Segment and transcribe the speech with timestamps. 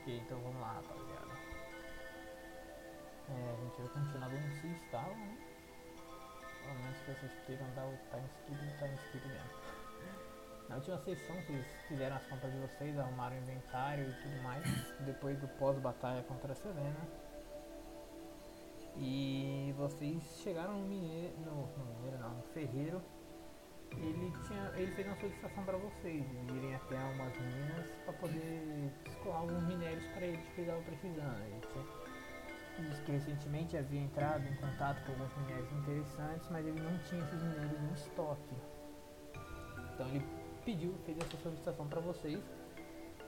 [0.00, 1.32] Ok, então vamos lá, rapaziada.
[3.28, 5.38] É, a gente vai continuar onde vocês estavam, né?
[6.62, 9.68] Pelo menos que vocês queiram dar o time skip no time skip mesmo.
[10.68, 14.64] Na última sessão vocês fizeram as compras de vocês, arrumaram o inventário e tudo mais,
[15.00, 17.08] depois do pós-batalha contra a Selena.
[18.96, 23.00] E vocês chegaram no mineiro, no, no mineiro não, no ferreiro.
[23.96, 29.38] Ele, tinha, ele fez uma solicitação para vocês irem até umas minas para poder escolar
[29.38, 31.42] alguns minérios para ele que ele estava precisando.
[31.46, 36.80] Ele tinha, disse que recentemente havia entrado em contato com alguns minérios interessantes, mas ele
[36.80, 38.54] não tinha esses minérios em estoque.
[39.94, 40.24] Então ele
[40.64, 42.40] pediu, fez essa solicitação para vocês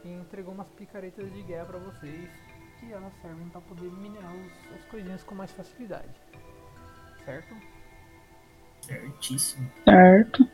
[0.05, 2.31] e entregou umas picaretas de guerra para vocês
[2.79, 6.21] que elas servem para poder minerar os, as coisinhas com mais facilidade.
[7.25, 7.55] Certo?
[8.81, 9.71] Certíssimo.
[9.85, 10.49] Certo.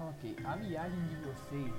[0.00, 1.72] Ok, a viagem de vocês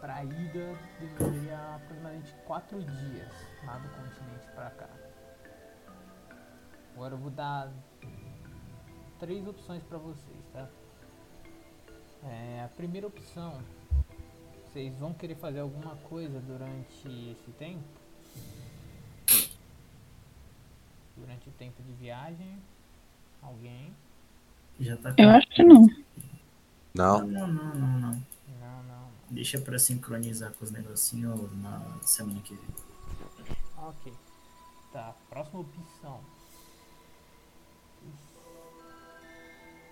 [0.00, 3.32] para a ida demoraria aproximadamente 4 dias
[3.64, 4.88] lá do continente para cá.
[6.94, 7.70] Agora eu vou dar
[9.18, 10.66] três opções para vocês, tá?
[12.24, 13.60] É, a primeira opção,
[14.64, 17.84] vocês vão querer fazer alguma coisa durante esse tempo?
[21.14, 22.58] Durante o tempo de viagem?
[23.42, 23.92] Alguém?
[24.80, 25.86] Já tá Eu acho que não.
[26.96, 27.46] Não, Não.
[27.46, 28.10] não, não, não, não.
[28.60, 29.10] Não, não.
[29.30, 33.56] Deixa pra sincronizar com os negocinhos na semana que vem.
[33.76, 34.12] Ok.
[34.92, 36.20] Tá, próxima opção.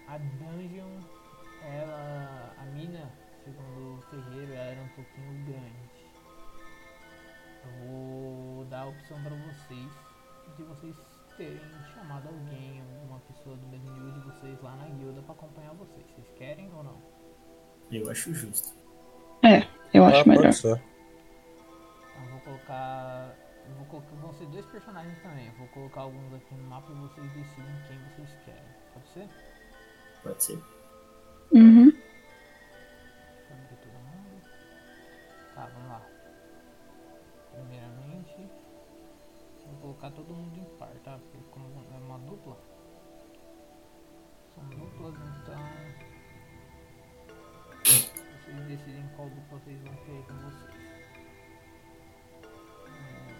[0.08, 1.00] A dungeon,
[1.62, 2.54] ela.
[2.58, 3.10] A mina,
[3.44, 5.94] segundo o ferreiro, ela era um pouquinho grande.
[7.64, 9.90] Eu vou dar a opção pra vocês
[10.56, 10.96] de vocês
[11.36, 11.60] terem
[11.94, 16.04] chamado alguém, alguma pessoa do mesmo nível de vocês lá na guilda pra acompanhar vocês.
[16.14, 17.00] Vocês querem ou não?
[17.90, 18.74] Eu acho justo.
[19.42, 20.42] É, eu acho Ah, melhor.
[20.44, 20.82] pode ser.
[22.12, 23.34] Então vou colocar.
[23.68, 24.14] eu vou colocar.
[24.16, 25.46] Vão ser dois personagens também.
[25.48, 28.62] Eu vou colocar alguns aqui no mapa e vocês decidem quem vocês querem.
[28.94, 29.28] Pode ser?
[30.22, 30.58] Pode ser.
[31.52, 31.90] Uhum.
[31.90, 32.02] Deixa
[33.50, 34.42] eu abrir todo mundo.
[35.54, 36.02] Tá, vamos lá.
[37.52, 38.48] Primeiramente,
[39.66, 41.18] vou colocar todo mundo em par, tá?
[41.18, 42.56] Porque como é uma dupla.
[44.54, 45.58] São duplas, então.
[47.84, 50.74] Vocês decidem qual dupla vocês vão ter com vocês.
[52.86, 53.33] Hum,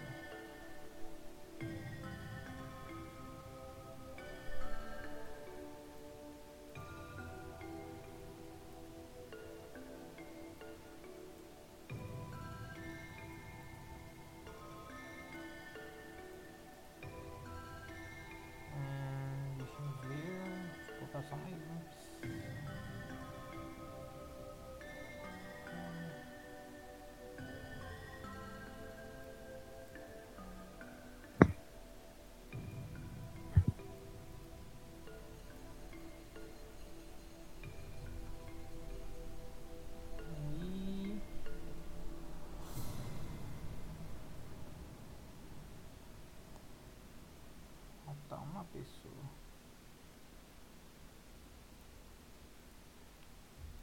[48.85, 49.25] pessoa.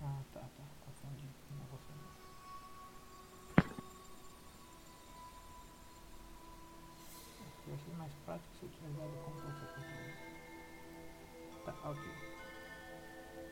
[0.01, 0.63] Ah, tá, tá.
[0.85, 1.27] Confundi.
[1.57, 2.11] Não vou saber.
[7.67, 9.11] Eu achei mais prático se eu tivesse dado.
[11.65, 12.03] Tá, ok.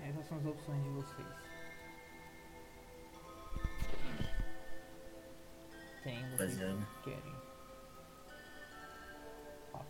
[0.02, 1.28] Essas são as opções de vocês.
[6.04, 6.88] Quem vocês Rapaziada.
[7.04, 7.39] querem?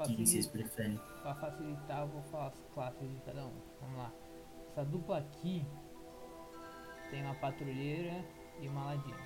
[0.06, 0.98] Quem vocês facilitar- preferem?
[1.22, 3.54] Pra facilitar, eu vou falar as classes de cada um.
[3.82, 4.12] Vamos lá.
[4.72, 5.66] Essa dupla aqui
[7.10, 8.24] tem uma patrulheira
[8.62, 9.18] e uma ladina.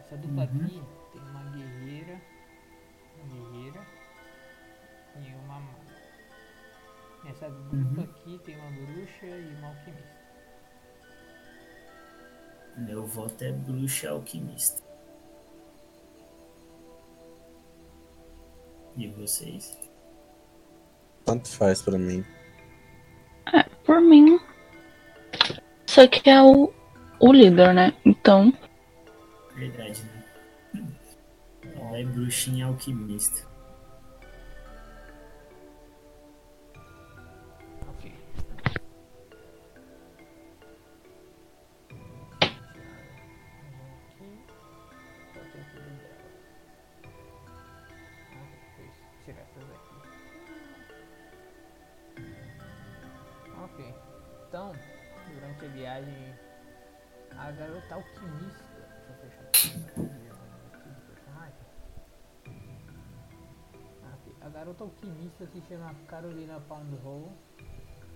[0.00, 0.64] Essa dupla Uhum.
[0.64, 0.82] aqui
[1.12, 2.20] tem uma guerreira,
[3.16, 3.86] uma guerreira
[5.16, 5.88] e uma maga.
[7.28, 8.10] Essa dupla Uhum.
[8.10, 10.18] aqui tem uma bruxa e uma alquimista.
[12.76, 14.82] Meu voto é bruxa alquimista.
[18.98, 19.78] E vocês?
[21.24, 22.24] Tanto faz pra mim.
[23.84, 24.38] Por mim.
[25.86, 26.70] Só que é o,
[27.20, 27.94] o líder, né?
[28.04, 28.52] Então,
[29.54, 30.02] Verdade,
[30.74, 30.84] né?
[31.74, 33.47] Ela é bruxinha alquimista.
[65.38, 67.30] Alquimista se chama Carolina Poundhole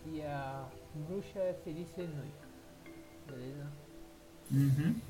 [0.06, 0.64] e a
[0.94, 2.30] bruxa é Felícia Nui.
[3.26, 3.72] Beleza?
[4.50, 5.00] Uhum.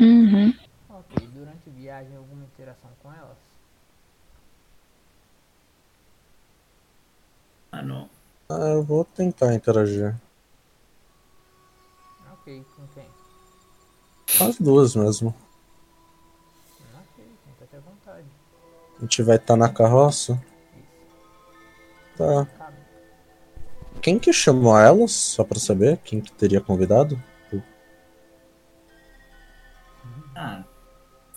[0.00, 0.54] Uhum.
[0.88, 3.38] Ok, durante a viagem alguma interação com elas?
[7.70, 8.08] Ah, não.
[8.48, 10.14] Ah, eu vou tentar interagir.
[12.32, 13.08] Ok, com quem?
[14.40, 15.34] As duas mesmo.
[16.94, 18.26] Ok, tenta ter vontade.
[18.98, 20.40] A gente vai estar na carroça.
[22.16, 22.46] Tá.
[24.00, 25.12] Quem que chamou elas?
[25.12, 27.20] Só pra saber quem que teria convidado?
[30.36, 30.64] Ah,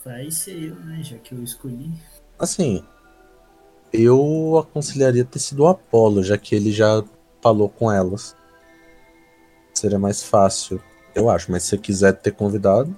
[0.03, 1.03] vai ser eu, né?
[1.03, 1.91] Já que eu escolhi.
[2.39, 2.83] Assim,
[3.94, 7.03] eu aconselharia ter sido o Apolo, já que ele já
[7.41, 8.35] falou com elas.
[9.74, 10.81] Seria mais fácil,
[11.15, 11.51] eu acho.
[11.51, 12.95] Mas se você quiser ter convidado,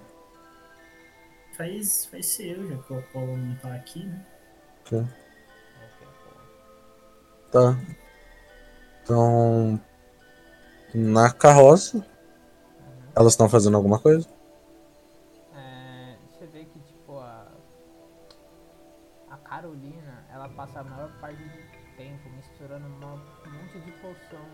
[1.57, 4.25] Faz, vai ser eu, já que o Apolo não tá aqui, né?
[4.85, 5.05] ok.
[7.51, 7.75] Tá.
[9.03, 9.81] Então,
[10.93, 12.05] na carroça,
[13.15, 14.27] elas estão fazendo alguma coisa?
[15.55, 17.47] É, você vê que tipo a
[19.31, 24.45] a Carolina ela passa a maior parte do tempo misturando um monte de poção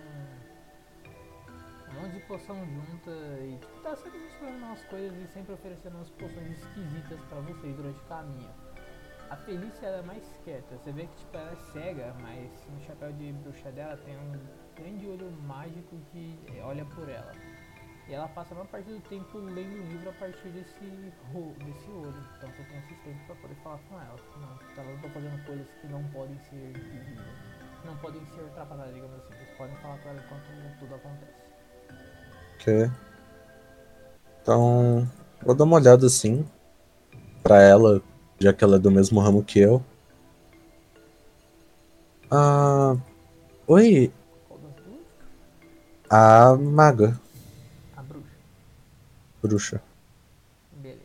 [1.89, 5.95] um monte de poção junta e tipo, tá sempre misturando umas coisas e sempre oferecendo
[5.95, 8.64] umas poções esquisitas pra vocês durante o caminho.
[9.29, 12.81] A Felícia ela é mais quieta, você vê que tipo, ela é cega, mas no
[12.85, 14.39] chapéu de bruxa dela tem um
[14.75, 17.31] grande olho mágico que olha por ela.
[18.07, 21.89] E ela passa a maior parte do tempo lendo o livro a partir desse, desse
[21.89, 22.23] olho.
[22.37, 24.15] Então você tem esse tempo pra poder falar com ela.
[24.37, 26.73] Não, elas não estão fazendo coisas que não podem ser.
[27.83, 29.33] Não podem ser ultrapassadas, digamos assim.
[29.33, 31.33] Vocês podem falar com ela enquanto tudo acontece.
[32.59, 32.91] Ok.
[34.41, 35.09] Então,
[35.41, 36.47] vou dar uma olhada assim.
[37.41, 38.03] Pra ela,
[38.39, 39.83] já que ela é do mesmo ramo que eu.
[42.31, 42.95] Ah.
[43.67, 44.11] Oi,
[44.47, 44.99] Qual das duas?
[46.09, 47.19] a maga,
[47.95, 48.25] A bruxa.
[49.41, 49.81] bruxa.
[50.73, 50.99] Beleza.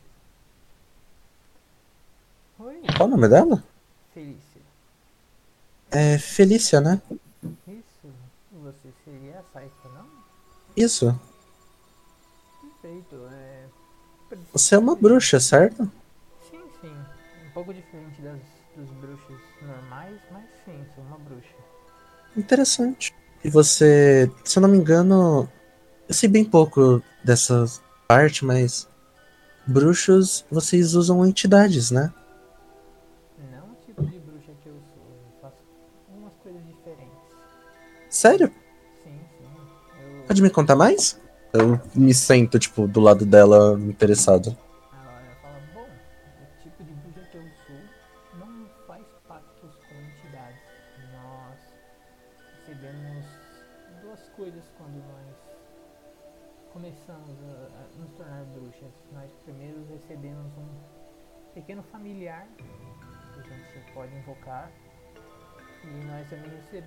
[2.58, 3.62] Oi, Qual o nome dela?
[4.12, 4.60] Felícia.
[5.90, 7.00] É Felícia, né?
[7.66, 8.12] Isso,
[8.62, 10.06] você seria a Saika, não?
[10.76, 11.18] Isso.
[12.82, 13.64] Perfeito, é...
[14.52, 15.90] Você é uma bruxa, certo?
[17.60, 18.38] Um pouco diferente das,
[18.74, 21.54] dos bruxos normais, mas sim, sou uma bruxa.
[22.34, 23.14] Interessante.
[23.44, 25.46] E você, se eu não me engano,
[26.08, 27.66] eu sei bem pouco dessa
[28.08, 28.88] parte, mas
[29.66, 32.10] bruxos, vocês usam entidades, né?
[33.52, 35.62] Não o tipo de bruxa que eu sou, eu faço
[36.08, 37.18] algumas coisas diferentes.
[38.08, 38.50] Sério?
[39.04, 39.44] Sim, sim.
[40.00, 41.20] Eu, Pode me contar mais?
[41.52, 44.56] Eu me sento, tipo, do lado dela, interessado.
[66.20, 66.84] Nós também receb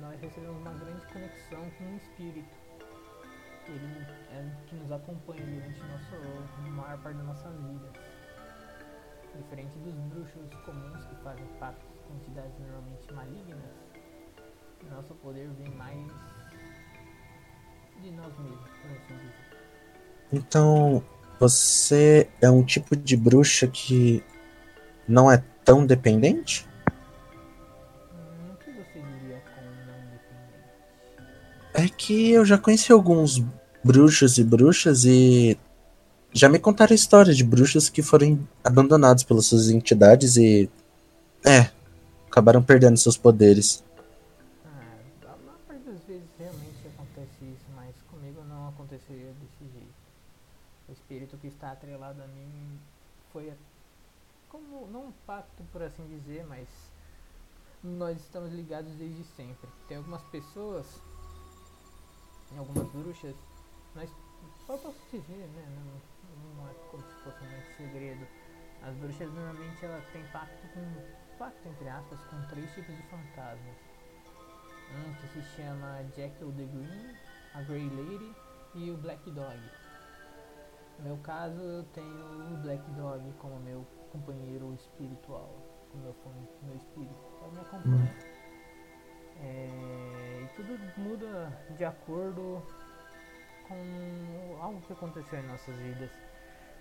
[0.00, 2.48] nós recebemos uma grande conexão com um espírito.
[3.66, 6.14] Ele é que nos acompanha durante nosso,
[6.56, 7.92] a maior parte das nossas vidas.
[9.36, 13.58] Diferente dos bruxos comuns que fazem pactos com entidades normalmente malignas,
[14.90, 16.06] nosso poder vem mais
[18.00, 19.34] de nós mesmos, por assim dizer.
[20.32, 21.02] Então,
[21.38, 24.24] você é um tipo de bruxa que
[25.06, 26.69] não é tão dependente?
[31.80, 33.42] É que eu já conheci alguns
[33.82, 35.56] bruxos e bruxas e
[36.30, 40.68] já me contaram histórias de bruxos que foram abandonados pelas suas entidades e.
[41.42, 41.70] É,
[42.28, 43.82] acabaram perdendo seus poderes.
[44.62, 44.92] Ah,
[46.06, 49.94] vezes realmente acontece isso, mas comigo não aconteceria desse jeito.
[50.86, 52.78] O espírito que está atrelado a mim
[53.32, 53.50] foi
[54.50, 56.68] como pacto por assim dizer, mas
[57.82, 59.68] nós estamos ligados desde sempre.
[59.88, 60.84] Tem algumas pessoas,
[62.58, 63.34] algumas bruxas,
[63.94, 64.10] nós
[64.66, 65.66] só posso dizer, né?
[65.68, 68.26] Não, não é como se fosse um segredo.
[68.82, 73.76] As bruxas normalmente elas têm pacto com pacto entre aspas com três tipos de fantasmas.
[74.92, 77.14] Um que se chama Jekyll the Green,
[77.54, 78.34] a Grey Lady
[78.74, 79.58] e o Black Dog.
[80.98, 85.54] No meu caso, eu tenho o Black Dog como meu companheiro espiritual,
[85.90, 86.16] como meu,
[86.62, 88.29] meu espírito, ele me acompanha.
[89.42, 92.62] É, e tudo muda de acordo
[93.66, 96.10] com algo que aconteceu em nossas vidas.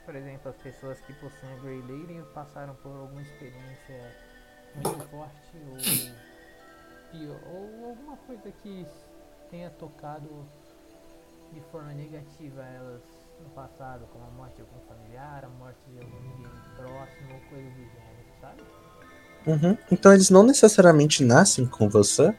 [0.05, 4.15] Por exemplo, as pessoas que possuem Grey Lady passaram por alguma experiência
[4.75, 5.77] muito forte ou
[7.11, 8.85] pior, ou alguma coisa que
[9.49, 10.45] tenha tocado
[11.53, 13.01] de forma negativa elas
[13.41, 16.43] no passado, como a morte de algum familiar, a morte de alguém
[16.75, 18.63] próximo, ou coisa do gênero, sabe?
[19.47, 19.77] Uhum.
[19.91, 22.35] Então eles não necessariamente nascem com você?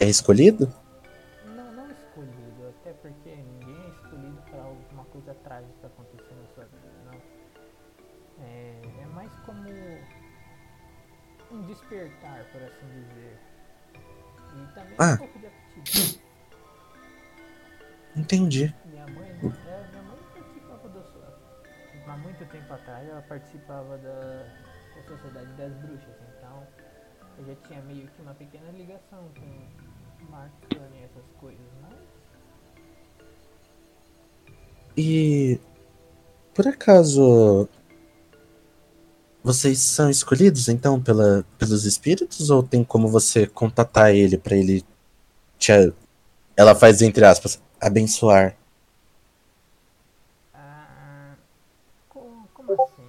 [0.00, 0.72] É escolhido?
[1.44, 6.64] Não, não escolhido, até porque ninguém é escolhido para alguma coisa trágica acontecer na sua
[6.64, 8.44] vida, não.
[8.44, 9.62] É, é mais como
[11.52, 13.38] um despertar, por assim dizer.
[14.54, 15.14] E também Ah.
[15.14, 16.20] um pouco de aptidão.
[18.16, 18.74] Entendi.
[18.86, 21.38] Minha mãe, é, minha mãe participava da sua.
[22.06, 24.46] Há muito tempo atrás ela participava da,
[24.94, 26.66] da Sociedade das Bruxas, então
[27.38, 29.85] eu já tinha meio que uma pequena ligação com
[30.36, 31.92] Marcane e essas coisas, mas
[34.96, 35.58] E
[36.54, 37.68] por acaso
[39.42, 44.84] vocês são escolhidos então pela, pelos espíritos ou tem como você contatar ele pra ele
[45.58, 45.72] te
[46.56, 48.56] ela faz entre aspas abençoar?
[50.54, 51.34] Ah,
[52.08, 53.02] co- como assim?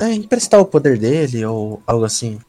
[0.00, 2.40] É, emprestar o poder dele ou algo assim.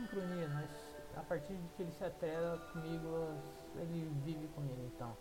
[0.00, 0.48] Meio que em sincronia.
[0.48, 0.70] Nós,
[1.16, 3.28] a partir de que ele se atrela comigo,
[3.76, 5.16] ele vive comigo, então.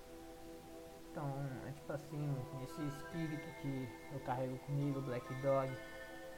[1.12, 1.34] Então,
[1.68, 5.72] é tipo assim, esse espírito que eu carrego comigo, Black Dog,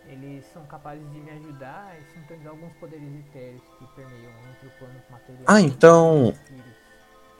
[0.07, 4.71] eles são capazes de me ajudar e sintonizar alguns poderes etéreos que permeiam entre o
[4.79, 6.33] plano material Ah, então-.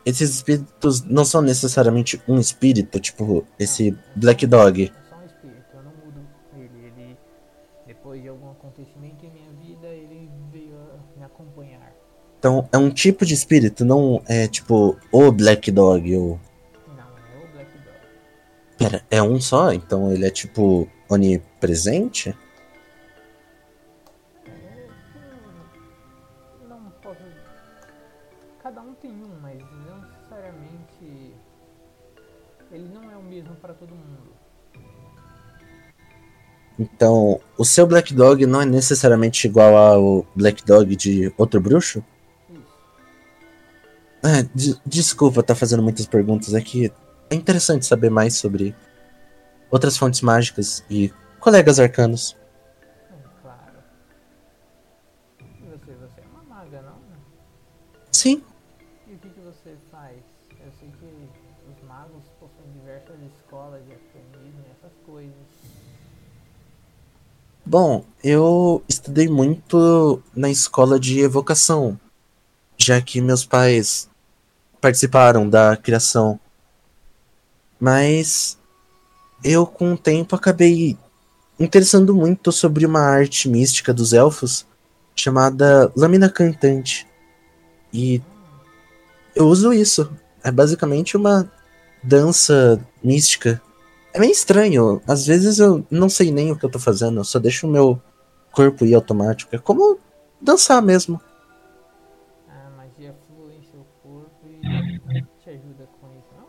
[0.03, 4.83] Esses espíritos não são necessariamente um espírito, tipo esse Black Dog.
[4.83, 6.85] É só um espírito, eu não mudo ele.
[6.85, 7.17] Ele,
[7.85, 9.39] depois de algum acontecimento ele
[12.41, 16.39] Então é um tipo de espírito, não é tipo o Black Dog ou
[16.87, 17.97] Não, é o Black Dog.
[18.79, 19.71] Pera, é um só?
[19.71, 22.35] Então ele é tipo onipresente?
[24.47, 27.19] É, que não, não posso.
[28.63, 31.35] Cada um tem um, mas não necessariamente.
[32.71, 34.31] Ele não é o mesmo para todo mundo.
[36.79, 42.03] Então, o seu Black Dog não é necessariamente igual ao Black Dog de outro bruxo?
[44.23, 46.91] Ah, de- desculpa estar fazendo muitas perguntas aqui.
[47.29, 48.75] É interessante saber mais sobre
[49.71, 52.35] outras fontes mágicas e colegas arcanos.
[53.41, 53.79] Claro.
[55.39, 56.99] E você, você é uma maga, não?
[58.11, 58.43] Sim,
[59.07, 60.17] E o que, que você faz?
[60.63, 61.05] Eu sei que
[61.71, 65.33] os magos possuem diversas escolas de arcanismo e essas coisas.
[67.65, 71.97] Bom, eu estudei muito na escola de evocação,
[72.77, 74.09] já que meus pais
[74.81, 76.39] participaram da criação.
[77.79, 78.57] Mas
[79.43, 80.97] eu, com o tempo, acabei
[81.59, 84.65] interessando muito sobre uma arte mística dos elfos
[85.15, 87.07] chamada Lâmina Cantante.
[87.93, 88.21] E
[89.35, 90.11] eu uso isso.
[90.43, 91.49] É basicamente uma
[92.03, 93.61] dança mística
[94.13, 95.01] é meio estranho.
[95.07, 97.69] Às vezes eu não sei nem o que eu tô fazendo, eu só deixo o
[97.69, 98.01] meu
[98.51, 99.55] corpo ir automático.
[99.55, 99.97] É como
[100.41, 101.19] dançar mesmo.
[104.61, 106.47] Te ajuda com isso, não?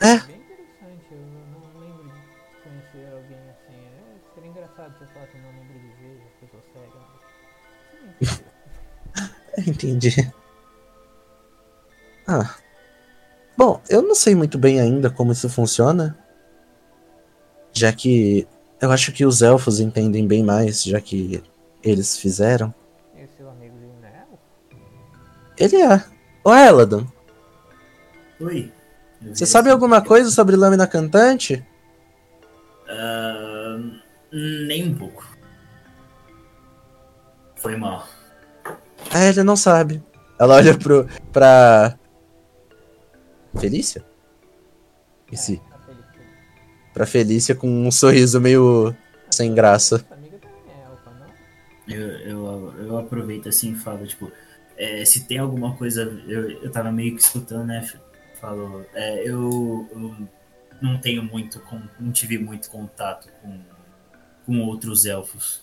[0.00, 0.18] É.
[0.26, 3.76] Bem interessante, eu não lembro de conhecer alguém assim.
[3.76, 6.98] É, seria engraçado se eu falasse que não lembro de ver, a pessoa cega.
[8.20, 9.66] Mas...
[9.66, 10.32] Entendi.
[12.26, 12.54] Ah.
[13.56, 16.16] Bom, eu não sei muito bem ainda como isso funciona.
[17.72, 18.46] Já que
[18.80, 21.42] eu acho que os elfos entendem bem mais, já que
[21.82, 22.74] eles fizeram.
[23.14, 24.38] e o seu amigo Linel?
[25.58, 26.04] Ele é.
[26.42, 27.06] Ô Eladon,
[28.40, 28.72] Oi.
[29.22, 31.64] Você sabe alguma coisa sobre Lâmina Cantante?
[32.88, 33.78] Ah,
[34.32, 35.26] nem um pouco.
[37.56, 38.08] Foi mal.
[39.10, 40.02] Ah, ele não sabe.
[40.38, 41.06] Ela olha pro.
[41.30, 41.98] pra.
[43.58, 44.02] Felícia?
[45.30, 45.60] Esse.
[46.94, 48.94] Pra Felícia com um sorriso meio
[49.30, 50.04] sem graça.
[51.86, 54.30] Eu, eu, eu aproveito assim e falo, tipo,
[54.76, 56.02] é, se tem alguma coisa.
[56.26, 57.86] Eu, eu tava meio que escutando, né?
[58.40, 58.86] Falou.
[58.94, 60.28] é, eu, eu
[60.80, 61.60] não tenho muito.
[61.60, 63.60] con- Não tive muito contato com,
[64.46, 65.62] com outros elfos.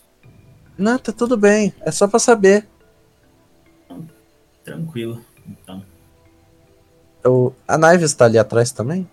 [0.76, 1.74] Não, tá tudo bem.
[1.80, 2.66] É só pra saber.
[4.64, 5.24] Tranquilo.
[5.46, 5.84] Então.
[7.24, 7.54] Eu...
[7.66, 9.08] A Naives tá ali atrás também?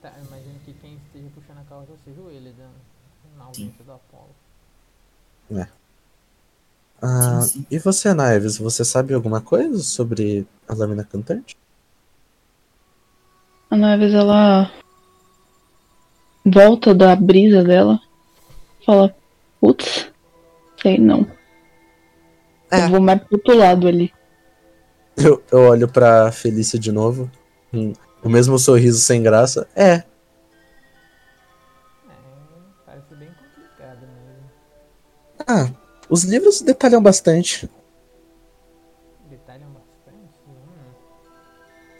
[0.00, 2.72] Tá, eu imagino que quem esteja puxando a carroça seja o ele, dando
[3.36, 4.30] na ausência do Apolo.
[7.00, 7.66] Ah, Sim, sim.
[7.70, 11.56] E você, Naives, você sabe alguma coisa sobre a lâmina cantante?
[13.70, 14.70] A Naves, ela
[16.44, 18.00] volta da brisa dela.
[18.84, 19.14] Fala,
[19.60, 20.10] putz,
[20.80, 21.26] sei não.
[22.70, 22.84] É.
[22.84, 24.12] Eu vou mais pro outro lado ali.
[25.16, 27.30] Eu, eu olho pra Felícia de novo.
[27.72, 29.66] hum, o mesmo sorriso sem graça.
[29.76, 30.04] É, É,
[32.86, 34.50] parece bem complicado mesmo.
[35.46, 35.70] ah,
[36.08, 37.68] os livros detalham bastante.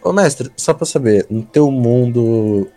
[0.03, 2.71] Ô mestre, só pra saber, no teu mundo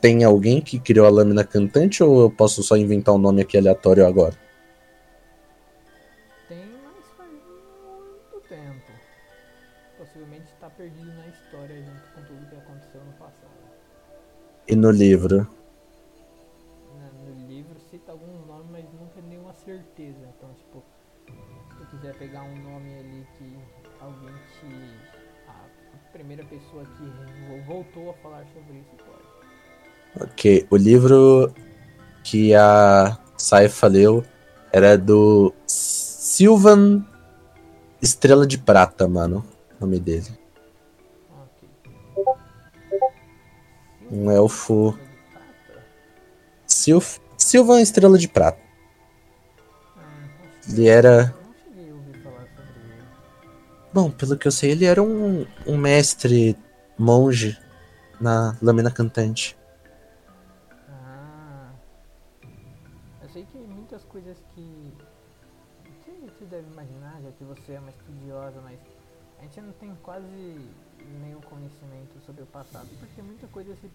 [0.00, 3.56] tem alguém que criou a lâmina cantante ou eu posso só inventar um nome aqui
[3.56, 4.34] aleatório agora?
[6.48, 8.92] Tem, mas faz muito tempo.
[9.98, 13.54] Possivelmente está perdido na história junto com tudo que aconteceu no passado.
[14.68, 15.48] E no livro?
[30.20, 31.52] Ok, o livro
[32.22, 34.24] que a Saifa leu
[34.72, 37.04] era do Sylvan
[38.00, 39.44] Estrela de Prata, mano.
[39.80, 40.38] O nome dele.
[44.10, 44.96] Um elfo.
[44.96, 45.86] Silva de prata?
[46.66, 48.58] Sylv Sylvan Estrela de Prata.
[50.62, 51.34] Que Ele era.
[53.92, 56.56] Bom, pelo que eu sei, ele era um, um mestre
[56.98, 57.56] monge
[58.20, 59.56] na lâmina cantante.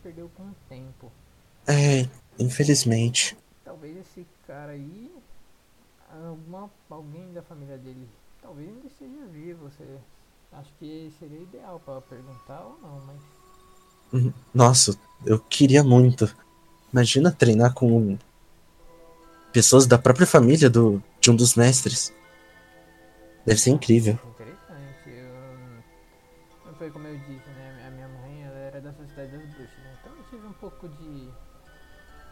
[0.09, 1.11] Perdeu com o tempo.
[1.67, 2.07] É,
[2.39, 3.37] infelizmente.
[3.63, 5.11] Talvez esse cara aí,
[6.11, 8.07] alguma, alguém da família dele,
[8.41, 9.69] talvez ainda esteja vivo.
[9.69, 9.85] Você,
[10.53, 16.33] acho que seria ideal para perguntar ou não, mas Nossa, eu queria muito.
[16.91, 18.17] Imagina treinar com
[19.53, 22.11] pessoas da própria família do, de um dos mestres.
[23.45, 24.17] Deve ser incrível.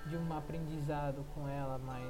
[0.09, 2.03] De um aprendizado com ela, mas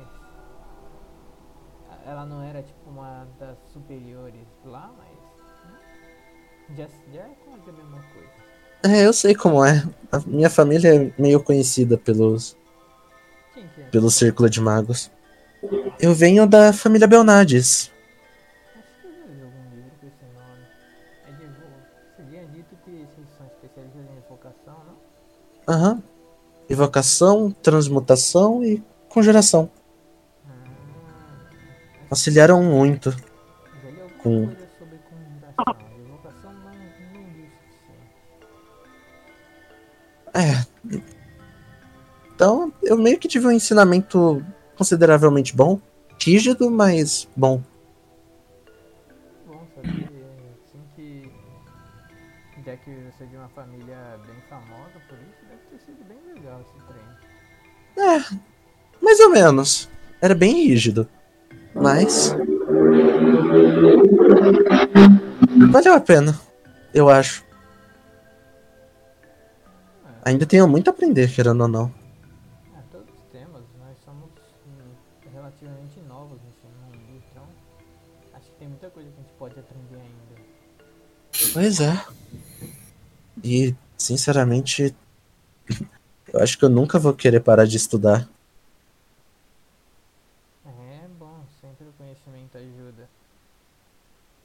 [2.05, 8.01] ela não era tipo uma das superiores lá, mas né, já, é quase a mesma
[8.13, 8.47] coisa.
[8.83, 9.83] É, eu sei como é.
[10.11, 12.55] A minha família é meio conhecida pelos,
[13.55, 13.83] é?
[13.91, 15.11] pelo Círculo de Magos.
[15.99, 17.91] Eu venho da família Belnades.
[25.67, 26.06] Acho que
[26.69, 29.69] evocação, transmutação e conjuração.
[32.09, 33.15] Auxiliaram muito.
[34.21, 34.49] Com-.
[40.33, 40.65] É.
[42.35, 44.45] Então, eu meio que tive um ensinamento
[44.77, 45.81] consideravelmente bom.
[46.21, 47.63] Rígido, mas bom.
[49.45, 50.09] Bom saber,
[50.63, 51.31] assim que.
[53.11, 54.16] Você é de uma família
[57.97, 58.41] treino.
[59.01, 59.89] Mais ou menos.
[60.21, 61.07] Era bem rígido.
[61.73, 62.35] Mas.
[65.71, 66.39] Valeu a pena.
[66.93, 67.43] Eu acho.
[70.23, 71.93] Ainda tenho muito a aprender, querendo ou não.
[72.75, 74.29] Ah, todos temos, nós somos
[74.65, 77.43] hum, relativamente novos nesse mundo, então
[78.33, 81.53] acho que tem muita coisa que a gente pode aprender ainda.
[81.53, 82.03] Pois é.
[83.41, 84.93] E, sinceramente,
[86.37, 88.27] eu acho que eu nunca vou querer parar de estudar.
[90.65, 93.09] É bom, sempre o conhecimento ajuda.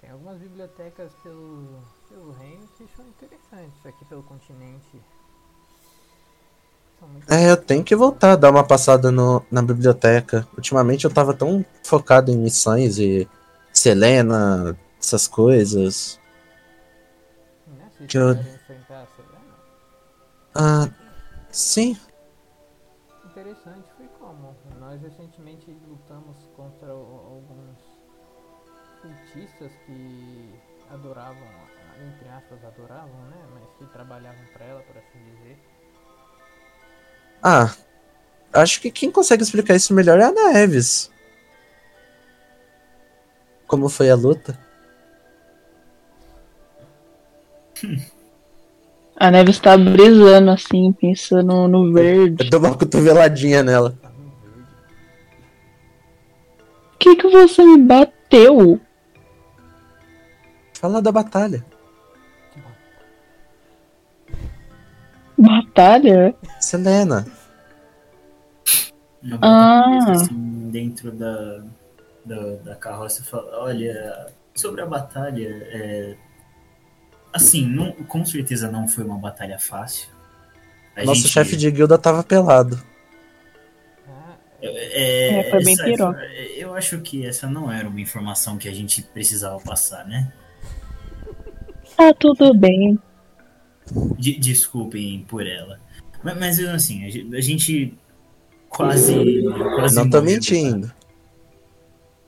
[0.00, 5.00] Tem algumas bibliotecas pelo, pelo reino que são interessantes aqui pelo continente.
[7.28, 10.46] É, eu tenho que voltar a dar uma passada no, na biblioteca.
[10.56, 13.28] Ultimamente eu tava tão focado em missões e
[13.72, 16.18] Selena, essas coisas.
[17.66, 17.90] né?
[17.98, 18.38] Se que eu-.
[20.54, 20.88] Ah,
[21.52, 21.96] sim.
[23.24, 27.78] Interessante foi como nós recentemente lutamos contra alguns
[29.00, 30.54] cultistas que
[30.90, 31.48] adoravam,
[32.06, 33.46] entre aspas, adoravam, né?
[33.54, 35.58] Mas que trabalhavam pra ela, por assim dizer.
[37.42, 37.74] Ah,
[38.52, 41.10] acho que quem consegue explicar isso melhor é a Neves.
[43.66, 44.58] Como foi a luta?
[49.22, 52.50] A neve está brisando assim, pensando no Eu verde.
[52.50, 53.94] dou uma cotoveladinha nela.
[56.98, 58.80] Que, que você me bateu?
[60.74, 61.64] Fala da batalha.
[65.38, 66.34] Batalha?
[66.60, 67.24] Selena.
[69.22, 70.10] Uma Ah.
[70.10, 71.62] assim, dentro da,
[72.24, 76.16] da, da carroça fala, olha, sobre a batalha, é,
[77.32, 80.08] assim, não, com certeza não foi uma batalha fácil.
[80.96, 82.80] A Nosso gente- chefe de guilda tava pelado.
[84.08, 86.20] Ah, É, É, foi bem essa- piroca.
[86.56, 90.32] Eu acho que essa não era uma informação que a gente precisava passar, né?
[91.96, 92.98] Tá tudo bem.
[94.18, 95.80] De- desculpem por ela.
[96.22, 97.94] Mas, mas assim, a a gente
[98.68, 99.14] quase.
[99.76, 100.34] quase Não tô morreu.
[100.34, 100.92] mentindo.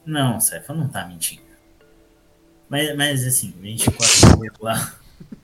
[0.04, 1.43] Não, Cefa não tá mentindo.
[2.68, 4.94] Mas, mas assim, a gente quase morreu lá.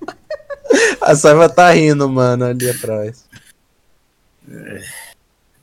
[1.00, 3.28] A Saiva tá rindo, mano, ali atrás.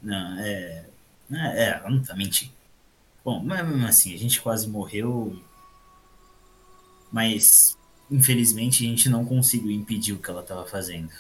[0.02, 0.86] Não, é.
[1.32, 2.52] É, é, ela não tá mentindo.
[3.24, 5.38] Bom, mas mesmo assim, a gente quase morreu.
[7.12, 7.78] Mas,
[8.10, 11.12] infelizmente, a gente não conseguiu impedir o que ela tava fazendo.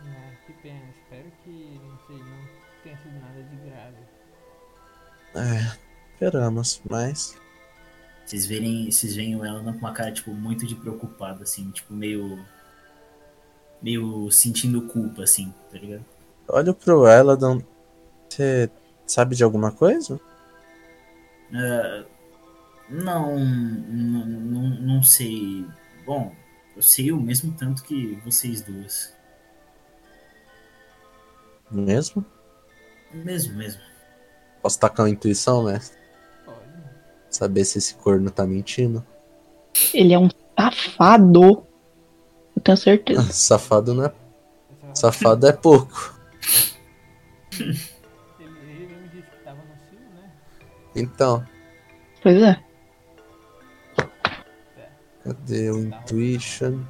[0.00, 0.80] ah, que pena.
[0.90, 2.48] Espero que não, seja, não
[2.82, 3.96] tenha sido nada de grave.
[5.34, 5.76] É,
[6.14, 7.36] esperamos, mas.
[8.30, 12.38] Vocês verem, vocês veem ela com uma cara, tipo, muito de preocupada, assim, tipo, meio.
[13.82, 16.04] meio sentindo culpa, assim, tá ligado?
[16.46, 17.60] Olho pro Eladon.
[18.28, 18.70] Você
[19.04, 20.20] sabe de alguma coisa?
[21.52, 22.04] Ah,
[22.88, 25.66] não, não, não, não sei.
[26.06, 26.32] Bom,
[26.76, 29.12] eu sei o mesmo tanto que vocês duas.
[31.68, 32.24] Mesmo?
[33.12, 33.82] Mesmo, mesmo.
[34.62, 35.99] Posso tacar uma intuição, mestre?
[37.30, 39.04] Saber se esse corno tá mentindo?
[39.94, 41.64] Ele é um safado.
[42.56, 43.22] Eu tenho certeza.
[43.32, 44.12] Safado não é.
[44.92, 46.18] Safado é pouco.
[47.58, 47.78] Ele,
[48.38, 50.30] ele mesmo disse que tava no cio, né?
[50.96, 51.46] Então,
[52.22, 52.60] Pois é.
[55.24, 56.80] cadê o Intuition?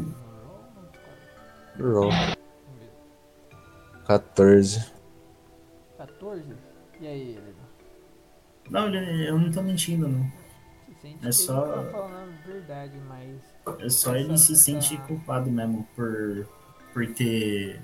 [0.00, 0.08] Roll
[0.48, 1.92] ou no Discord?
[1.92, 2.10] Roll.
[2.10, 2.36] Vamos
[2.80, 4.06] ver.
[4.06, 4.92] 14.
[5.98, 6.42] 14?
[7.00, 7.51] E aí, Helena?
[8.72, 10.32] Não, eu não tô mentindo, não.
[11.22, 13.38] É só- ele tá falando a verdade, mas
[13.80, 16.48] É só ele se sente culpado mesmo por,
[16.94, 17.80] por ter.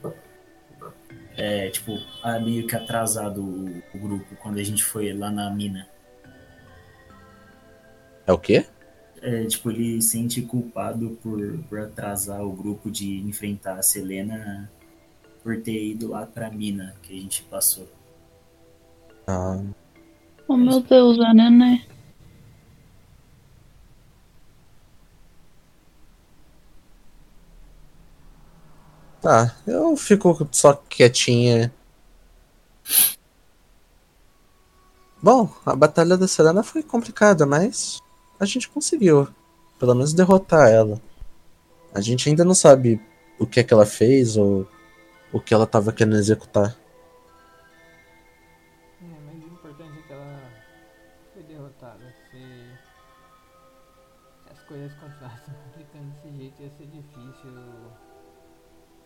[1.36, 5.50] É, tipo, ah, meio que atrasado o, o grupo quando a gente foi lá na
[5.50, 5.86] mina.
[8.26, 8.64] É o quê?
[9.20, 14.70] É, tipo, ele se sente culpado por, por atrasar o grupo de enfrentar a Selena
[15.42, 17.88] por ter ido lá pra mina que a gente passou.
[19.26, 19.60] Ah,
[20.48, 21.86] Oh meu Deus, a neném.
[29.28, 31.70] tá, eu fico só quietinha.
[35.22, 37.98] Bom, a batalha da Serena foi complicada, mas
[38.40, 39.28] a gente conseguiu.
[39.78, 41.00] Pelo menos derrotar ela.
[41.94, 43.00] A gente ainda não sabe
[43.38, 44.66] o que é que ela fez ou
[45.32, 46.74] o que ela tava querendo executar.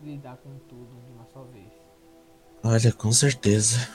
[0.02, 1.66] Lidar com tudo de uma só vez.
[2.62, 3.88] Olha, com certeza.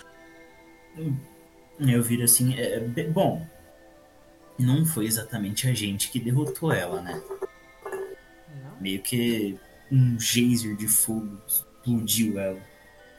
[1.80, 3.46] Eu viro assim, é, be- bom,
[4.58, 7.22] não foi exatamente a gente que derrotou ela, né?
[8.64, 8.82] Não?
[8.82, 9.58] Meio que
[9.92, 12.60] um geyser de fogo explodiu ela.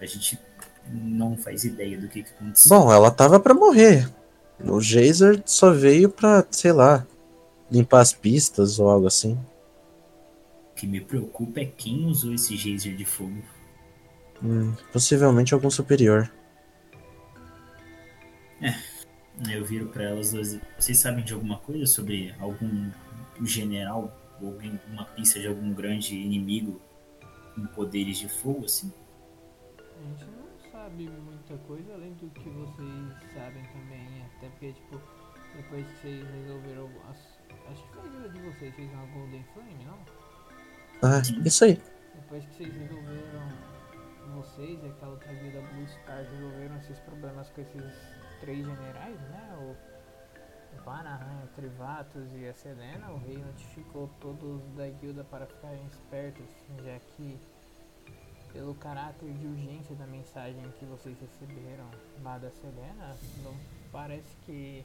[0.00, 0.38] A gente
[0.90, 2.68] não faz ideia do que, que aconteceu.
[2.68, 4.08] Bom, ela tava pra morrer.
[4.60, 7.06] O Jazer só veio pra, sei lá,
[7.70, 9.38] limpar as pistas ou algo assim.
[10.78, 13.42] O que me preocupa é quem usou esse geyser de fogo.
[14.40, 16.30] Hum, possivelmente algum superior.
[19.50, 20.56] Eu viro pra elas duas.
[20.78, 22.92] Vocês sabem de alguma coisa sobre algum
[23.42, 26.80] general ou alguém, uma pista de algum grande inimigo
[27.56, 28.92] com poderes de fogo, assim?
[29.80, 34.22] A gente não sabe muita coisa além do que vocês sabem também.
[34.36, 35.00] Até porque, tipo,
[35.56, 36.88] depois que vocês resolveram.
[37.10, 37.16] As,
[37.72, 40.17] acho que foi a vida de vocês, fez uma Golden Flame, não?
[41.00, 41.80] Ah, isso aí.
[42.14, 43.68] Depois que vocês resolveram.
[44.34, 47.92] Vocês e aquela outra guilda Blue Star resolveram esses problemas com esses
[48.40, 49.56] três generais, né?
[49.60, 49.76] O,
[50.84, 56.46] Vanahan, o Trivatus e a Selena, o rei notificou todos da guilda para ficarem espertos,
[56.84, 57.38] já que
[58.52, 61.88] pelo caráter de urgência da mensagem que vocês receberam
[62.22, 63.54] lá da Selena, não
[63.92, 64.84] parece que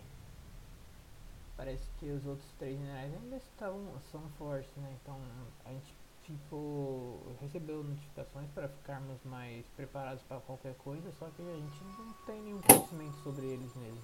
[1.56, 4.96] parece que os outros três generais ainda estavam são fortes, né?
[5.02, 5.20] Então
[5.66, 11.56] a gente tipo, recebeu notificações para ficarmos mais preparados para qualquer coisa, só que a
[11.56, 14.02] gente não tem nenhum conhecimento sobre eles mesmo.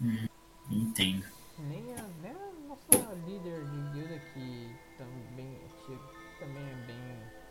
[0.00, 0.26] Hum,
[0.70, 1.26] entendo.
[1.58, 5.98] Nem a, nem a nossa líder de guilda que também, que
[6.38, 7.46] também é bem.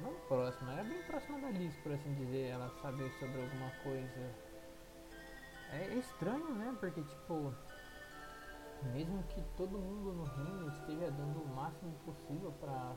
[0.00, 4.34] Não próxima, é bem próxima da Liz, por assim dizer, ela sabe sobre alguma coisa.
[5.72, 6.76] É estranho, né?
[6.78, 7.52] Porque tipo.
[8.92, 12.94] Mesmo que todo mundo no reino esteja dando o máximo possível para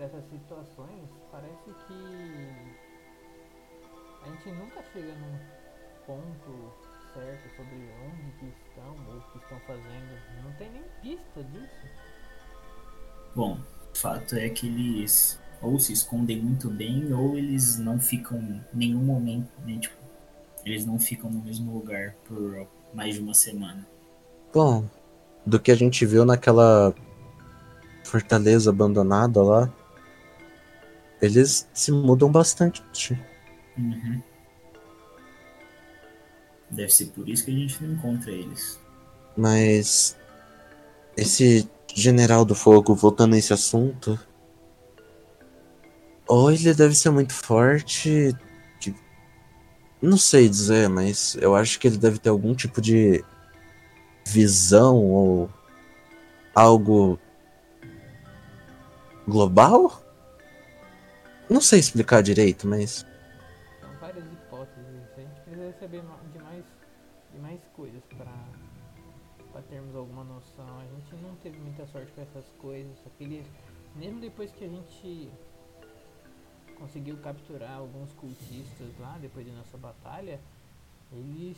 [0.00, 2.72] essas situações, parece que
[4.22, 5.38] a gente nunca chega num
[6.06, 6.72] ponto
[7.12, 10.42] certo sobre onde que estão ou o que estão fazendo.
[10.42, 11.86] Não tem nem pista disso.
[13.34, 13.60] Bom,
[13.92, 18.64] o fato é que eles ou se escondem muito bem ou eles não ficam em
[18.72, 19.96] nenhum momento, né, tipo,
[20.64, 23.86] eles não ficam no mesmo lugar por mais de uma semana.
[24.52, 24.84] Bom,
[25.46, 26.94] do que a gente viu naquela
[28.04, 29.72] fortaleza abandonada lá,
[31.20, 32.82] eles se mudam bastante.
[33.78, 34.22] Uhum.
[36.70, 38.78] Deve ser por isso que a gente não encontra eles.
[39.36, 40.16] Mas
[41.16, 44.18] esse general do fogo, voltando a esse assunto,
[46.26, 48.34] ou ele deve ser muito forte,
[48.80, 48.94] que...
[50.00, 53.24] não sei dizer, mas eu acho que ele deve ter algum tipo de
[54.26, 55.50] visão ou
[56.54, 57.18] algo
[59.26, 60.02] global?
[61.48, 63.06] Não sei explicar direito, mas
[63.80, 64.86] São várias hipóteses.
[65.16, 66.64] A gente precisa saber de mais,
[67.32, 70.80] de mais coisas para termos alguma noção.
[70.80, 72.96] A gente não teve muita sorte com essas coisas.
[73.06, 73.44] Aquele,
[73.96, 75.30] mesmo depois que a gente
[76.78, 80.40] conseguiu capturar alguns cultistas lá, depois de nossa batalha,
[81.12, 81.56] eles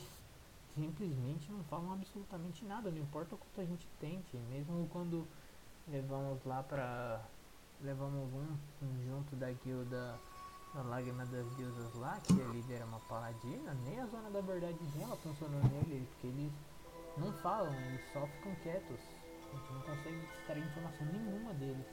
[0.75, 4.37] simplesmente não falam absolutamente nada, não importa o quanto a gente tente.
[4.49, 5.25] Mesmo quando
[5.87, 7.21] levamos lá pra.
[7.81, 10.19] levamos um, um junto da guilda
[10.75, 14.41] a Lágrima das Deusas lá, que a líder é uma paladina, nem a zona da
[14.41, 16.51] verdade dela funcionou nele, porque eles
[17.17, 18.99] não falam, eles só ficam quietos.
[19.53, 21.85] A gente não consegue extrair informação nenhuma deles.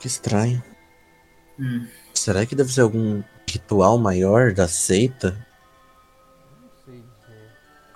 [0.00, 0.60] que estranho.
[1.58, 5.46] Hum, Será que deve ser algum ritual maior da seita?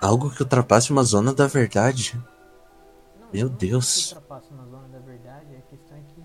[0.01, 2.19] Algo que ultrapasse uma zona da verdade?
[3.19, 4.11] Não, Meu não Deus.
[4.13, 6.21] Ultrapassa uma zona da verdade, a questão é que,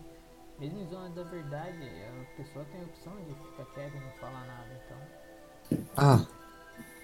[0.59, 4.11] mesmo em zona da verdade, a pessoa tem a opção de ficar quieta e não
[4.21, 4.67] falar nada.
[4.87, 6.25] Então, Ah,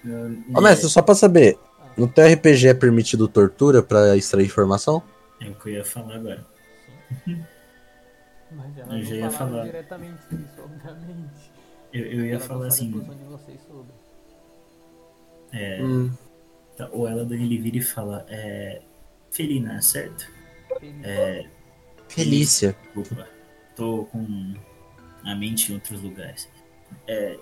[0.03, 1.59] eu- ô mestre, só pra saber,
[1.97, 5.03] no teu RPG é permitido tortura pra extrair informação?
[5.39, 6.43] É o que eu ia falar agora.
[7.25, 7.43] sim.
[8.51, 9.63] Mas ela Eu não já ia falar.
[9.63, 11.51] diretamente isso, obviamente.
[11.91, 13.91] Eu, eu ia Ela falar assim, de vocês sobre.
[15.51, 16.11] é, Hum,
[16.75, 18.81] tá, ou ela ele vira e fala, é,
[19.31, 20.29] Felina, certo?
[20.79, 21.05] Feliz.
[21.05, 21.45] É,
[22.07, 22.75] Felícia.
[22.83, 23.27] Desculpa,
[23.75, 24.53] tô com
[25.23, 26.49] a mente em outros lugares.
[27.07, 27.37] É,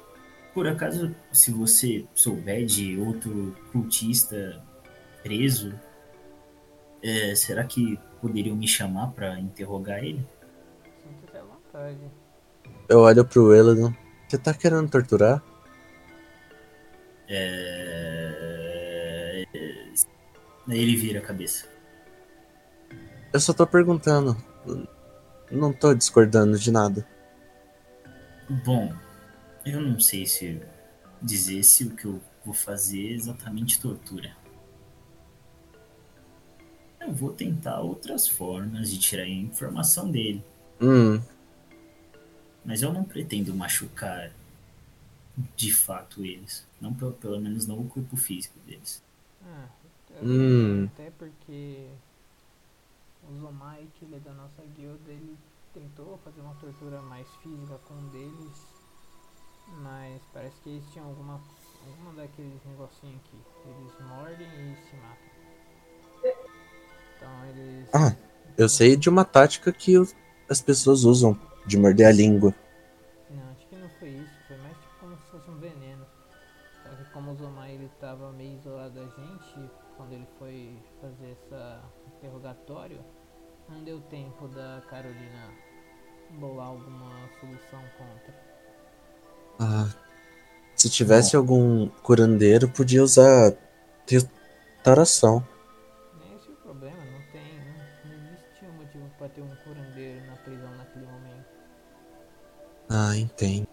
[0.54, 4.62] por acaso, se você souber de outro cultista
[5.24, 5.74] preso,
[7.04, 10.26] é, será que poderiam me chamar pra interrogar ele?
[11.02, 12.00] Sinta-se à vontade.
[12.88, 13.94] Eu olho pro Eladon.
[14.28, 15.42] Você tá querendo torturar?
[17.28, 18.71] É...
[20.72, 21.68] Aí ele vira a cabeça.
[23.34, 24.38] Eu só tô perguntando.
[25.52, 27.06] Não tô discordando de nada.
[28.64, 28.94] Bom,
[29.66, 30.62] eu não sei se
[31.22, 34.34] dizer se o que eu vou fazer é exatamente tortura.
[37.02, 40.42] Eu vou tentar outras formas de tirar a informação dele,
[40.80, 41.22] Hum,
[42.64, 44.32] mas eu não pretendo machucar
[45.56, 46.66] de fato eles.
[46.80, 49.04] Não pelo, pelo menos não o corpo físico deles.
[49.44, 49.81] Ah, eu
[50.22, 50.90] Hum.
[50.94, 51.88] até porque
[53.30, 55.38] o Zomai, que ele é da nossa guilda, ele
[55.74, 58.68] tentou fazer uma tortura mais física com um deles,
[59.82, 61.40] mas parece que eles tinham alguma,
[61.88, 63.38] alguma daqueles negocinhos aqui.
[63.66, 65.32] Eles mordem e se matam.
[67.16, 67.90] Então eles.
[67.94, 68.16] Ah.
[68.58, 69.96] eu sei de uma tática que
[70.50, 72.54] as pessoas usam de morder a língua.
[73.30, 76.06] Não, acho que não foi isso, foi mais tipo como se fosse um veneno.
[76.84, 79.70] Só que como o Zomai ele tava meio isolado da gente,
[80.02, 81.84] quando ele foi fazer essa
[82.18, 83.00] interrogatório,
[83.70, 85.54] não deu tempo da Carolina
[86.40, 88.34] bolar alguma solução contra.
[89.60, 89.88] Ah,
[90.76, 93.54] se tivesse algum curandeiro, podia usar
[94.10, 95.46] restauração.
[96.36, 97.60] Esse é o problema, não tem.
[98.06, 101.46] Não, não existia motivo pra ter um curandeiro na prisão naquele momento.
[102.90, 103.16] Ah.
[103.16, 103.68] Entendo,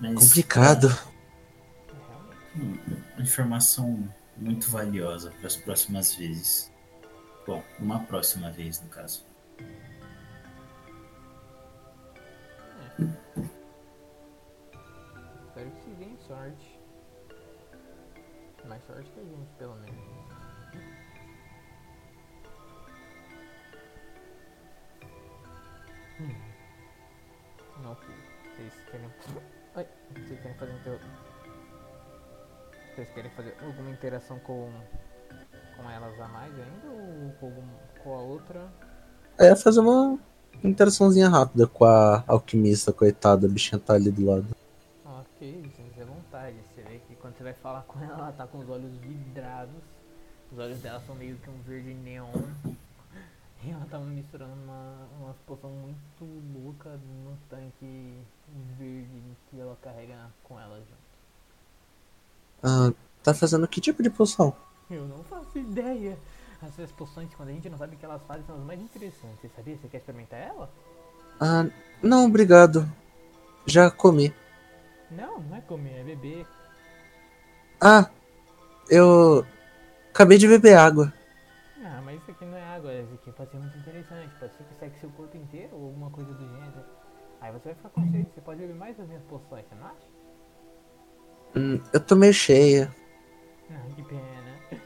[0.00, 0.88] Mas, Complicado.
[1.88, 2.36] Realmente.
[2.56, 6.70] hum, Uma informação muito valiosa para as próximas vezes.
[7.46, 9.26] Bom, uma próxima vez, no caso.
[15.48, 16.78] Espero que se deem sorte.
[18.66, 19.98] Mais sorte que a gente, pelo menos.
[26.20, 26.34] Hum.
[27.84, 28.06] Ok.
[28.56, 29.10] Vocês querem.
[29.74, 31.00] Ai, vocês querem fazer inter...
[32.94, 34.70] Vocês querem fazer alguma interação com.
[35.76, 36.88] com elas a mais ainda?
[36.88, 37.62] Ou com, algum...
[38.02, 38.68] com a outra?
[39.38, 40.18] É fazer uma
[40.64, 44.46] interaçãozinha rápida com a alquimista, coitada, a bichinha tá ali do lado.
[45.04, 46.56] Ok, sente à vontade.
[46.74, 49.76] Você vê que quando você vai falar com ela, ela tá com os olhos vidrados.
[50.50, 52.32] Os olhos dela são meio que um verde neon.
[53.64, 58.22] E ela tá misturando uma, uma poção muito louca no tanque
[58.78, 61.08] verde que ela carrega com ela junto.
[62.62, 62.92] Ah,
[63.22, 64.54] tá fazendo que tipo de poção?
[64.90, 66.16] Eu não faço ideia.
[66.62, 69.40] Essas poções, quando a gente não sabe o que elas fazem, são as mais interessantes.
[69.40, 69.76] Você sabia?
[69.76, 70.68] Você quer experimentar ela?
[71.40, 71.66] Ah,
[72.02, 72.90] não, obrigado.
[73.66, 74.34] Já comi.
[75.10, 76.46] Não, não é comer, é beber.
[77.80, 78.10] Ah,
[78.88, 79.46] eu
[80.10, 81.12] acabei de beber água.
[82.78, 84.34] Isso aqui pode ser muito interessante.
[84.38, 86.84] Pode ser que seque seu corpo inteiro ou alguma coisa do gênero.
[87.40, 89.86] Aí você vai ficar com sede, você pode beber mais das minhas poções, você não
[89.86, 90.06] acha?
[91.56, 92.90] Hum, eu tô meio cheia.
[93.70, 94.82] Ah, que pena.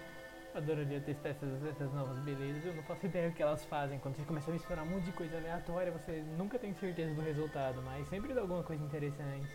[0.55, 3.99] Adoraria testar essas, essas novas belezas, eu não faço ideia do que elas fazem.
[4.01, 7.23] Quando você começa a misturar um monte de coisa aleatória, você nunca tem certeza do
[7.23, 9.49] resultado, mas sempre dá alguma coisa interessante.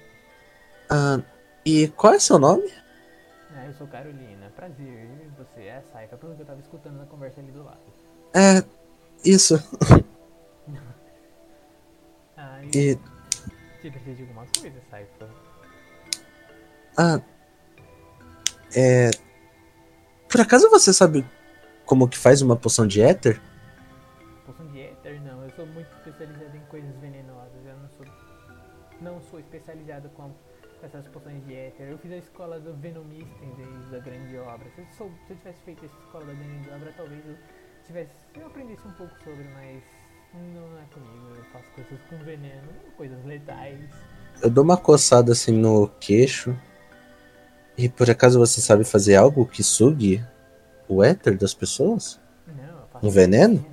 [0.90, 1.22] Ah,
[1.64, 2.68] e qual é seu nome?
[3.56, 5.08] Ah, eu sou Carolina, prazer.
[5.38, 7.94] Você é a Saifa, pelo que eu tava escutando na conversa ali do lado.
[8.38, 8.64] É,
[9.26, 9.56] isso.
[12.40, 12.94] Ah, e
[13.82, 15.28] você precisa de alguma coisa, Saifa?
[16.96, 17.20] Ah.
[18.76, 19.10] É.
[20.30, 21.26] Por acaso você sabe
[21.86, 23.42] como que faz uma poção de éter?
[24.46, 25.20] Poção de éter?
[25.22, 27.66] Não, eu sou muito especializado em coisas venenosas.
[27.66, 28.06] Eu não sou.
[29.02, 30.30] Não sou especializado com,
[30.80, 31.88] com essas poções de éter.
[31.90, 34.70] Eu fiz a escola do Venomista em vez da grande obra.
[34.76, 37.36] Se eu, sou- se eu tivesse feito essa escola da grande obra, talvez eu
[37.88, 38.12] tivesse.
[38.36, 39.82] Eu aprendesse um pouco sobre, mas
[40.34, 41.36] não é comigo.
[41.36, 43.80] Eu faço coisas com veneno, coisas letais.
[44.42, 46.56] Eu dou uma coçada assim no queixo.
[47.78, 50.24] E por acaso você sabe fazer algo que sugue
[50.88, 52.20] o éter das pessoas?
[52.48, 53.66] Não, eu faço Um veneno?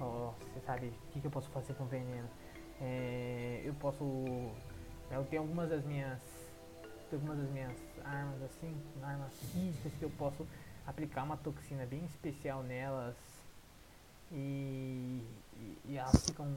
[0.00, 2.28] Oh, você sabe o que, que eu posso fazer com veneno?
[2.80, 4.04] É, eu posso.
[5.10, 6.18] Eu tenho algumas das minhas.
[7.12, 10.46] Algumas das minhas armas assim, armas físicas que eu posso
[10.86, 13.14] aplicar uma toxina bem especial nelas
[14.30, 15.22] e,
[15.56, 16.48] e, e elas ficam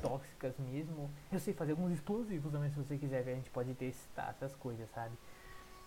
[0.00, 1.10] tóxicas mesmo.
[1.32, 4.54] Eu sei fazer alguns explosivos também se você quiser ver, a gente pode testar essas
[4.56, 5.14] coisas, sabe?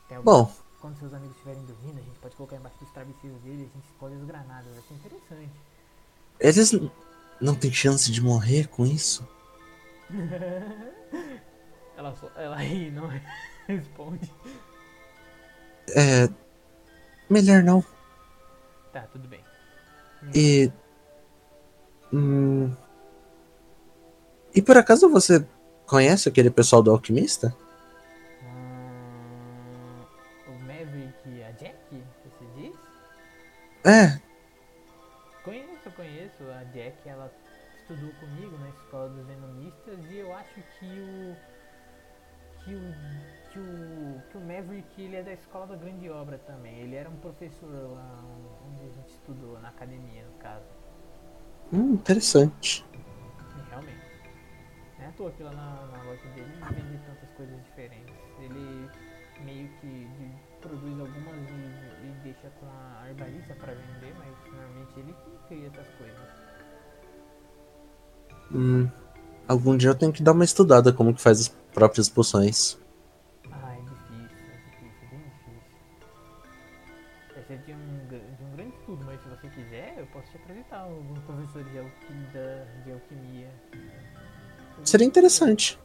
[0.10, 3.69] Alguns- Bom, quando seus amigos estiverem dormindo, a gente pode colocar embaixo dos travesseiros deles,
[3.69, 5.51] a gente explode as granadas, vai ser interessante.
[6.39, 6.71] eles
[7.41, 9.27] não têm chance de morrer com isso?
[11.97, 13.07] ela, só, ela ri, não
[13.67, 14.31] responde.
[15.95, 16.27] É.
[17.29, 17.83] Melhor não.
[18.91, 19.43] Tá, tudo bem.
[20.33, 20.71] E.
[22.11, 22.73] Hum,
[24.55, 25.45] e por acaso você
[25.85, 27.55] conhece aquele pessoal do Alquimista?
[28.43, 30.03] Hum,
[30.47, 32.75] o Maverick e a Jack, você diz?
[33.83, 34.19] É,
[35.47, 36.43] Conheço, conheço.
[36.59, 37.31] A Jack, ela
[37.79, 41.35] estudou comigo na escola dos Venomistas e eu acho que o.
[42.65, 42.93] Que o,
[44.38, 46.80] que o, Maverick ele é da escola da grande obra também.
[46.80, 48.23] Ele era um professor lá
[48.69, 50.65] onde a gente estudou, na academia no caso.
[51.73, 52.86] hum, interessante.
[53.69, 54.08] Realmente.
[54.97, 58.15] Não é à toa que lá na, na loja dele ele vende tantas coisas diferentes.
[58.39, 58.89] Ele
[59.43, 60.08] meio que
[60.62, 65.67] produz algumas e, e deixa com a arbalista para vender, mas normalmente ele que cria
[65.67, 66.47] essas coisas.
[68.52, 68.89] Hum,
[69.47, 72.80] algum dia eu tenho que dar uma estudada como que faz as próprias poções.
[80.48, 83.52] Apresentar alguns professores de, de alquimia.
[84.85, 85.77] Seria interessante.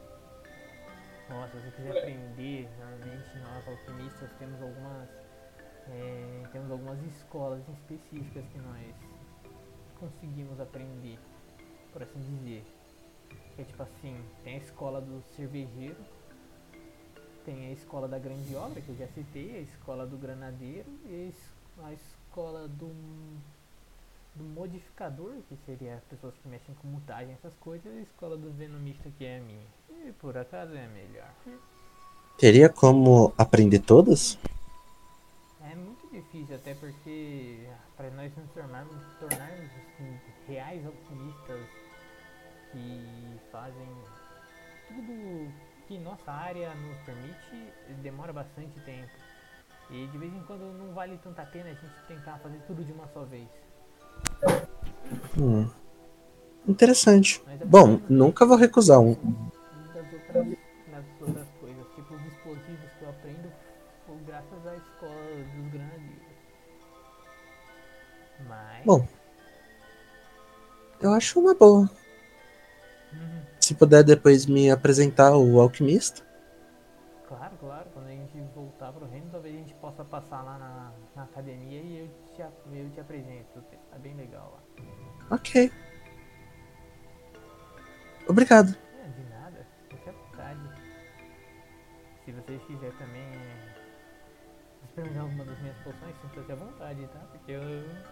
[1.28, 5.08] Nossa, se você quiser aprender, normalmente nós alquimistas temos algumas
[5.88, 8.94] é, temos algumas escolas específicas que nós
[9.98, 11.18] conseguimos aprender,
[11.92, 12.64] por assim dizer.
[13.56, 15.96] Que é tipo assim, tem a escola do cervejeiro,
[17.44, 21.32] tem a escola da grande obra, que eu já citei, a escola do granadeiro e
[21.82, 22.92] a escola do,
[24.34, 28.36] do modificador, que seria as pessoas que mexem com mutagem, essas coisas, e a escola
[28.36, 29.66] do venomista, que é a minha.
[29.90, 31.30] E por acaso é a melhor.
[32.38, 34.38] Teria como aprender todas?
[35.60, 36.56] É muito difícil.
[36.56, 41.60] até porque para nós nos tornarmos, tornarmos assim, reais alquimistas
[42.72, 43.88] que fazem
[44.88, 45.52] tudo
[45.86, 47.72] que nossa área nos permite,
[48.02, 49.12] demora bastante tempo.
[49.90, 52.92] E de vez em quando não vale tanta pena a gente tentar fazer tudo de
[52.92, 53.48] uma só vez.
[55.38, 55.68] Hum.
[56.66, 57.42] Interessante.
[57.64, 59.10] Bom, nunca vou recusar um.
[59.10, 60.06] outras,
[61.20, 63.52] outras coisas, tipo os explosivos que eu aprendo
[64.06, 66.22] foi graças à escola dos grandes.
[68.48, 68.84] Mas.
[68.84, 69.08] Bom.
[71.00, 71.90] Eu acho uma boa.
[73.12, 73.42] Uhum.
[73.60, 76.22] Se puder depois me apresentar o alquimista.
[85.32, 85.70] Ok.
[88.28, 88.76] Obrigado.
[89.04, 89.66] É, de nada.
[89.88, 90.60] Fique à vontade.
[92.24, 97.18] Se vocês quiserem também é, experimentar alguma das minhas poções, sinta-se à vontade, tá?
[97.32, 97.60] Porque eu-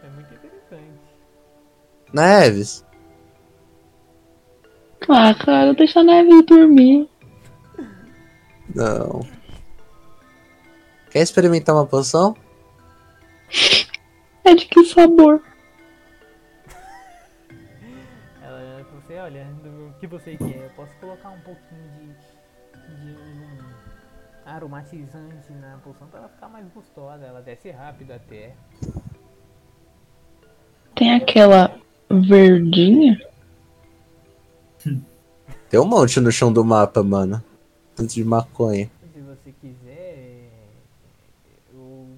[0.03, 1.01] é muito interessante.
[2.13, 2.85] Neves.
[5.09, 7.09] Ah, cara, deixa a neve dormir.
[8.75, 9.21] Não.
[11.11, 12.35] Quer experimentar uma poção?
[14.43, 15.43] É de que sabor?
[20.01, 23.59] Que você quer, eu posso colocar um pouquinho de, de um
[24.47, 28.55] aromatizante na poção pra ela ficar mais gostosa, ela desce rápido até.
[30.95, 31.79] Tem aquela
[32.11, 33.21] verdinha?
[35.69, 37.45] Tem um monte no chão do mapa, mano.
[37.95, 38.91] Tanto de maconha.
[39.13, 40.51] Se você quiser,
[41.73, 42.09] eu,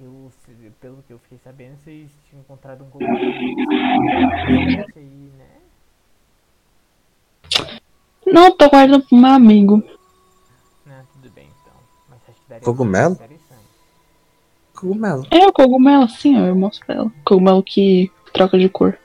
[0.00, 0.32] eu
[0.80, 3.18] pelo que eu fiquei sabendo, vocês tinham encontrado um cogumelo.
[4.80, 5.56] Esse aí, né?
[8.26, 9.82] Não, tô guardando pro meu amigo.
[10.84, 11.74] Não, tudo bem então.
[12.10, 13.18] Mas acho que daria Cogumelo?
[14.74, 15.26] Cogumelo.
[15.30, 17.12] É o cogumelo, ó, eu mostro pra ela.
[17.24, 18.98] Cogumelo que troca de cor.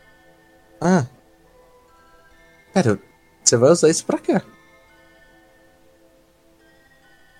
[0.81, 1.05] Ah.
[2.73, 2.99] Pera,
[3.43, 4.41] você vai usar isso pra quê?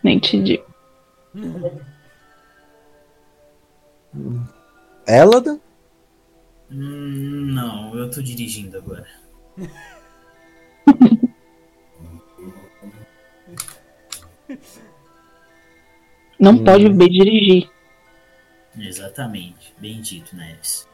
[0.04, 0.66] Nem te digo.
[5.08, 5.60] Eladan?
[6.70, 9.08] Hum, não, eu tô dirigindo agora.
[16.40, 16.64] Não Hum.
[16.64, 17.70] pode beber e dirigir.
[18.78, 19.74] Exatamente.
[19.80, 20.88] Bem dito, Neves.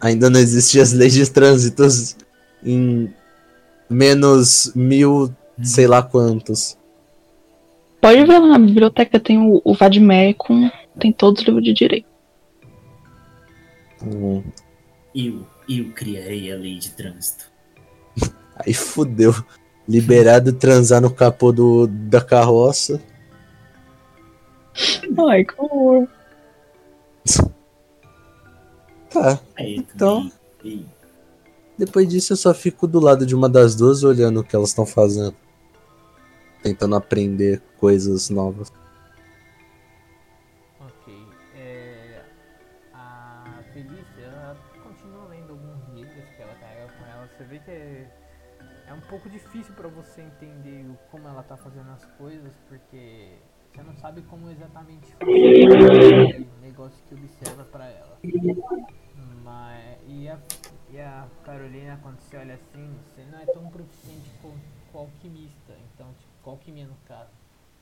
[0.00, 2.16] Ainda não existiam as leis de trânsitos
[2.64, 3.12] em
[3.88, 6.76] menos mil, sei lá quantos.
[8.00, 10.68] Pode ver lá na biblioteca, tem o, o Vadmecum,
[10.98, 12.06] tem todos os livros de direito.
[14.02, 14.42] Hum,
[15.14, 17.44] Eu, eu criarei a lei de trânsito.
[18.56, 19.32] Aí fudeu.
[19.92, 22.98] Liberado transar no capô do, da carroça.
[25.28, 26.08] Ai, que horror.
[29.10, 29.38] Tá.
[29.58, 30.32] Então-
[31.76, 34.70] Depois disso eu só fico do lado de uma das duas olhando o que elas
[34.70, 35.34] estão fazendo.
[36.62, 38.72] Tentando aprender coisas novas.
[54.12, 58.18] Sabe como exatamente funciona aquele negócio que observa pra ela.
[59.42, 60.38] Mas, e, a,
[60.90, 64.52] e a Carolina, quando você olha assim, você não é tão proficiente com,
[64.98, 67.30] alquimista, então, tipo, alquimia no caso.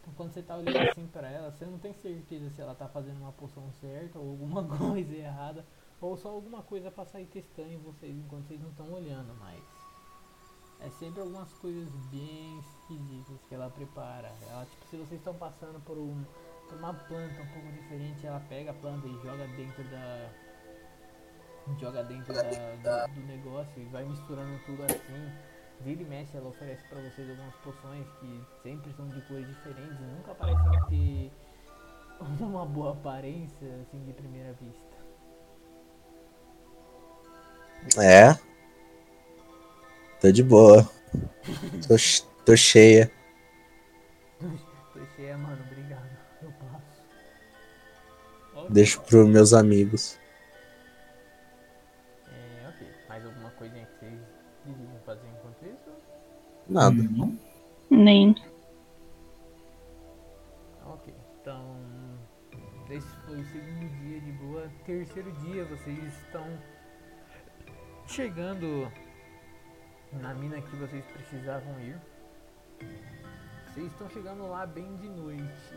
[0.01, 2.87] Então quando você tá olhando assim pra ela, você não tem certeza se ela tá
[2.87, 5.67] fazendo uma poção certa ou alguma coisa errada,
[6.01, 9.61] ou só alguma coisa pra sair testando em vocês enquanto vocês não estão olhando, mas
[10.83, 14.33] é sempre algumas coisas bem esquisitas que ela prepara.
[14.49, 16.25] Ela, tipo, se vocês estão passando por, um,
[16.69, 20.31] por uma planta um pouco diferente, ela pega a planta e joga dentro da
[21.79, 25.33] joga dentro da, do, do negócio e vai misturando tudo assim.
[25.83, 29.99] Vira e mexe, ela oferece pra vocês algumas poções que sempre são de cores diferentes
[29.99, 31.33] e nunca parecem ter
[32.45, 35.01] uma boa aparência assim de primeira vista.
[37.99, 38.50] É.
[40.21, 40.83] Tô de boa.
[41.89, 41.97] Tô,
[42.45, 43.11] tô cheia.
[44.93, 46.11] Tô cheia, mano, obrigado.
[46.43, 47.03] Eu passo.
[48.71, 50.19] Deixo pros meus amigos.
[52.29, 52.87] É, ok.
[53.09, 54.21] Mais alguma coisinha que vocês
[54.67, 55.91] desejam fazer enquanto isso?
[56.69, 57.01] Nada.
[57.03, 57.39] Hum,
[57.91, 58.35] Nem.
[60.85, 61.81] Ok, então
[62.91, 64.71] esse foi o segundo dia de boa.
[64.85, 66.47] Terceiro dia, vocês estão
[68.07, 68.93] chegando
[70.13, 71.99] na mina que vocês precisavam ir.
[73.67, 75.75] Vocês estão chegando lá bem de noite.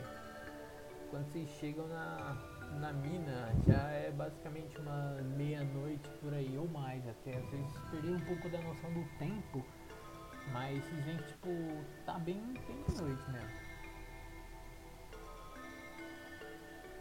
[1.09, 2.36] Quando vocês chegam na,
[2.79, 7.39] na mina já é basicamente uma meia-noite por aí ou mais até.
[7.39, 9.63] Vocês perderam um pouco da noção do tempo,
[10.51, 11.49] mas vocês veem que tipo,
[12.05, 13.63] tá bem, bem de noite mesmo.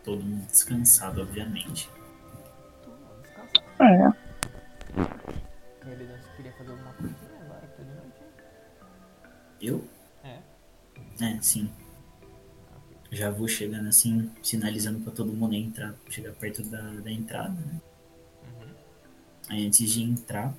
[0.04, 1.88] Todo mundo descansado, obviamente.
[2.82, 4.18] Todo mundo descansado.
[4.18, 4.21] É.
[5.86, 8.22] Ele você queria fazer alguma coisinha agora que tá noite?
[9.60, 9.84] Eu?
[10.24, 10.38] É.
[11.20, 11.70] É, sim.
[13.10, 17.80] Já vou chegando assim, sinalizando pra todo mundo entrar, chegar perto da, da entrada, né?
[18.44, 18.74] Uhum.
[19.50, 20.54] Aí antes de entrar,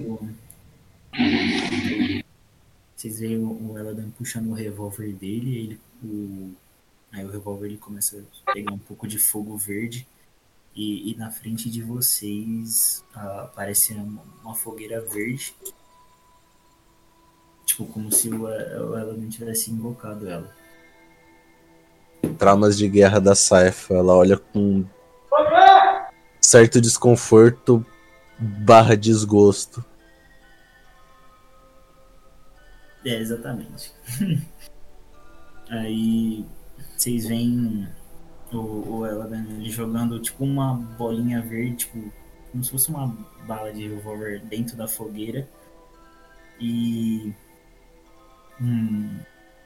[0.00, 0.28] o-
[2.96, 6.52] vocês veem o, o Eladan puxando o revólver dele, ele, o,
[7.12, 10.06] aí o revólver ele começa a pegar um pouco de fogo verde
[10.74, 15.54] e, e na frente de vocês aparece uma, uma fogueira verde.
[17.64, 20.54] Tipo, como se o, o Eladan tivesse invocado ela.
[22.38, 23.94] Traumas de guerra da Saifa.
[23.94, 24.84] Ela olha com
[26.40, 27.84] certo desconforto
[28.38, 29.84] barra desgosto.
[33.04, 33.92] É, exatamente.
[35.70, 36.44] Aí
[36.96, 37.88] vocês veem
[38.52, 42.12] o, o Eladan ele jogando tipo uma bolinha verde, tipo,
[42.50, 43.08] como se fosse uma
[43.46, 45.48] bala de revólver dentro da fogueira.
[46.60, 47.32] E
[48.60, 49.18] hum,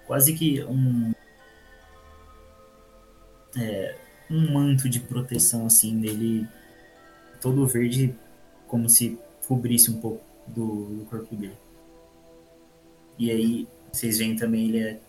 [0.06, 1.12] quase que um
[3.56, 3.96] é,
[4.30, 6.46] um manto de proteção assim dele
[7.40, 8.14] todo verde
[8.66, 11.56] como se cobrisse um pouco do, do corpo dele.
[13.18, 15.00] E aí, vocês veem também ele,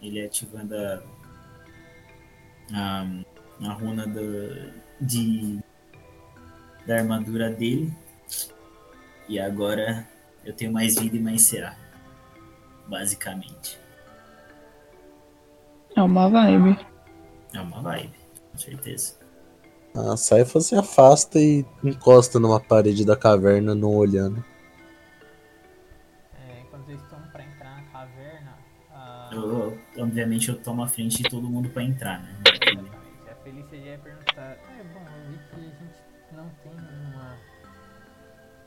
[0.00, 1.02] ele ativando a,
[2.72, 3.06] a,
[3.62, 5.58] a runa do, de,
[6.86, 7.92] da armadura dele.
[9.28, 10.08] E agora
[10.44, 11.76] eu tenho mais vida e mais CA.
[12.88, 13.78] Basicamente.
[15.96, 16.78] É uma vibe.
[17.52, 18.14] É uma vibe,
[18.52, 19.14] com certeza.
[19.94, 24.44] A Saifa se afasta e encosta numa parede da caverna, não olhando.
[26.34, 28.58] É, quando vocês estão pra entrar na caverna,
[28.92, 29.30] a...
[29.32, 32.36] Eu, obviamente eu tomo a frente de todo mundo pra entrar, né?
[33.70, 34.56] Já ia perguntar.
[34.56, 36.02] É bom, eu vi que a gente
[36.32, 37.36] não tem uma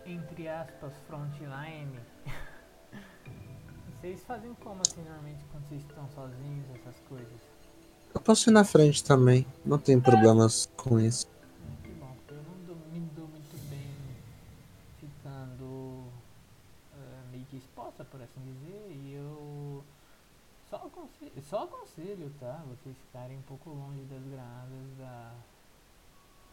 [0.06, 2.00] entre aspas frontline.
[4.00, 7.42] vocês fazem como assim normalmente quando vocês estão sozinhos, essas coisas?
[8.14, 11.28] Eu posso ir na frente também, não tem problemas com isso.
[21.42, 22.64] Só aconselho, tá?
[22.68, 25.34] Vocês ficarem um pouco longe das granadas da,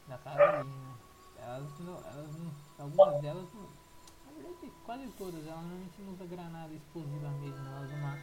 [0.08, 0.94] da Carolina.
[1.42, 1.70] Elas
[2.14, 7.28] elas não, algumas delas, não, na verdade quase todas, elas normalmente não usam granada explosiva
[7.40, 8.18] mesmo, elas usam uma,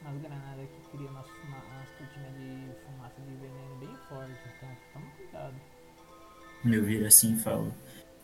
[0.00, 4.68] umas granadas que criam umas, uma, umas cortinas de fumaça de veneno bem forte, então
[4.92, 5.54] toma cuidado.
[6.64, 7.74] Eu viro assim e falo.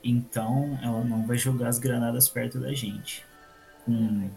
[0.03, 3.27] Então ela não vai jogar as granadas perto da gente.
[3.87, 4.31] Hum,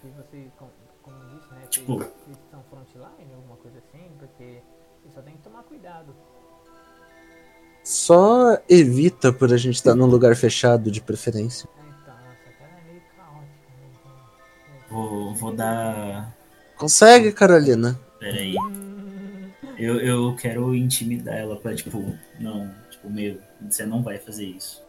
[1.04, 1.62] como disse, né?
[1.70, 4.62] Tipo- vocês estão frontline, alguma coisa assim, porque
[5.14, 6.16] só tem que tomar cuidado.
[7.84, 11.68] Só evita por a gente estar num lugar fechado de preferência.
[11.78, 14.86] É, Então, essa cara é meio caótica, né?
[14.90, 16.34] Vou, vou dar.
[16.78, 18.00] Consegue, Carolina?
[18.20, 18.56] Pera aí.
[19.78, 24.82] Eu, eu quero intimidar ela pra, tipo, não, tipo, meu, você não vai fazer isso.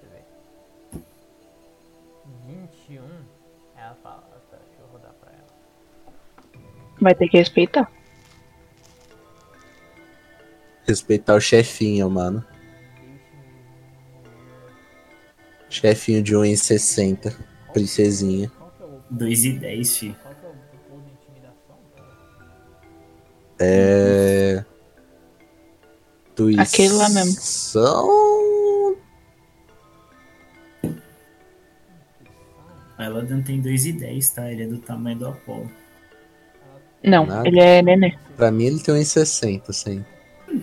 [0.00, 0.16] Deixa
[0.96, 1.04] eu ver.
[2.88, 3.02] 21,
[7.02, 7.90] Vai ter que respeitar.
[10.86, 12.44] Respeitar o chefinho, mano.
[15.68, 17.36] Chefinho de 1,60.
[17.72, 18.48] Princesinha.
[18.56, 19.00] Qual que é o.
[19.10, 20.16] 2 e 10, fi.
[20.22, 20.52] Qual que é o
[20.88, 21.76] pulo de intimidação?
[21.96, 22.08] cara?
[23.58, 24.64] É.
[26.36, 26.62] Tuição.
[26.62, 28.96] Aquele lá mesmo.
[32.96, 34.52] Ela não tem 2 e 10, tá?
[34.52, 35.81] Ele é do tamanho do Apollo.
[37.04, 37.48] Não, Nada.
[37.48, 38.16] ele é nenê.
[38.36, 40.04] Pra mim ele tem 1,60, sim.
[40.48, 40.60] Eu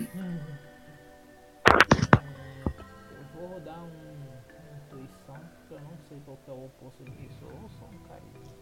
[3.34, 7.44] vou rodar um, um intuição, porque eu não sei qual que é o oposto disso,
[7.44, 8.54] ou só um carisma.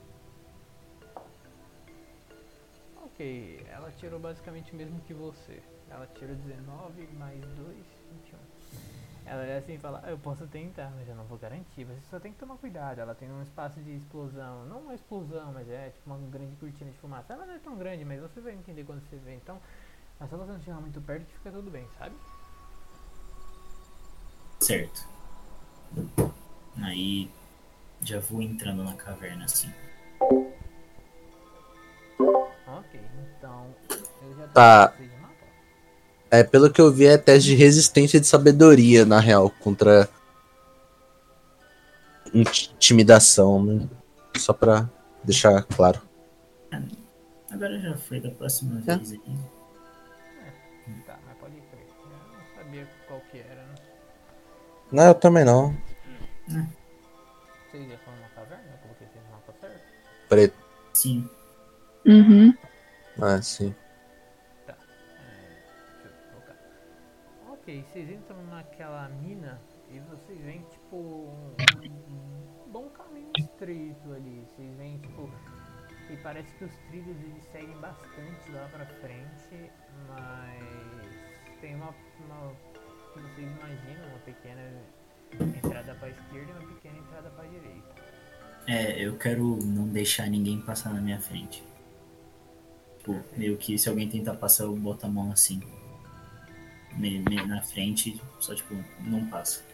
[3.05, 5.62] Ok, ela tirou basicamente o mesmo que você.
[5.91, 7.98] Ela tirou 19 mais 2, 21.
[9.31, 11.85] Ela é assim e fala, "Ah, eu posso tentar, mas eu não vou garantir.
[11.85, 12.99] Você só tem que tomar cuidado.
[12.99, 16.91] Ela tem um espaço de explosão, não uma explosão, mas é tipo uma grande cortina
[16.91, 17.35] de fumaça.
[17.35, 19.35] Ela não é tão grande, mas você vai entender quando você vê.
[19.35, 19.61] Então,
[20.20, 22.14] é só você não chegar muito perto que fica tudo bem, sabe?
[24.61, 25.07] Certo.
[26.83, 27.31] Aí
[28.01, 29.72] já vou entrando na caverna assim.
[32.66, 33.01] Ok,
[33.37, 33.74] então
[34.22, 34.87] eu já Tá.
[34.87, 35.18] de mapa.
[36.31, 40.09] É, pelo que eu vi, é teste de resistência e de sabedoria, na real, contra
[42.35, 43.89] intimidação, né?
[44.37, 44.89] Só pra
[45.24, 46.01] deixar claro.
[47.51, 48.97] Agora já foi da próxima É.
[48.97, 49.20] vez aí.
[51.07, 51.87] Tá, mas pode crer.
[52.05, 53.74] Eu não sabia qual que era, né?
[54.93, 55.74] Não, eu também não.
[56.47, 58.64] Vocês já foram na caverna?
[58.70, 59.81] Eu coloquei no mapa certo?
[60.29, 60.55] Preto.
[60.93, 61.29] Sim.
[62.07, 62.55] Uhum.
[63.20, 63.74] Ah, sim.
[67.69, 69.61] Ok, vocês entram naquela mina
[69.91, 71.55] e vocês veem, tipo, um
[72.66, 74.43] um bom caminho estreito ali.
[74.49, 75.31] Vocês veem, tipo,
[76.09, 79.71] e parece que os trilhos eles seguem bastante lá pra frente,
[80.09, 81.95] mas tem uma,
[82.25, 82.55] uma
[83.12, 84.83] que vocês imaginam, uma pequena
[85.62, 87.95] entrada pra esquerda e uma pequena entrada pra direita.
[88.66, 91.62] É, eu quero não deixar ninguém passar na minha frente.
[92.97, 95.61] Tipo, meio que se alguém tentar passar, eu boto a mão assim.
[96.99, 99.65] Meio, meio na frente, só tipo, não passa.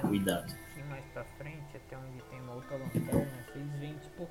[0.00, 0.50] Cuidado.
[0.52, 4.28] Um pouquinho mais pra frente, até onde tem uma outra lanterna, vocês veem, tipo,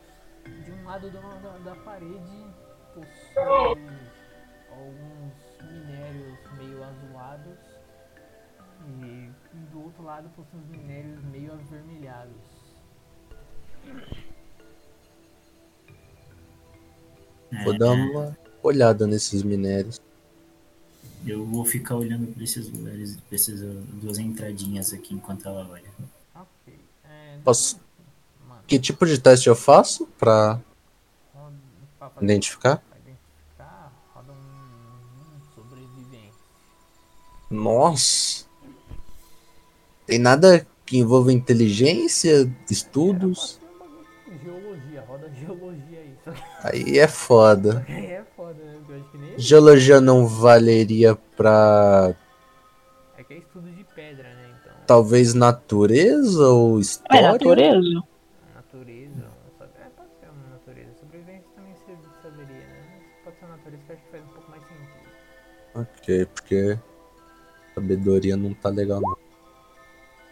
[0.66, 2.48] de um lado da, da, da parede
[2.94, 3.82] possui
[4.70, 7.60] alguns minérios meio azulados
[9.00, 9.32] e
[9.72, 12.64] do outro lado possui uns minérios meio avermelhados.
[17.52, 20.02] É, Vou dar uma olhada nesses minérios.
[21.26, 23.60] Eu vou ficar olhando pra esses lugares, pra essas
[24.02, 25.90] duas entradinhas aqui enquanto ela olha.
[26.36, 26.74] Ok.
[27.06, 27.80] É, Posso-
[28.68, 30.60] Que tipo de teste eu faço pra
[31.34, 31.56] roda-
[32.00, 32.78] pra fazer- identificar?
[32.78, 36.34] pra identificar, roda um, um sobrevivência.
[37.50, 38.46] Nossa.
[40.06, 43.60] Tem nada que envolva inteligência, estudos?
[43.62, 46.18] Era pra ser um Geologia, roda geologia aí.
[46.64, 47.86] Aí é foda.
[47.88, 48.74] aí é foda, né?
[48.80, 52.14] Porque eu acho que nem Geologia não valeria pra
[53.18, 54.50] É que é estudo de pedra, né?
[54.62, 57.32] Então, talvez natureza ou É história?
[57.32, 58.04] natureza?
[58.56, 59.28] natureza.
[59.60, 59.72] sabe?
[59.80, 60.90] É, pode ser uma natureza.
[61.00, 63.02] Sobrevivência também você saberia, né?
[63.16, 65.04] Mas pode ser uma natureza que acho que faz um pouco mais sentido.
[65.76, 66.80] Ok, porque
[67.74, 69.18] sabedoria não tá legal não.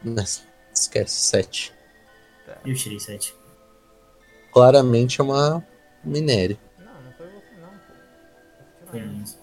[0.03, 1.73] Mas, esquece, 7.
[2.45, 2.57] Tá.
[2.65, 3.35] Eu tirei sete.
[4.51, 5.63] Claramente é uma
[6.03, 6.57] minério.
[8.93, 9.37] Onze.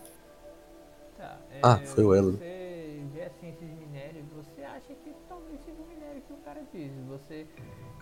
[1.17, 2.33] Tá, é, Ah, foi o Elo.
[2.33, 6.63] Você vê assim esses minérios, você acha que talvez seja o minério que o cara
[6.73, 6.93] diz.
[7.09, 7.47] Você,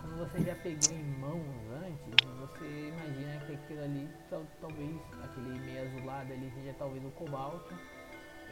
[0.00, 1.42] como você já pegou em mãos
[1.82, 7.10] antes, você imagina que aquilo ali, tal- talvez, aquele meio azulado ali seja talvez o
[7.12, 7.74] cobalto.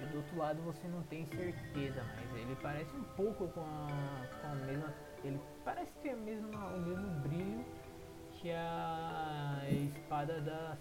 [0.02, 4.26] E do outro lado você não tem certeza, mas ele parece um pouco com a,
[4.40, 4.92] com a mesma.
[5.22, 7.64] Ele parece ter a mesma, o mesmo brilho
[8.32, 10.76] que a espada da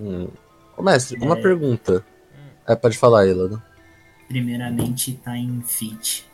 [0.00, 0.28] Hum.
[0.76, 1.42] Ô, mestre, uma É.
[1.42, 2.04] pergunta.
[2.66, 3.64] É, pode falar, Ilana.
[4.28, 6.26] Primeiramente tá em fit.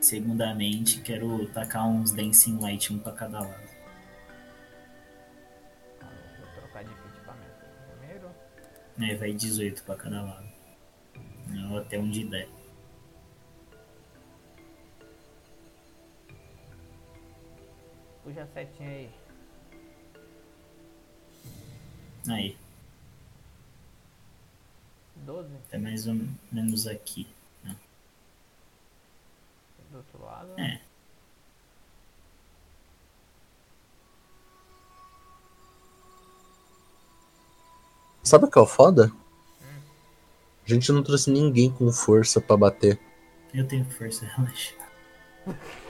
[0.00, 3.70] Segundamente, quero tacar uns Dancing Light, um pra cada lado.
[6.38, 7.66] Vou trocar de equipamento.
[7.98, 8.28] Primeiro.
[8.96, 10.48] Né, vai 18 pra cada lado.
[11.70, 12.48] Ou até onde der.
[18.22, 19.10] Puxa a setinha aí.
[22.28, 22.56] Aí,
[25.30, 26.16] 12 é mais ou
[26.50, 27.24] menos aqui.
[29.92, 30.60] do outro lado.
[30.60, 30.80] É.
[38.24, 39.12] Sabe o que é o foda?
[40.64, 42.98] A gente não trouxe ninguém com força pra bater.
[43.54, 44.74] Eu tenho força, relaxa.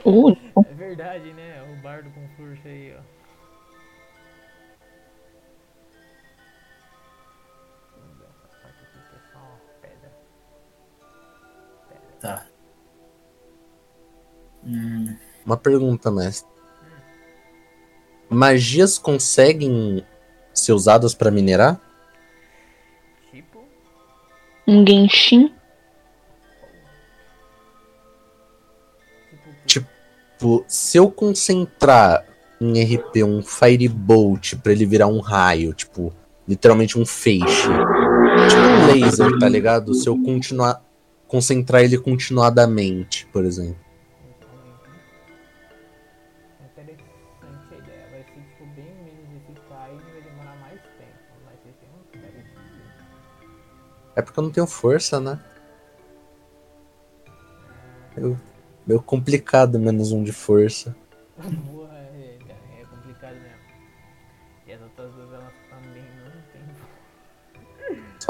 [0.05, 0.31] Uh,
[0.67, 1.61] É verdade, né?
[1.73, 3.10] O bardo com força aí, ó.
[12.21, 12.45] Tá.
[14.63, 15.15] Hum,
[15.45, 16.49] Uma pergunta, mestre.
[18.29, 20.05] Magias conseguem
[20.53, 21.81] ser usadas pra minerar?
[23.31, 23.63] Tipo,
[24.67, 25.51] um Genshin.
[29.65, 29.87] tipo,
[30.37, 32.25] Tipo, se eu concentrar
[32.59, 36.13] em RP um Firebolt pra ele virar um raio, tipo,
[36.47, 37.67] literalmente um feixe.
[37.67, 39.93] Tipo um laser, tá ligado?
[39.93, 40.81] Se eu continuar.
[41.31, 43.79] Concentrar ele continuadamente, por exemplo.
[46.67, 48.07] Interessante a ideia.
[48.11, 51.19] Vai ser tipo bem menos eficaz e vai demorar mais tempo.
[51.45, 52.45] Mas vocês têm um teste.
[54.13, 55.39] É porque eu não tenho força, né?
[58.17, 58.37] Eu,
[58.85, 60.93] meio complicado menos um de força.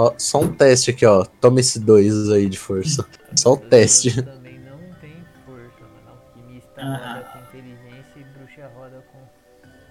[0.01, 1.23] Só, só um teste aqui, ó.
[1.39, 3.05] Toma esse dois aí de força.
[3.35, 4.09] Só o teste.
[4.21, 5.13] dois também não tem
[5.45, 6.09] força, mano.
[6.09, 7.13] Alquimista Ah.
[7.13, 9.19] roda com inteligência e bruxa roda com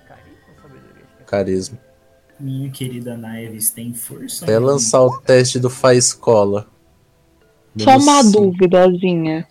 [0.09, 1.05] carisma ou sabedoria?
[1.05, 1.79] Acho que é Carisma.
[2.41, 4.45] Minha querida Naeves tem força?
[4.45, 6.67] Até lançar o teste do Faz Escola.
[7.79, 8.41] Só uma cinco.
[8.51, 9.47] duvidazinha.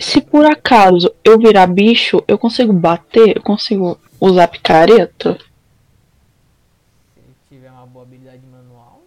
[0.00, 3.36] Se por acaso eu virar bicho, eu consigo bater?
[3.36, 5.34] Eu consigo usar picareta?
[7.14, 9.02] Se ele tiver uma boa habilidade manual.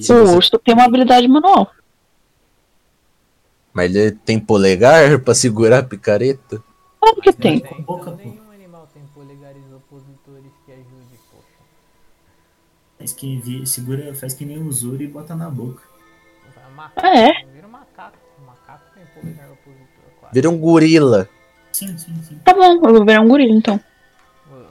[0.00, 1.70] O você- urso tem uma habilidade manual.
[3.72, 6.62] Mas ele tem polegar pra segurar a picareta?
[7.00, 7.60] Claro que tem.
[7.60, 11.46] Com boca, nenhum animal tem polegares opositores que ajude, poxa.
[12.98, 15.82] Faz que segura, faz que nem Zoro e bota na boca.
[16.76, 17.44] Macaco, É.
[17.52, 18.16] Vira um macaco.
[18.40, 20.34] O macaco tem polegar opositor, quase.
[20.34, 21.28] Vira um gorila.
[21.72, 22.38] Sim, sim, sim.
[22.44, 23.78] Tá bom, eu vou virar um gorila então.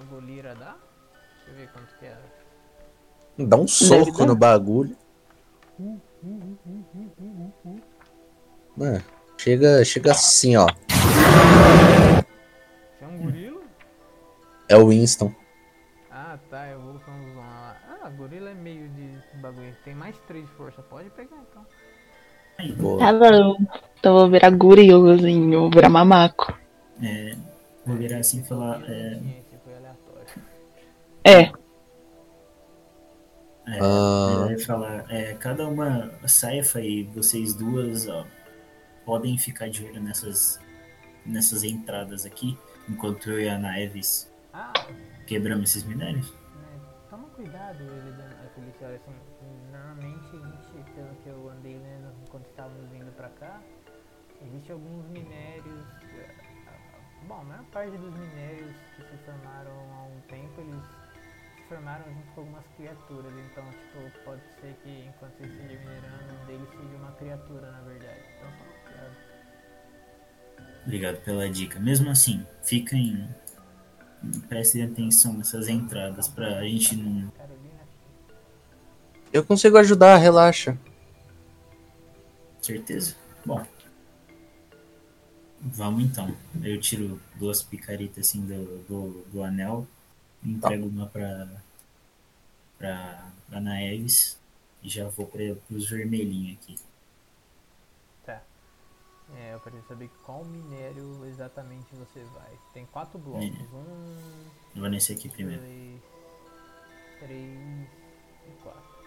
[0.10, 0.76] Golira dá?
[1.46, 2.18] Deixa eu ver quanto que é.
[3.46, 4.96] Dá um soco no bagulho.
[8.80, 9.04] Mano,
[9.38, 10.66] chega, chega assim, ó.
[10.68, 12.24] Você
[13.04, 13.62] é um gorila?
[14.70, 15.34] É o Winston.
[16.10, 17.78] Ah, tá, é evolução do zona lá.
[18.04, 19.12] Ah, gorila é meio de
[19.42, 19.76] bagulho.
[19.84, 20.82] Tem mais 3 de força.
[20.82, 21.66] Pode pegar então.
[22.80, 23.58] Pô, Tá bom.
[24.00, 26.54] Então eu vou virar gorilazinho, eu vou virar mamaco.
[27.04, 27.36] é,
[27.86, 28.82] vou virar assim e falar.
[28.90, 30.26] É, Esse foi aleatório.
[31.24, 31.42] É,
[33.72, 34.46] é, Ah.
[34.46, 35.06] vai falar.
[35.10, 38.26] É, cada uma saifa e vocês duas ó,
[39.10, 40.60] podem ficar de olho nessas,
[41.26, 42.56] nessas entradas aqui,
[42.88, 44.72] enquanto eu e a Naeves Ah,
[45.26, 46.32] quebramos esses minérios.
[46.32, 46.80] né,
[47.10, 52.46] toma cuidado, ele dando Feliciano, assim, normalmente a gente, pelo que eu andei lendo enquanto
[52.50, 53.60] estávamos vindo pra cá,
[54.46, 55.86] existe alguns minérios,
[56.68, 60.84] ah, bom, a maior parte dos minérios que se formaram há um tempo, eles
[61.58, 66.44] se formaram junto com algumas criaturas, então, tipo, pode ser que enquanto você esteja minerando,
[66.44, 68.79] um deles seja uma criatura, na verdade, então.
[70.84, 71.80] Obrigado pela dica.
[71.80, 73.28] Mesmo assim, fiquem.
[74.48, 77.32] Prestem atenção nessas entradas pra gente não.
[79.32, 80.78] Eu consigo ajudar, relaxa.
[82.62, 83.16] Certeza?
[83.46, 83.64] Bom.
[85.62, 86.36] Vamos então.
[86.64, 89.88] Eu tiro duas picaretas assim do, do, do anel.
[90.44, 91.48] Entrego uma pra.
[92.78, 93.32] pra.
[93.48, 94.40] pra Naeves.
[94.82, 96.76] E já vou pra, pros vermelhinhos aqui.
[99.38, 102.50] É, eu preciso saber qual minério exatamente você vai.
[102.74, 103.44] Tem quatro blocos.
[103.74, 104.18] Um,
[104.76, 105.62] Eu vou nesse aqui primeiro.
[105.62, 106.02] dois,
[107.20, 107.88] três
[108.48, 109.00] e quatro.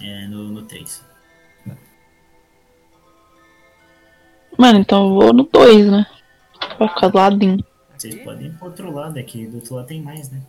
[0.00, 1.04] É no, no 3.
[4.58, 6.06] mano, então eu vou no 2, né?
[6.78, 7.64] Vai ficar do ladinho.
[7.96, 8.24] Vocês Aqui?
[8.24, 9.46] podem ir pro outro lado aqui.
[9.46, 10.40] Do outro lado tem mais, né?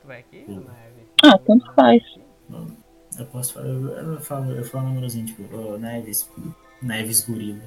[0.00, 0.60] Tu vai aqui, Hum.
[0.60, 1.06] Neve?
[1.24, 2.02] Ah, tanto faz.
[3.18, 6.28] Eu posso falar, eu, falo, eu falo um númerozinho, tipo, ô Neves,
[6.80, 7.62] Neves Gorila.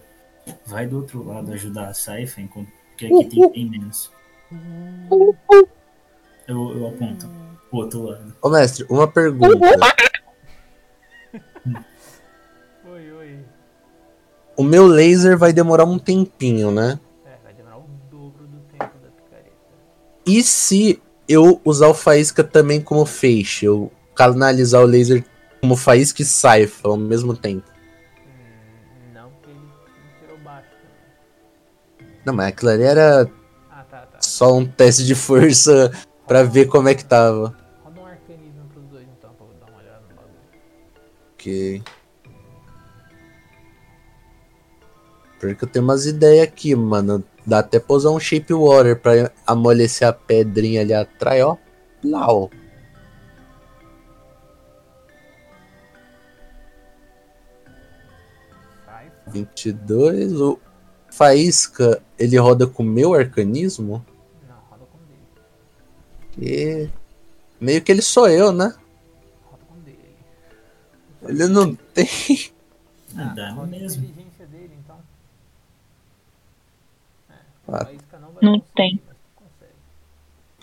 [0.65, 4.11] Vai do outro lado ajudar a Saifa, enquanto que aqui tem bem menos.
[6.47, 7.29] Eu, eu aponto
[7.69, 8.35] pro outro lado.
[8.41, 9.65] Ô mestre, uma pergunta.
[12.85, 13.39] Oi, oi.
[14.55, 16.99] O meu laser vai demorar um tempinho, né?
[17.25, 19.51] É, vai demorar o dobro do tempo da picareta.
[20.25, 23.65] E se eu usar o faísca também como feixe?
[23.65, 25.23] Eu canalizar o laser
[25.61, 27.65] como faísca e saifa ao mesmo tempo?
[28.19, 29.59] Hum, não, porque ele
[30.21, 30.67] tirou baixo.
[32.25, 33.29] Não, mas aquilo ali era
[33.69, 34.21] Ah, tá, tá.
[34.21, 35.91] só um teste de força
[36.27, 37.55] pra ver como é que tava.
[37.83, 40.33] Roda um arcanismo pros dois então, pra eu dar uma olhada no bagulho.
[41.33, 41.83] Ok.
[45.39, 47.23] Porque eu tenho umas ideias aqui, mano.
[47.45, 51.57] Dá até pra usar um Shape Water pra amolecer a pedrinha ali atrás, ó.
[52.03, 52.49] Lau.
[59.27, 60.39] 22.
[60.41, 60.59] O
[61.09, 64.05] Faísca, ele roda com o meu arcanismo?
[64.47, 64.99] Não, roda com
[66.39, 66.89] dele.
[66.89, 66.89] E
[67.63, 68.73] meio que ele sou eu, né?
[69.49, 69.99] Roda com dele.
[71.23, 72.07] Ele não tem.
[73.17, 74.03] Ah, dá roda a mesmo.
[74.03, 74.97] inteligência dele então.
[77.29, 77.33] É,
[77.67, 77.87] Ah.
[78.19, 79.01] não vai Não conseguir, tem.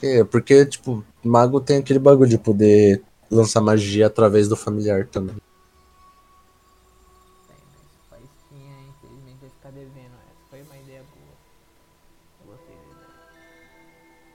[0.05, 5.37] É, porque, tipo, mago tem aquele bagulho de poder lançar magia através do familiar também.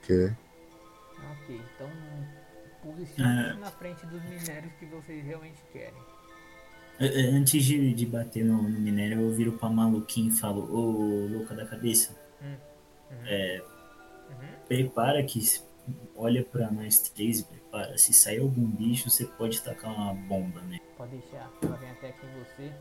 [0.08, 0.32] Ok.
[1.32, 1.90] Ok, então
[2.82, 6.00] posicione na frente dos minérios que vocês realmente querem.
[7.00, 11.54] Antes de, de bater no, no minério, eu viro pra maluquinho e falo, ô louca
[11.54, 12.16] da cabeça.
[12.42, 12.56] Hum.
[13.26, 13.62] É,
[14.30, 14.48] Uhum.
[14.68, 15.40] prepara que
[16.14, 17.96] olha pra nós três e prepara.
[17.96, 20.78] Se sair algum bicho, você pode tacar uma bomba, né?
[20.98, 21.50] Pode deixar.
[21.62, 22.72] Ela vem até aqui em você.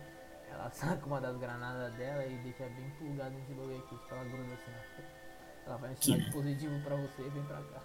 [0.52, 3.96] Ela saca uma das granadas dela e deixa bem plugado nesse bagulho aqui.
[3.96, 5.17] Tipo, ela gruda assim, ó.
[5.68, 7.84] Ela vai ensinar de positivo pra você e vem pra cá.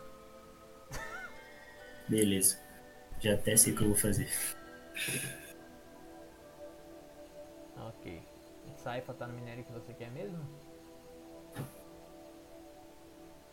[2.09, 2.59] Beleza.
[3.19, 4.29] Já até sei o que eu vou fazer.
[7.77, 8.23] Ok.
[8.77, 10.39] Saifa tá no minério que você quer mesmo?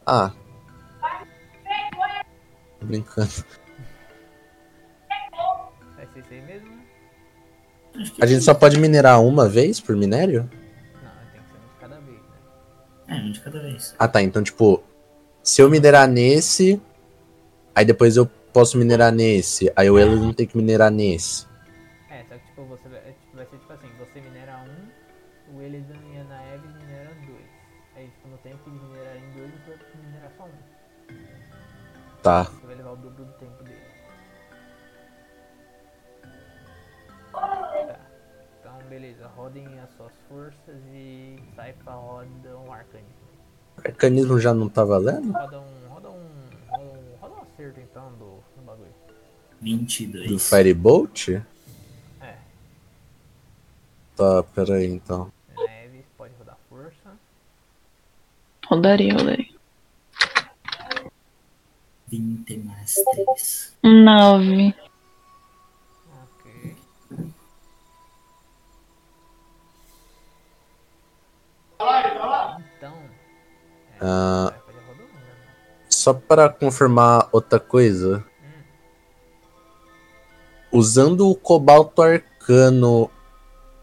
[0.05, 0.31] Ah.
[2.79, 3.31] Tô brincando.
[5.95, 6.69] Vai ser isso aí mesmo?
[6.69, 6.85] né?
[8.21, 10.49] A gente só pode minerar uma vez por minério?
[13.09, 13.95] É, um de cada vez.
[13.97, 14.83] Ah tá, então tipo,
[15.43, 16.81] se eu minerar nesse,
[17.73, 21.47] aí depois eu posso minerar nesse, aí o Elo não tem que minerar nesse.
[22.09, 25.57] É, só que tipo, você vai, é, tipo, vai ser tipo assim, você minera um,
[25.57, 27.49] o Elidan e a Naeves mineram dois.
[27.95, 30.69] Aí tipo, no tempo que eles minerarem dois, você vai minerar só um.
[32.21, 32.58] Tá.
[43.85, 45.31] Arcanismo já não tá valendo?
[45.31, 45.87] Roda um.
[45.89, 46.27] Roda um.
[46.69, 48.93] Roda um, roda um acerto então do, do bagulho.
[49.61, 50.29] 22.
[50.29, 51.29] Do Firebolt?
[52.21, 52.35] É,
[54.15, 55.31] Tá, pera aí então.
[55.55, 57.17] Naeves pode rodar força.
[58.67, 59.49] Rodaria, rodaria.
[62.07, 63.77] 20 mais 3.
[63.83, 64.73] Nove.
[66.23, 66.75] Ok.
[67.11, 67.15] É,
[71.81, 71.85] Ah.
[71.85, 72.68] vai fazer
[74.01, 74.53] né?
[75.89, 78.23] Só para confirmar outra coisa.
[80.71, 83.09] Usando o cobalto arcano,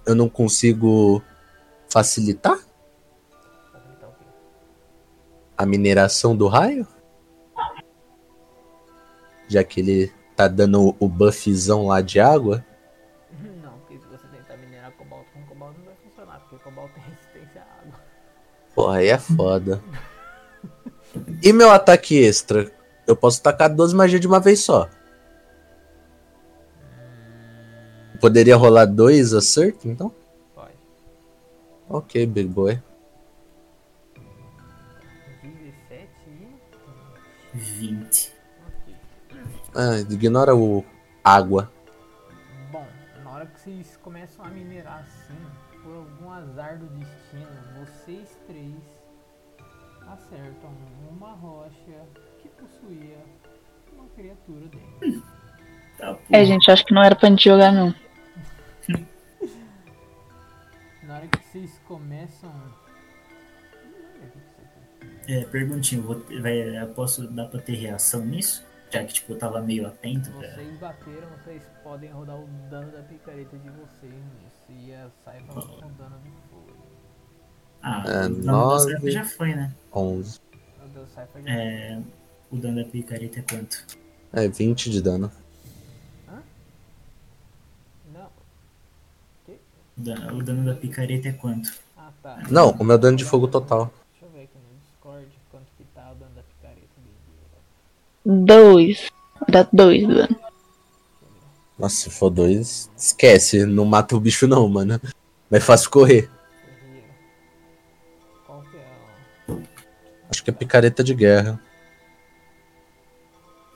[0.07, 1.21] eu não consigo
[1.89, 2.59] facilitar
[3.73, 4.25] Facilitar o quê?
[5.59, 6.87] a mineração do raio?
[9.49, 12.64] Já que ele tá dando o buffzão lá de água?
[13.62, 17.03] Não, porque se você tentar minerar cobalto com cobalto não vai funcionar, porque cobalto tem
[17.05, 18.01] resistência à água.
[18.75, 19.83] Porra, aí é foda.
[21.47, 22.72] E meu ataque extra?
[23.07, 24.90] Eu posso tacar duas magias de uma vez só.
[28.20, 30.12] Poderia rolar dois acerto, então?
[30.57, 30.72] Pode.
[31.88, 32.82] Ok, big boy.
[35.40, 36.11] 17
[37.55, 37.57] e.
[37.57, 38.32] 20.
[38.66, 38.94] Ok.
[39.72, 40.84] Ah, ignora o
[41.22, 41.70] água.
[56.07, 56.20] Tá, pô.
[56.30, 57.92] É, gente, acho que não era pra gente jogar, não.
[61.02, 62.52] Na hora que vocês começam.
[65.28, 68.64] É, perguntinha, eu vou vai, posso dar pra ter reação nisso?
[68.90, 70.54] Já que tipo, eu tava meio atento pra.
[70.54, 74.86] Vocês bateram, vocês podem rodar o dano da picareta de vocês nisso.
[74.86, 76.76] E a Saifa com o dano de fogo.
[77.82, 79.74] Ah, É, o dano da já foi, né?
[79.92, 80.40] 11.
[80.84, 81.50] O da Saifa já.
[81.50, 82.00] É,
[82.52, 83.84] o dano da picareta é quanto?
[84.32, 85.32] É, 20 de dano.
[88.12, 88.28] Não.
[89.99, 91.72] O dano, da picareta é quanto?
[91.97, 92.42] Ah tá.
[92.51, 93.90] Não, o meu dano de fogo total.
[94.12, 96.86] Deixa eu ver aqui no Discord quanto que tá o dano da picareta
[98.24, 98.44] dele.
[98.44, 99.11] Dois.
[99.49, 100.36] Dá dois do dano.
[101.78, 103.64] Nossa, se for dois, esquece.
[103.64, 105.01] Não mata o bicho não, mano.
[105.49, 106.28] Mas é fácil correr.
[108.47, 109.57] Qual que é.
[110.28, 111.59] Acho que é picareta de guerra.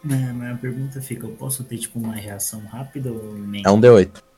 [0.05, 3.63] É, mas a pergunta fica, eu posso ter tipo uma reação rápida ou nem?
[3.65, 4.30] É um D8.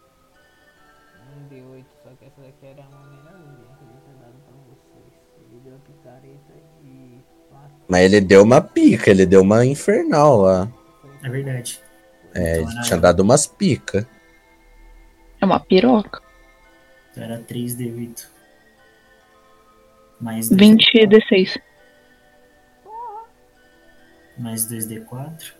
[7.92, 10.66] Mas ele deu uma pica, ele deu uma infernal lá.
[11.22, 11.78] É verdade.
[12.34, 14.08] É, Então ele era- tinha dado umas pica.
[15.38, 16.22] É uma piroca.
[17.10, 18.26] Então era 3D8.
[20.18, 20.56] Mais 2D4.
[20.58, 21.60] 20 D6.
[24.38, 25.52] Mais 2D4.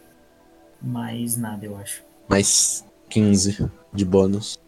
[0.81, 2.03] Mais nada, eu acho.
[2.31, 4.59] Mais 15 de bônus.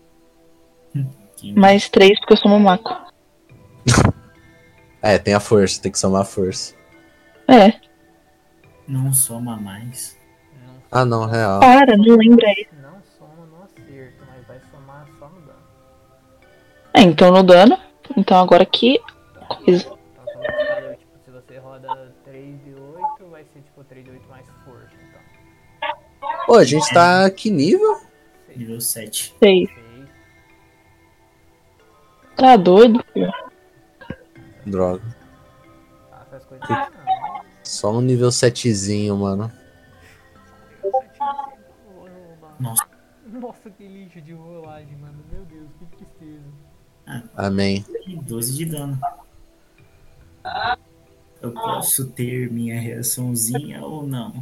[1.39, 1.59] 15.
[1.59, 2.91] Mais 3 porque eu sou mamaco.
[5.07, 6.74] É, tem a força, tem que somar a força.
[7.49, 7.81] É.
[8.87, 10.19] Não soma mais.
[10.67, 11.61] Não, Ah, não, real.
[11.61, 12.67] Para, não lembra aí.
[12.83, 15.59] não soma no acerto, mas vai somar só no dano.
[16.95, 17.79] É, então no dano.
[18.17, 19.01] Então agora aqui.
[19.49, 19.83] Coisa.
[19.85, 19.99] Então
[20.35, 24.47] multiplicador, tipo, se você roda 3 de 8, vai ser tipo 3 de 8 mais
[24.65, 25.95] força, então.
[26.47, 28.01] Pô, a gente tá que nível?
[28.55, 29.35] Nível 7.
[29.43, 29.69] 6.
[29.71, 30.09] 6.
[32.37, 33.33] Tá doido, filho.
[34.67, 35.03] Droga.
[36.11, 37.04] Faça as coisas não.
[37.75, 39.51] Só um nível 7zinho, mano.
[42.61, 42.87] Nossa.
[43.27, 45.19] Nossa, que lixo de rolagem, mano.
[45.33, 46.45] Meu Deus, que tristeza.
[47.37, 47.85] Amém.
[48.23, 49.01] 12 de dano.
[51.43, 54.33] Eu posso ter minha reaçãozinha ou não?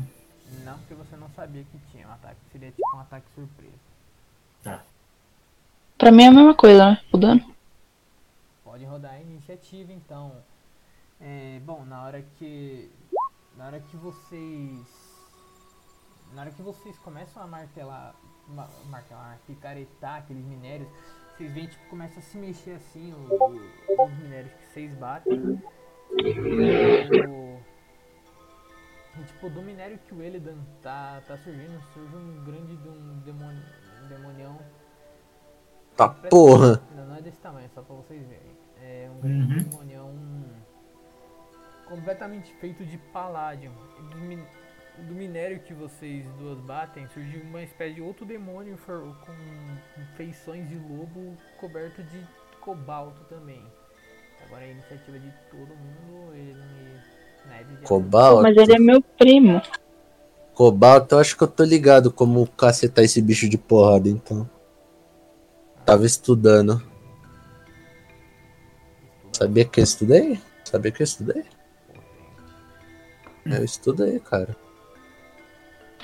[0.63, 2.37] Não, porque você não sabia que tinha um ataque.
[2.53, 3.73] Seria tipo um ataque surpresa.
[4.63, 4.85] Tá.
[5.97, 7.01] Pra mim é a mesma coisa, né?
[7.11, 7.43] O dano.
[8.63, 10.33] Pode rodar a iniciativa, então.
[11.25, 12.91] É, bom, na hora que.
[13.63, 15.23] Na hora que vocês.
[16.35, 18.13] Na hora que vocês começam a martelar.
[18.49, 20.89] ma- Martelar, picaretar aqueles minérios,
[21.37, 25.39] vocês veem tipo, começa a se mexer assim o- o- os minérios que vocês batem.
[25.41, 25.63] O-
[29.21, 33.21] E, tipo, do minério que o Elidan tá, tá surgindo, surge um grande de um
[33.21, 33.63] demônio,
[34.03, 34.59] um demonião
[35.97, 36.83] Tá porra.
[36.97, 38.57] não, não é desse tamanho, só pra vocês verem.
[38.81, 39.63] É um grande Uhum.
[39.71, 40.13] demonião
[41.93, 43.71] completamente feito de paládio.
[44.11, 44.45] Do, min-
[45.07, 49.33] do minério que vocês duas batem, surgiu uma espécie de outro demônio for- com
[50.17, 52.19] feições de lobo coberto de
[52.63, 53.63] cobalto também.
[54.47, 57.13] Agora a iniciativa de todo mundo, ele me.
[57.51, 58.43] Neve já- Cobalto.
[58.43, 59.61] Mas ele é meu primo.
[60.55, 64.49] Cobalto, eu acho que eu tô ligado como cacetar esse bicho de porrada, então.
[65.85, 66.81] Tava estudando.
[69.33, 70.41] Sabia que eu estudei?
[70.65, 71.45] Sabia que eu estudei?
[73.45, 74.57] Eu estudei, cara.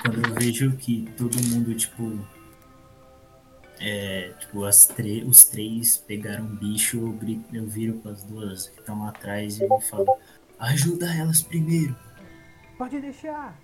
[0.01, 2.19] Quando eu vejo que todo mundo, tipo.
[3.81, 8.23] É, tipo, as tre- os três pegaram um bicho, eu, grito, eu viro para as
[8.23, 10.17] duas que estão lá atrás e eu falo:
[10.59, 11.95] ajuda elas primeiro.
[12.77, 13.57] Pode deixar!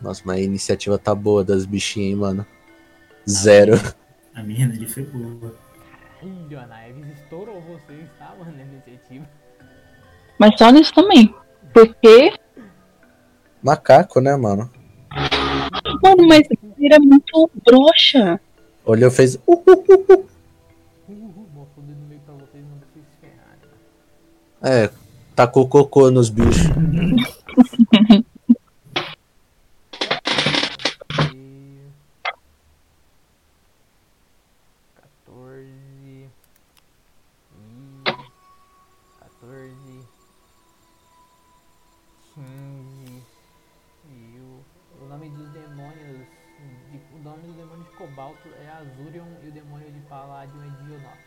[0.00, 2.46] Nossa, mas a iniciativa tá boa das bichinhas, hein, mano.
[3.28, 3.72] Zero.
[4.34, 5.56] A minha ali foi boa.
[6.22, 9.28] Ih, a Naeves estourou vocês, tá, mano, na iniciativa.
[10.38, 11.34] Mas só nisso também.
[11.72, 12.32] Porque,
[13.62, 14.70] Macaco, né, mano?
[16.02, 18.40] mano, mas é muito broxa.
[18.84, 19.36] Olhou, fez.
[19.46, 20.26] Uh, uh, uh, uh.
[24.62, 24.90] É,
[25.34, 26.66] tacou cocô nos bichos.
[48.86, 51.18] Azurion e o demônio de Palladium é Dionox.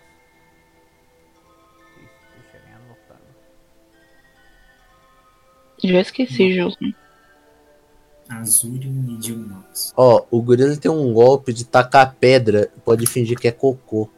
[1.96, 3.22] Vocês deixarem anotado.
[5.84, 6.76] Já esqueci, Jus.
[8.30, 9.94] Azurion e Dionox.
[9.98, 12.72] Ó, o gorila tem um golpe de tacar pedra.
[12.86, 14.10] Pode fingir que é cocô.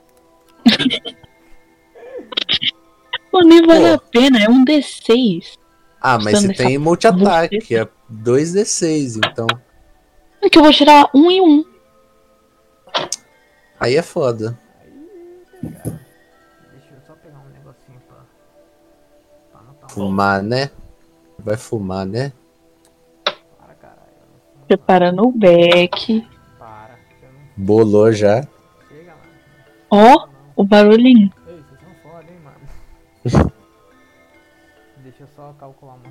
[3.31, 3.93] Pô, nem vale Pô.
[3.93, 5.57] a pena, é um D6.
[6.01, 9.47] Ah, mas você tem multi-ataque, é 2d6, então.
[10.41, 11.70] É que eu vou tirar um e um.
[13.81, 14.55] Aí é foda.
[15.61, 15.79] Deixa
[16.93, 18.17] eu só pegar um negocinho pra,
[19.51, 20.69] pra anotar um Fumar, né?
[21.39, 22.31] Vai fumar, né?
[23.25, 24.11] Para, caralho.
[24.67, 26.27] Preparando o beck.
[26.59, 26.95] Para,
[27.57, 28.43] não Bolou já.
[28.87, 29.31] chega, mano.
[29.89, 30.29] Ó, Não.
[30.55, 31.33] o barulhinho.
[31.47, 32.59] Ei, vocês são foda, hein, mano.
[35.01, 36.03] Deixa eu só calcular uma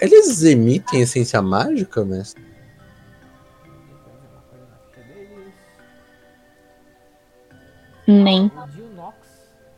[0.00, 2.46] Eles emitem essência mágica, mestre?
[8.06, 8.46] Nem.
[8.46, 9.16] O Dionox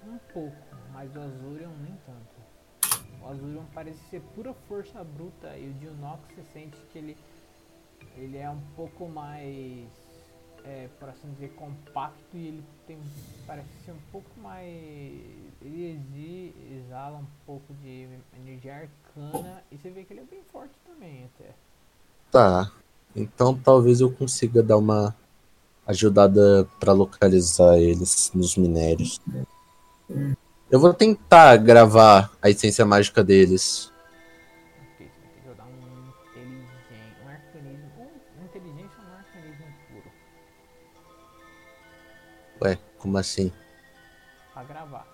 [0.06, 0.56] um pouco,
[0.92, 3.00] mas o Azurion nem tanto.
[3.22, 7.16] O Azurion parece ser pura força bruta e o Dionox você sente que ele,
[8.16, 9.88] ele é um pouco mais,
[10.64, 12.98] é, por assim dizer, compacto e ele tem,
[13.46, 14.66] parece ser um pouco mais,
[15.62, 16.54] ele
[16.86, 18.08] exala um pouco de
[18.42, 21.50] energia arcana e você vê que ele é bem forte também até.
[22.30, 22.70] Tá.
[23.14, 25.14] Então talvez eu consiga dar uma
[25.86, 29.20] ajudada pra localizar eles nos minérios.
[30.70, 33.90] Eu vou tentar gravar a essência mágica deles.
[43.00, 43.52] Como assim?
[44.52, 45.06] pra gravar.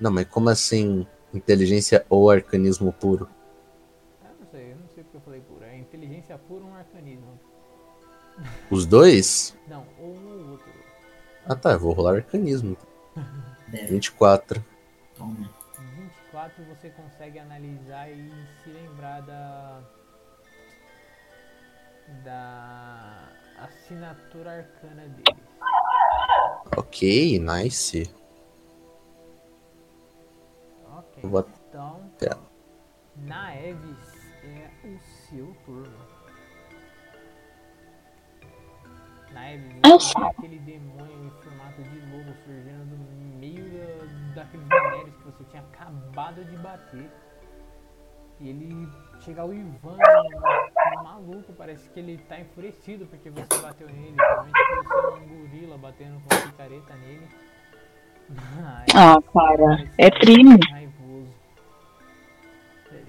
[0.00, 3.28] Não, mas como assim inteligência ou arcanismo puro?
[4.22, 5.64] Eu não sei, eu não sei porque eu falei puro.
[5.64, 7.38] É inteligência pura ou um arcanismo?
[8.70, 9.56] Os dois?
[9.68, 10.72] Não, ou um ou outro.
[11.46, 12.76] Ah tá, eu vou rolar arcanismo.
[13.68, 13.86] Deve.
[13.88, 14.64] 24.
[15.16, 15.50] Toma.
[15.78, 18.30] 24 você consegue analisar e
[18.62, 19.82] se lembrar da.
[22.24, 23.28] da
[23.58, 25.39] assinatura arcana deles.
[26.76, 28.10] Ok, nice.
[30.96, 31.22] Ok.
[31.22, 32.36] Vou Então, até-
[33.16, 34.98] Naeves é o
[35.28, 35.96] seu turno.
[39.32, 43.64] Naeves, vê aquele demônio em formato de lobo surgindo do meio
[44.34, 47.10] da- daqueles minérios que você tinha acabado de bater.
[48.40, 48.88] E ele
[49.20, 49.96] chega ao Ivan,
[50.98, 54.14] um maluco, parece que ele tá enfurecido porque você bateu nele.
[54.16, 57.28] Provavelmente você é um gorila batendo com picareta nele.
[58.94, 59.66] Ah, cara.
[59.66, 60.58] parece É primo.
[60.58, 61.28] tá raivoso.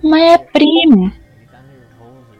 [0.03, 1.05] Mas é tá- primo.
[1.37, 2.39] Ele tá nervoso.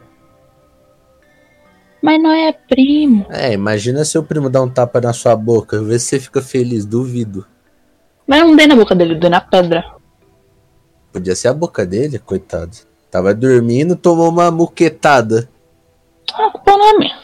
[2.02, 3.26] Mas não é primo.
[3.30, 6.86] É, imagina seu primo dar um tapa na sua boca, vê se você fica feliz,
[6.86, 7.46] duvido.
[8.28, 9.96] Mas eu não dei na boca dele, dei na pedra.
[11.12, 12.90] Podia ser a boca dele, coitado.
[13.12, 15.50] Tava dormindo, tomou uma muquetada.
[16.34, 17.22] A culpa não é minha.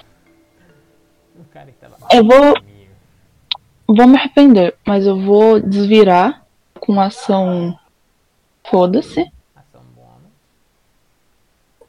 [2.11, 2.53] Eu vou,
[3.87, 6.45] vou me arrepender, mas eu vou desvirar
[6.79, 7.77] com ação.
[8.69, 9.31] Foda-se.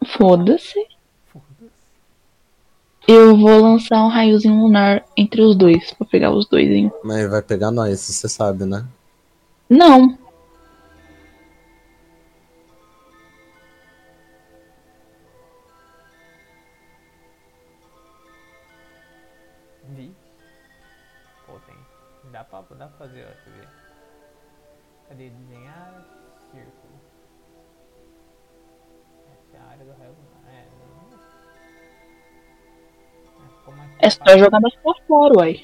[0.07, 0.86] Foda-se.
[1.32, 1.68] Foda-se.
[3.07, 6.90] Eu vou lançar um raiozinho lunar entre os dois, pra pegar os dois em.
[7.03, 8.84] Mas vai pegar nós, você sabe, né?
[9.68, 10.16] Não,
[34.01, 35.51] É, é só jogar mais pra fora, uai.
[35.53, 35.55] é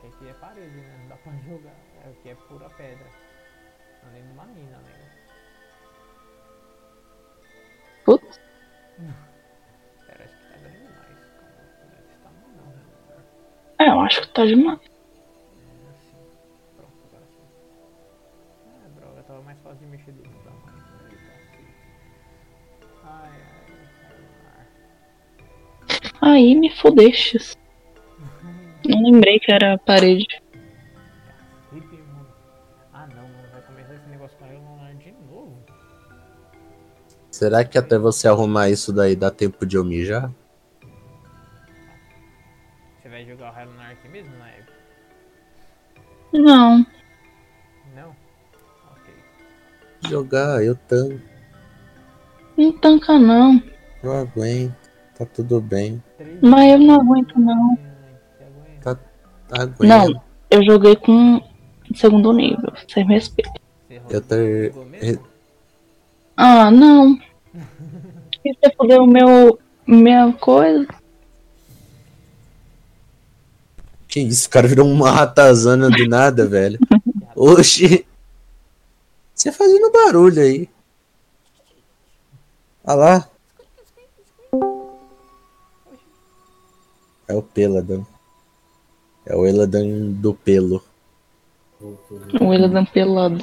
[0.00, 0.96] que aqui é parede, né?
[1.00, 1.74] Não dá pra jogar.
[2.04, 3.06] É, aqui é pura pedra.
[4.04, 4.92] Não dentro de uma mina, né?
[8.04, 8.40] Putz.
[10.06, 11.18] Pera, acho que tá grande demais.
[13.78, 13.84] É?
[13.84, 14.78] É, eu acho que tá demais.
[14.78, 14.84] É.
[16.76, 17.46] Pronto, agora sim.
[19.00, 20.64] Droga, tava mais fácil de mexer do tamanho.
[20.66, 21.64] Ai, cacete.
[23.04, 23.30] Ai,
[24.10, 24.24] ai,
[26.22, 27.56] ai, Aí me fodestes.
[28.86, 30.26] Não lembrei que era a parede.
[31.72, 32.26] Mano.
[32.92, 35.56] Ah não, mano, vai começar esse negócio com a Leonardo de novo?
[37.30, 40.30] Será que até você arrumar isso daí dá tempo de eu mijar?
[43.02, 44.72] Você vai jogar o Leonardo aqui mesmo, na época?
[46.32, 46.86] Não.
[47.94, 48.08] Não?
[48.92, 49.14] Ok.
[50.10, 51.20] Jogar, eu tanco,
[52.56, 53.62] Não tanca não.
[54.02, 54.74] eu aguento,
[55.16, 56.02] tá tudo bem.
[56.42, 57.78] Mas eu não aguento não.
[59.54, 59.76] Aguenta?
[59.78, 59.86] Tá.
[59.86, 61.42] Não, eu joguei com
[61.94, 63.52] segundo nível, sem respeito.
[64.10, 64.20] Eu
[64.86, 65.26] mesmo?
[66.36, 67.18] Ah, não.
[68.44, 69.58] E você fodeu o meu.
[69.86, 70.86] minha coisa?
[74.08, 76.78] Que isso, o cara virou uma ratazana do nada, velho.
[77.34, 78.06] Oxi.
[79.34, 80.68] Você fazendo barulho aí.
[82.84, 83.28] Olha lá.
[87.26, 88.04] É o Peladan.
[89.26, 90.84] É o Eladan do pelo.
[91.80, 93.42] O Eladan pelado.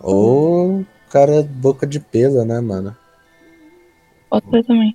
[0.00, 2.96] Ou cara boca de pelo, né, mano?
[4.28, 4.94] Pode ser também.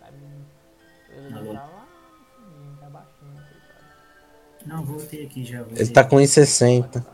[0.00, 0.06] Tá
[1.36, 3.06] tá assim, tá.
[4.66, 5.64] Não, voltei aqui já.
[5.76, 7.04] Ele tá com 1,60.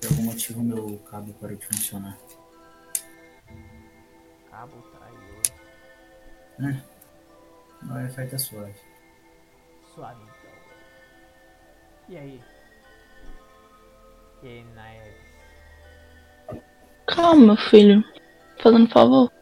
[0.00, 2.16] Por algum motivo meu cabo parou de funcionar.
[4.50, 4.72] Cabo
[6.58, 6.82] traidor.
[7.82, 8.85] O Wi-Fi tá suave.
[9.96, 10.50] Suave então.
[12.10, 12.40] E aí?
[14.42, 15.16] E aí, Naeves?
[17.06, 18.04] Calma, meu filho.
[18.62, 19.32] Fazendo favor.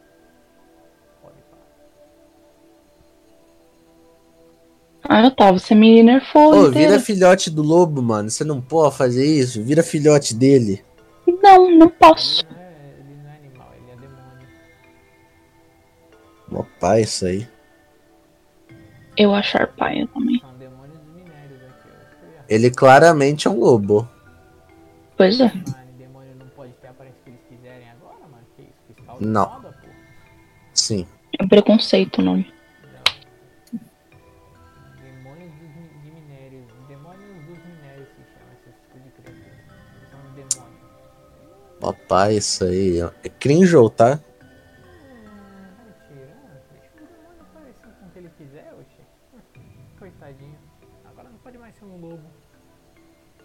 [5.03, 5.59] Ah, eu tava.
[5.59, 6.53] Você me nerfou.
[6.53, 6.91] Ô, inteira.
[6.91, 8.29] vira filhote do lobo, mano.
[8.29, 9.61] Você não pode fazer isso.
[9.61, 10.83] Vira filhote dele.
[11.43, 12.45] Não, não posso.
[12.45, 14.47] Ele não, é, ele não é animal, ele é demônio.
[16.49, 17.45] Mó pai, isso aí.
[19.17, 20.39] Eu achar paia também.
[20.39, 22.01] São demônios dos minérios aqui, ó.
[22.01, 24.07] Isso que eu ia Ele claramente é um lobo.
[25.17, 25.47] Pois é.
[25.97, 28.43] Demônio não pode ter a aparência que eles quiserem agora, mano.
[28.55, 28.71] Que isso?
[28.95, 29.49] Fiscal de Não.
[29.49, 29.87] moda, pô.
[30.73, 31.07] Sim.
[31.39, 32.53] É preconceito o nome.
[33.73, 33.79] Não.
[35.01, 36.65] Demônios dos, mi- de minérios.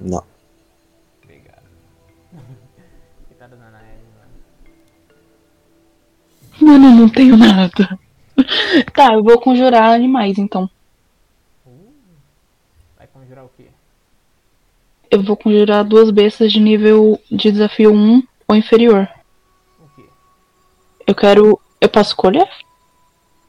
[0.00, 0.24] Não.
[1.26, 1.62] Pegaram.
[3.28, 4.02] Coitada da Naeve,
[6.60, 6.78] mano.
[6.78, 7.98] Mano, eu não tenho nada.
[8.94, 10.68] Tá, eu vou conjurar animais então.
[11.66, 11.92] Uh,
[12.96, 13.66] vai conjurar o quê?
[15.10, 19.06] Eu vou conjurar duas bestas de nível de desafio 1 ou inferior.
[19.78, 20.04] O quê?
[21.06, 21.60] Eu quero.
[21.78, 22.48] Eu posso escolher?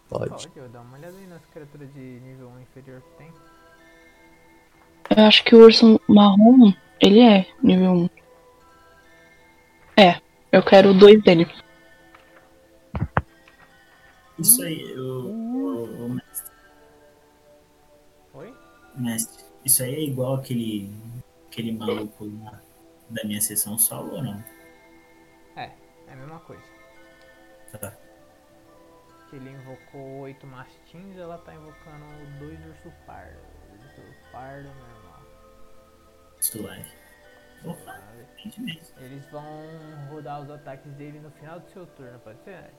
[0.10, 0.30] Pode.
[0.30, 0.81] Pode, eu dar
[5.16, 6.72] Eu acho que o urso marrom,
[7.02, 8.10] ele é nível 1.
[9.98, 10.22] É,
[10.52, 11.46] eu quero dois dele.
[14.40, 16.52] Isso aí, o, o, o mestre,
[18.34, 18.54] Oi?
[18.96, 20.90] mestre, isso aí é igual aquele,
[21.48, 22.60] aquele maluco lá
[23.10, 24.44] da minha sessão solo ou não?
[25.58, 25.72] É,
[26.08, 26.64] é a mesma coisa.
[27.80, 27.94] Tá.
[29.30, 32.06] Que ele invocou oito mastins, ela tá invocando
[32.40, 33.38] dois urso pardo.
[33.74, 34.02] Urso
[34.32, 34.91] pardo normal.
[36.42, 36.92] Suave.
[37.64, 38.00] Opa,
[38.58, 38.98] mesmo.
[39.00, 39.46] Eles vão
[40.10, 42.72] rodar os ataques dele no final do seu turno, pode ser?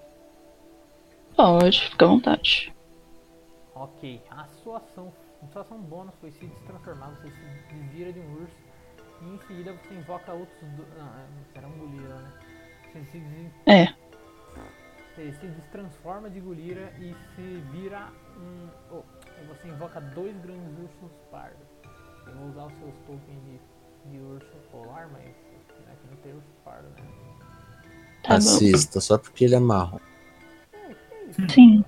[1.36, 2.74] Pode, fica à vontade.
[3.74, 5.12] Ok, a sua ação,
[5.42, 8.56] a sua ação bônus foi se transformar, você se desvira de um urso
[9.22, 10.82] e em seguida você invoca outros do...
[10.98, 12.32] Não, é, será um Gulira, né?
[12.92, 13.94] Você se, des- É,
[15.14, 18.68] você se destransforma de Gulira e se vira um...
[18.90, 19.02] Oh,
[19.46, 21.71] você invoca dois grandes ursos pardos.
[22.26, 25.28] Eu vou usar os seus tokens de, de urso polar, mas
[25.90, 27.22] aqui não tem urso pardo, né?
[28.22, 28.36] tá bom.
[28.36, 29.98] Assista, só porque ele é marrom.
[30.72, 31.54] É, que isso?
[31.54, 31.84] Sim.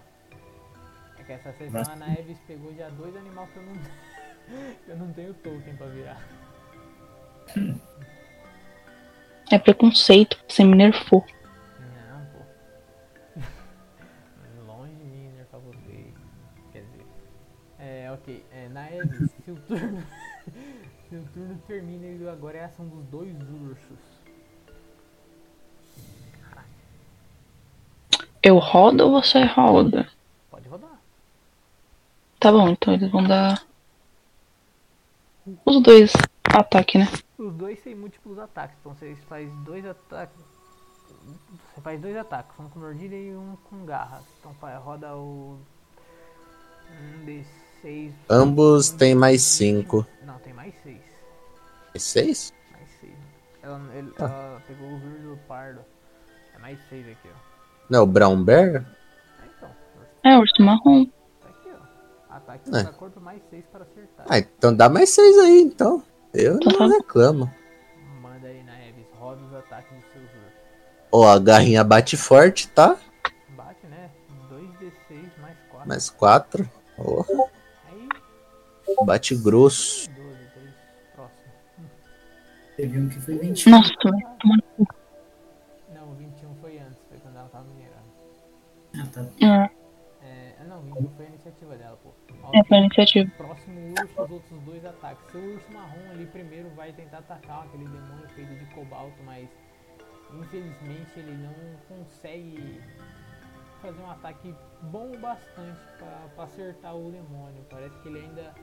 [1.19, 3.75] É que essa sessão a Naeves pegou já dois animais que eu não,
[4.89, 6.21] eu não tenho token pra virar.
[9.51, 11.25] É preconceito, você me nerfou.
[11.81, 13.41] Não, pô.
[14.67, 16.15] Longe de mim, pra vocês.
[16.73, 17.07] Quer dizer.
[17.79, 18.45] É, ok.
[18.51, 20.03] É, Naeves, se o turno.
[21.35, 23.99] Turno termina e agora é a ação dos dois ursos.
[28.43, 30.09] Eu rodo ou você roda?
[30.51, 31.01] Pode rodar.
[32.39, 33.67] Tá bom, então eles vão dar.
[35.65, 36.13] Os dois
[36.45, 37.09] ataque, né?
[37.37, 40.45] Os dois têm múltiplos ataques, então você faz dois ataques.
[41.75, 44.25] Você faz dois ataques, um com mordida e um com garras.
[44.39, 45.59] Então roda o.
[46.91, 48.13] Um D6.
[48.29, 50.07] Ambos têm mais cinco.
[50.23, 51.14] Não, tem mais seis.
[51.95, 52.53] É seis?
[52.73, 53.13] Mais seis.
[53.63, 55.81] Ela, ele- ela pegou o urso pardo.
[56.55, 57.55] É mais seis aqui, ó.
[57.91, 58.77] Não, o Brown Bear?
[58.77, 59.69] É, então,
[59.99, 61.05] urso É, urso marrom.
[61.07, 62.35] tá aqui, ó.
[62.35, 62.73] Ataque É.
[62.73, 64.27] contra corpo mais seis para acertar.
[64.29, 66.03] Ah, então dá mais seis aí, então.
[66.33, 66.97] Eu Então não tá.
[66.97, 67.55] reclamo.
[68.21, 70.53] Manda aí na Eves, roda os ataques dos seus ursos.
[71.13, 72.97] Ó, a garrinha bate forte, tá?
[73.51, 74.11] Bate, né?
[74.51, 75.89] 2d6 mais 4.
[75.89, 76.71] Mais quatro.
[76.99, 77.25] Ó,
[77.87, 78.09] Aí,
[79.07, 80.09] bate grosso.
[82.77, 82.77] 12, 3, próximo.
[82.77, 83.71] Teve um que foi 20.
[83.71, 84.11] Nossa, cu.
[85.95, 87.95] Não, o 21 foi antes, foi quando ela tava minerando.
[88.97, 89.27] Ah, tá.
[89.43, 89.71] Ah,
[90.23, 92.11] É, ah, não, 21 foi a iniciativa dela, pô.
[92.53, 93.31] É pra iniciativa.
[93.37, 95.25] Próximo urso, os outros dois ataques.
[95.31, 99.49] Seu urso marrom ali primeiro vai tentar atacar aquele demônio feito de cobalto, mas
[100.33, 101.55] infelizmente ele não
[101.89, 102.81] consegue
[103.81, 107.65] fazer um ataque bom o bastante pra, pra acertar o demônio.
[107.71, 108.55] Parece que ele ainda.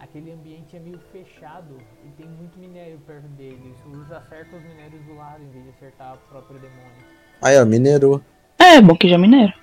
[0.00, 3.74] Aquele ambiente é meio fechado e tem muito minério perto dele.
[3.82, 7.04] Se o urso acerta os minérios do lado em vez de acertar o próprio demônio.
[7.42, 8.22] Aí, ó, minerou.
[8.58, 9.54] É, bom que já minera.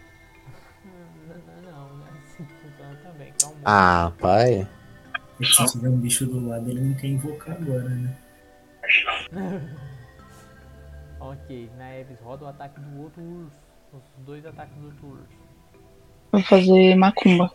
[0.85, 3.34] Não, não, não, não assim que funciona também.
[3.41, 3.57] Calma.
[3.65, 4.68] Ah, pai.
[5.43, 8.15] Se tiver um bicho do lado, ele não quer invocar agora, né?
[11.19, 13.57] Ok, Naeves, roda o ataque do outro urso.
[13.91, 15.38] Os dois ataques do outro urso.
[16.31, 17.51] Vou fazer macumba.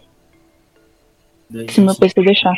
[1.69, 2.55] Se meu PC deixar.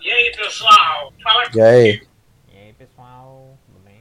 [0.00, 1.12] E aí, pessoal?
[1.22, 2.06] Fala E aí?
[2.52, 3.98] E aí, pessoal, tudo bem?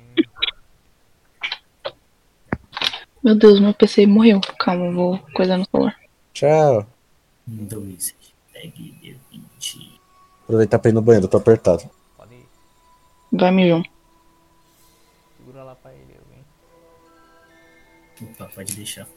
[3.24, 4.40] Meu Deus, meu PC morreu.
[4.60, 6.00] Calma, eu vou coisar no celular.
[6.34, 6.86] Tchau.
[7.48, 8.14] Um, dois,
[8.54, 10.00] hashtag D20.
[10.44, 11.90] Aproveitar pra ir no banheiro, tô apertado.
[12.18, 12.46] Pode ir.
[13.32, 13.84] Vai, mijão.
[15.38, 16.46] Segura lá pra ele, alguém.
[18.32, 19.08] Opa, pode deixar.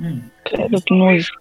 [0.00, 1.32] Hum, Credo, que nojo.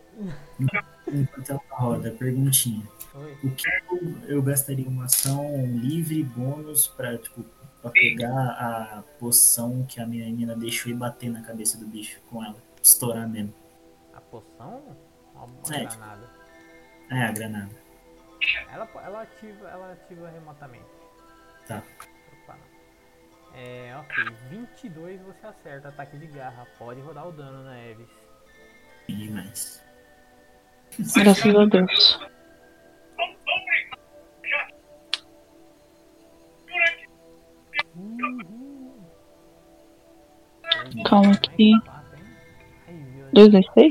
[1.08, 2.88] enquanto ela roda, perguntinha.
[3.14, 3.38] Oi?
[3.44, 7.44] O que eu, eu gastaria uma ação livre, bônus, pra, tipo,
[7.82, 12.20] pra pegar a poção que a minha menina deixou e bater na cabeça do bicho
[12.30, 12.56] com ela?
[12.82, 13.54] Estourar mesmo.
[14.14, 14.84] A poção?
[15.34, 15.86] Uma, É.
[15.86, 16.30] granada.
[17.12, 17.86] É, a granada.
[18.72, 20.86] Ela, ela, ativa, ela ativa remotamente.
[21.68, 21.82] Tá.
[22.44, 22.58] Opa.
[23.56, 24.24] É, ok.
[24.50, 25.88] 22 você acerta.
[25.90, 26.66] Ataque de garra.
[26.78, 28.08] Pode rodar o dano, né, Eves?
[29.14, 29.84] demais.
[31.16, 32.20] Graças a Deus.
[41.06, 41.72] Calma aqui.
[43.34, 43.90] doze 2d6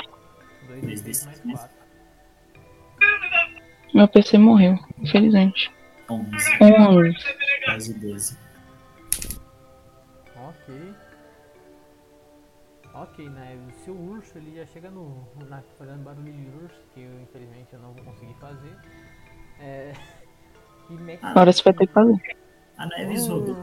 [3.95, 5.71] Meu PC morreu, infelizmente.
[6.11, 6.27] 11.
[6.61, 7.17] 11.
[7.65, 8.39] Quase 12.
[10.37, 10.95] Ok.
[12.95, 13.59] Ok, né?
[13.69, 15.27] O seu urso ele já chega no.
[15.49, 18.77] Na, fazendo barulho de urso, que eu infelizmente eu não vou conseguir fazer.
[19.61, 19.93] É.
[20.91, 21.25] E mexe.
[21.25, 22.37] Agora você vai ter que fazer.
[22.77, 22.85] A
[23.27, 23.57] roubou.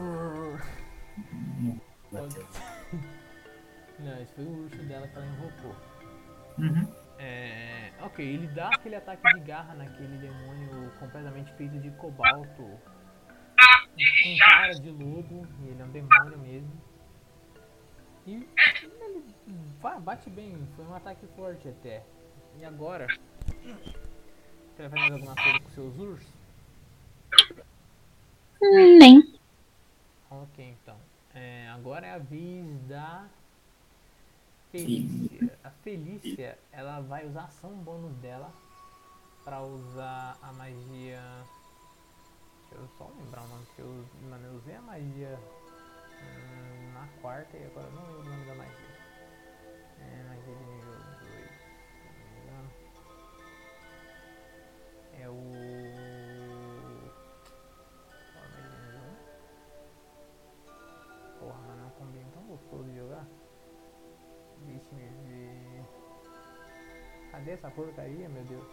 [2.10, 2.46] Bateu.
[4.00, 5.76] Não, esse foi o urso dela que ela invocou.
[6.58, 6.92] Uhum.
[7.18, 14.38] É, ok, ele dá aquele ataque de garra naquele demônio completamente feito de cobalto, com
[14.44, 16.91] cara de lobo, e ele é um demônio mesmo.
[18.26, 19.24] E ele
[20.00, 22.02] bate bem, foi um ataque forte até.
[22.58, 23.06] E agora?
[23.56, 26.28] Você vai fazer mais alguma coisa com seus ursos?
[28.60, 29.34] Nem.
[30.30, 30.96] Ok, então.
[31.34, 33.26] É, agora é a vez da
[34.70, 35.58] Felícia.
[35.64, 38.52] A Felícia, ela vai usar a ação bônus dela
[39.44, 41.20] pra usar a magia.
[42.70, 44.06] Deixa eu só lembrar o nome que eu
[44.56, 45.38] usei a magia
[46.22, 46.71] hum,
[47.02, 48.92] na quarta e agora não lembro o nome da magia.
[49.98, 52.70] É magia de nível 2, se não me engano.
[55.18, 55.34] É o.
[58.32, 59.02] Qual é a nível
[60.68, 61.40] 1?
[61.40, 63.26] Porra, mas não combina tão gostoso de jogar.
[64.66, 65.84] Deixa me ver.
[67.32, 68.68] Cadê essa porcaria, meu Deus?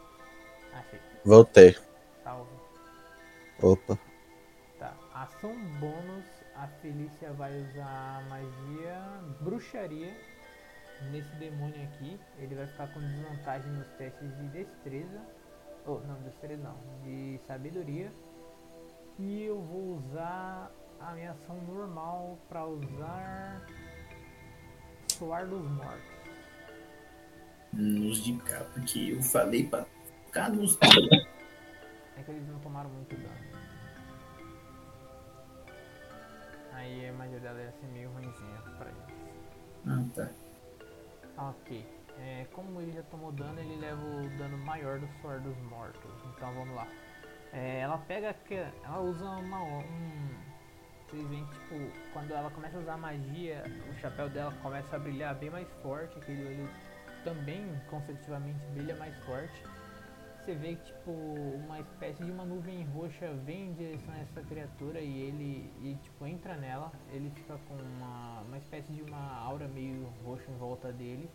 [0.74, 1.00] Achei.
[1.26, 1.76] Voltei.
[2.24, 2.54] Salve.
[3.64, 3.98] Opa.
[4.78, 4.94] Tá.
[5.14, 6.39] Ação bônus.
[6.60, 9.02] A Felícia vai usar magia
[9.40, 10.14] bruxaria
[11.10, 12.20] nesse demônio aqui.
[12.38, 15.22] Ele vai ficar com desvantagem nos testes de destreza.
[15.86, 16.78] Oh, não, destreza não.
[17.02, 18.12] De sabedoria.
[19.18, 20.70] E eu vou usar
[21.00, 23.66] a minha ação normal para usar
[25.08, 26.20] Soar dos Mortos.
[27.72, 29.86] Nos de cá, porque eu falei pra
[30.26, 30.78] ficar nos.
[32.18, 33.59] É que eles não tomaram muito dano.
[36.80, 39.20] Aí a magia dela ia ser meio ruimzinha pra eles.
[39.88, 41.50] Ah, tá.
[41.50, 41.86] Ok.
[42.18, 46.12] É, como ele já tomou dano, ele leva o dano maior do Suor dos Mortos.
[46.36, 46.88] Então vamos lá.
[47.54, 48.34] É, ela pega.
[48.34, 49.62] que- Ela usa uma.
[49.62, 50.30] Um,
[51.10, 55.00] vocês veem que, tipo, quando ela começa a usar magia, o chapéu dela começa a
[55.00, 56.18] brilhar bem mais forte.
[56.20, 56.70] Aquele olho
[57.24, 59.64] também, consecutivamente, brilha mais forte.
[60.40, 64.42] Você vê que, tipo, uma espécie de uma nuvem roxa vem em direção a essa
[64.42, 66.92] criatura e ele, e, tipo, entra nela.
[67.12, 71.30] Ele fica com uma, uma espécie de uma aura meio roxa em volta dele,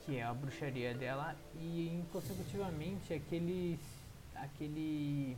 [0.00, 1.36] que é a bruxaria dela.
[1.54, 3.78] E, consecutivamente, aquele,
[4.34, 5.36] aquele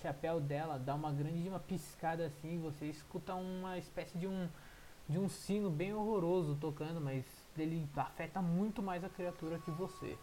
[0.00, 2.60] chapéu dela dá uma grande uma piscada assim.
[2.60, 4.48] Você escuta uma espécie de um,
[5.08, 7.24] de um sino bem horroroso tocando, mas
[7.58, 10.16] ele afeta muito mais a criatura que você.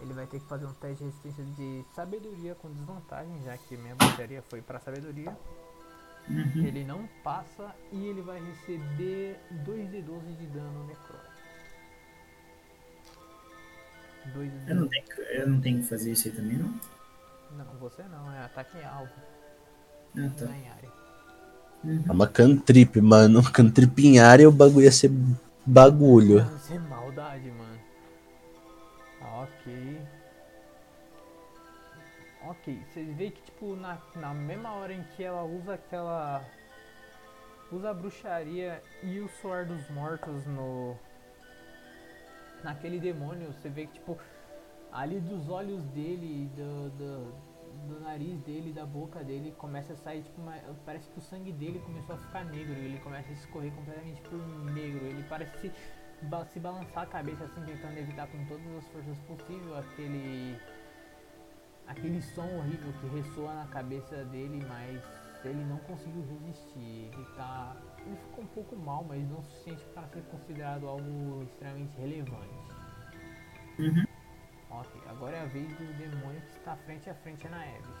[0.00, 3.76] Ele vai ter que fazer um teste de resistência de sabedoria com desvantagem, já que
[3.76, 5.36] minha bruxaria foi para sabedoria.
[6.30, 6.64] Uhum.
[6.64, 11.28] Ele não passa e ele vai receber 2d12 de dano necrótico.
[14.34, 16.74] 2 Eu não, tenho, que- eu não tenho que fazer isso aí também, não?
[17.56, 19.10] Não, você não, é ataque em alvo,
[20.16, 20.44] Ah, tá.
[20.44, 20.88] não em área.
[22.06, 23.42] É uma cantrip, mano.
[23.50, 25.10] Cantrip em área o bagulho ia ser
[25.64, 26.40] bagulho.
[26.56, 27.67] Isso é maldade, mano.
[29.42, 30.00] Ok.
[32.42, 36.44] Ok, vocês veem que tipo na, na mesma hora em que ela usa aquela.
[37.70, 40.96] Usa a bruxaria e o suor dos mortos no.
[42.64, 44.18] Naquele demônio, você vê que tipo.
[44.90, 47.34] Ali dos olhos dele, do, do,
[47.86, 50.54] do nariz dele, da boca dele, começa a sair tipo uma,
[50.84, 54.38] Parece que o sangue dele começou a ficar negro, ele começa a escorrer completamente por
[54.72, 55.70] negro, ele parece
[56.18, 60.58] se, ba- se balançar a cabeça assim, tentando evitar com todas as forças possíveis aquele
[61.86, 65.00] aquele som horrível que ressoa na cabeça dele, mas
[65.44, 67.10] ele não conseguiu resistir.
[67.12, 67.76] Ele tá.
[68.06, 72.68] Ele ficou um pouco mal, mas não o suficiente para ser considerado algo extremamente relevante.
[73.78, 74.04] Uhum.
[74.70, 77.96] Ok, agora é a vez do demônio que está frente a frente na Eves.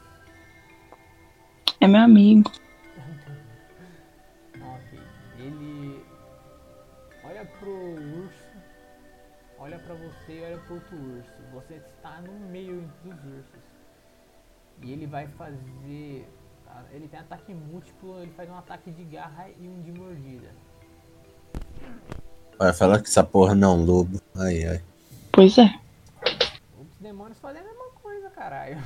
[1.80, 2.50] É meu amigo.
[4.60, 4.98] Ok,
[5.38, 6.04] ele
[7.28, 8.56] olha pro urso,
[9.58, 11.32] olha pra você e olha pro outro urso.
[11.52, 13.68] Você está no meio dos ursos.
[14.82, 16.26] E ele vai fazer.
[16.66, 20.50] ah, Ele tem ataque múltiplo, ele faz um ataque de garra e um de mordida.
[22.58, 24.20] Vai falar que essa porra não, lobo.
[24.36, 24.82] Ai, ai.
[25.32, 25.78] Pois é.
[26.80, 28.78] Os demônios fazem a mesma coisa, caralho.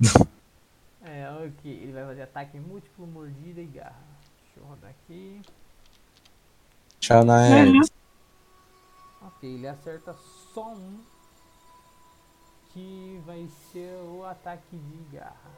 [1.04, 1.70] é, ok.
[1.70, 4.02] Ele vai fazer ataque múltiplo, mordida e garra.
[4.44, 5.40] Deixa eu rodar aqui.
[7.00, 7.90] Tchau, Naeves.
[9.22, 10.14] Ok, ele acerta
[10.52, 11.00] só um.
[12.72, 15.50] Que vai ser o ataque de garra.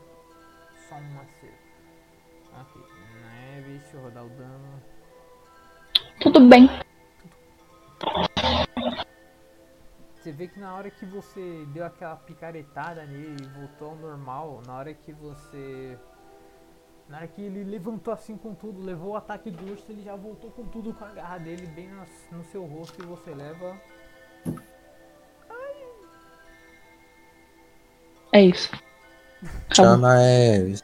[0.89, 1.73] Só um acerto.
[2.61, 2.83] Ok,
[3.23, 4.83] neve, deixa eu rodar o dano.
[6.23, 6.69] Tudo bem.
[10.15, 14.63] Você vê que na hora que você deu aquela picaretada nele e voltou ao normal,
[14.65, 15.99] na hora que você.
[17.09, 20.17] Na hora que ele levantou assim com tudo, levou o ataque do urso, ele já
[20.17, 23.77] voltou com tudo com a garra dele bem nas- no seu rosto e você leva.
[28.33, 28.71] É isso.
[29.71, 29.99] Tchau, Acabou.
[29.99, 30.83] Naeves.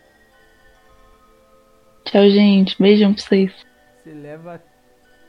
[2.05, 2.77] Tchau, gente.
[2.81, 3.53] Beijão pra vocês.
[4.03, 4.63] Você leva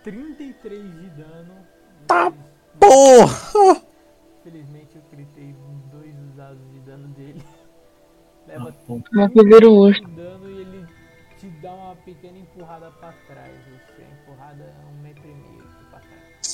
[0.04, 1.54] 33 de dano.
[2.08, 2.32] Tá
[2.80, 3.82] Porra!
[4.40, 5.54] Infelizmente eu gritei
[5.92, 7.42] dois dados de dano dele.
[8.48, 9.02] Leva Ah, bom.
[9.14, 10.02] Vou fazer o urso.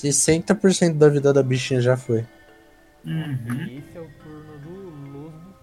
[0.10, 2.26] 60% da vida da bichinha já foi.
[3.06, 3.66] Uhum.
[3.68, 5.56] E esse é o turno do lobo.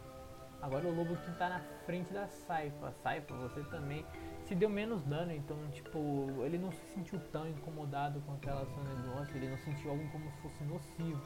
[0.60, 2.92] Agora o lobo que tá na frente da Saifa.
[3.02, 4.04] Saifa, você também
[4.46, 8.66] se deu menos dano, então tipo, ele não se sentiu tão incomodado com aquela
[9.04, 11.20] negócio, ele não sentiu algo como se fosse nocivo.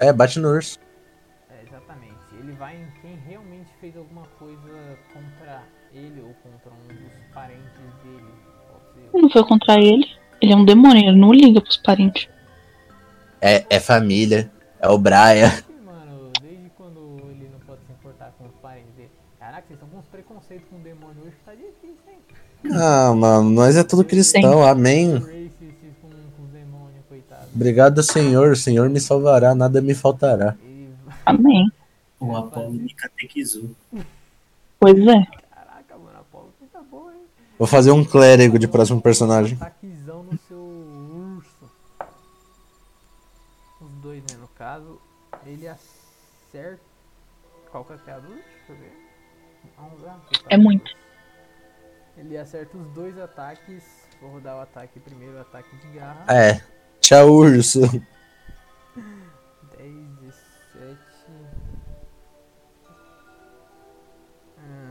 [0.00, 0.78] É, bate no urso.
[1.50, 2.12] É, exatamente.
[2.38, 5.62] Ele vai em quem realmente fez alguma coisa contra
[5.92, 8.32] ele ou contra um dos parentes dele.
[9.12, 10.06] Não foi contra ele.
[10.40, 12.28] Ele é um demônio, ele não liga pros parentes.
[13.42, 14.50] É, é família.
[14.80, 15.50] É o Braia.
[15.50, 19.10] Sim, Mano, desde quando ele não pode se importar com os parentes dele.
[19.38, 22.18] Caraca, vocês estão com uns preconceitos com o demônio hoje que tá difícil, hein?
[22.72, 24.62] Ah, mano, nós é tudo cristão.
[24.62, 25.20] Amém.
[27.54, 28.52] Obrigado, Senhor.
[28.52, 30.56] O Senhor me salvará, nada me faltará.
[31.24, 31.70] Amém.
[32.18, 33.70] O Apolo me catequizou.
[34.80, 35.26] Pois é.
[35.50, 37.20] Caraca, mano, a Paulo tá boa, hein?
[37.58, 39.58] Vou fazer um clérigo de próximo personagem.
[39.60, 41.70] Ataquezão no seu urso.
[43.80, 44.38] Os dois, né?
[44.40, 44.98] No caso,
[45.52, 46.80] ele acerta.
[47.70, 48.44] Qual que é a luz?
[48.44, 48.92] Deixa eu ver.
[49.76, 50.20] Vamos lá.
[50.48, 50.90] É muito.
[52.16, 54.08] Ele acerta os dois ataques.
[54.20, 56.24] Vou rodar o ataque primeiro, o ataque de garra.
[56.28, 56.62] É.
[57.00, 57.80] Tchau, urso.
[57.80, 58.02] 10,
[60.20, 60.98] 17.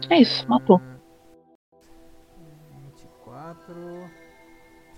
[0.10, 0.82] É isso, matou.
[2.94, 4.10] 24.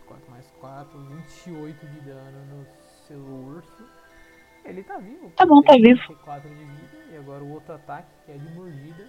[0.03, 0.99] 24 mais 4,
[1.45, 1.99] 28 de
[4.73, 5.31] Ele tá vivo.
[5.35, 6.01] Tá bom, tá vivo.
[6.07, 6.97] 34 de vida.
[7.11, 9.05] E agora o outro ataque, que é de mordida.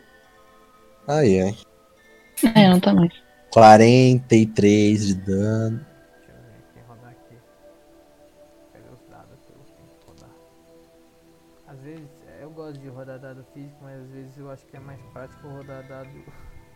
[1.08, 1.56] Ai, ai.
[2.54, 3.10] É, não tá mais.
[3.50, 5.86] 43 de dano.
[6.18, 7.36] Deixa eu ver aqui, rodar aqui.
[8.74, 10.36] Pegar os dados que eu tenho que rodar.
[11.66, 12.10] Às vezes,
[12.42, 15.48] eu gosto de rodar dado físico, mas às vezes eu acho que é mais prático
[15.48, 16.10] rodar dado.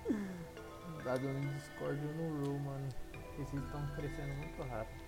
[1.05, 2.89] dado no Discord ou no Roll, mano.
[3.13, 5.08] Porque vocês estão crescendo muito rápido.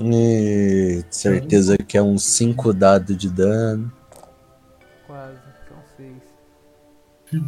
[0.00, 3.92] E certeza que é um 5 dado de dano.
[5.06, 5.38] Quase,
[5.68, 7.42] são 6.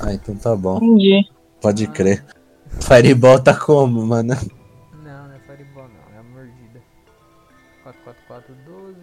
[0.00, 0.78] Ah, então tá bom.
[0.78, 1.30] Entendi.
[1.60, 2.24] Pode crer.
[2.80, 4.34] Fireball tá como, mano?
[4.92, 6.82] Não, não é Fireball não, é a mordida.
[7.84, 8.96] 4, 4, 4, 12.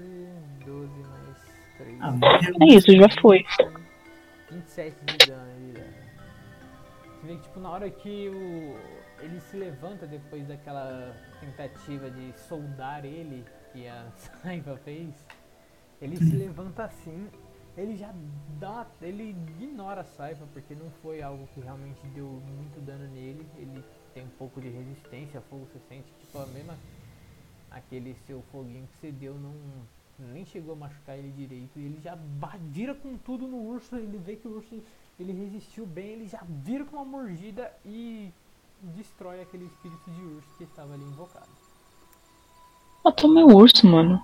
[0.66, 1.38] 12 mais
[1.78, 1.98] 3.
[2.02, 2.14] Ah.
[2.62, 3.46] É isso, já foi.
[4.52, 5.94] 27 de dano de dano.
[7.22, 8.76] Você vê que tipo, na hora que o,
[9.24, 11.16] ele se levanta depois daquela
[11.68, 15.14] tentativa de soldar ele que a Saiba fez,
[16.02, 17.30] ele se levanta assim,
[17.78, 18.14] ele já
[18.60, 23.48] dá ele ignora a Saiba porque não foi algo que realmente deu muito dano nele,
[23.58, 23.84] ele
[24.14, 26.78] tem um pouco de resistência fogo, você sente tipo a mesma
[27.70, 29.54] aquele seu foguinho que você deu não
[30.20, 31.80] nem chegou a machucar ele direito.
[31.80, 32.16] E ele já
[32.70, 34.84] vira com tudo no urso, ele vê que o urso
[35.20, 38.32] ele resistiu bem, ele já vira com uma mordida e
[38.82, 41.50] destrói aquele espírito de urso que estava ali invocado.
[43.04, 44.22] Matou meu urso, mano.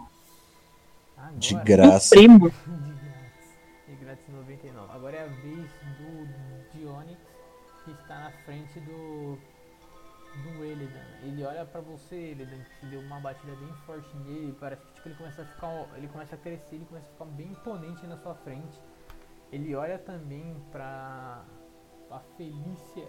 [1.18, 2.10] Agora, De Meu graça.
[2.16, 2.50] primo.
[2.50, 3.56] de grátis.
[3.88, 4.92] De grátis 99.
[4.94, 7.20] Agora é a vez do Dionix
[7.86, 9.38] que está na frente do
[10.44, 11.02] do Elidan.
[11.24, 14.94] Ele olha pra você, Elidan, que te deu uma batida bem forte nele, parece que
[14.94, 18.06] tipo, ele começa a ficar, ele começa a crescer, ele começa a ficar bem imponente
[18.06, 18.80] na sua frente.
[19.52, 21.44] Ele olha também pra
[22.12, 23.08] a Felícia.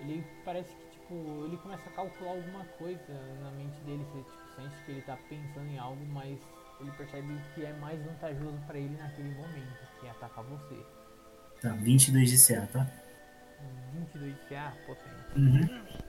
[0.00, 3.12] Ele parece que tipo, ele começa a calcular alguma coisa
[3.42, 6.38] na mente dele, você tipo, sente que ele tá pensando em algo, mas
[6.80, 10.86] ele percebe que é mais vantajoso pra ele naquele momento, que é atacar você.
[11.60, 12.86] Tá, 22 de CA, tá?
[13.92, 15.38] 22 CA, potente.
[15.38, 16.08] Uhum.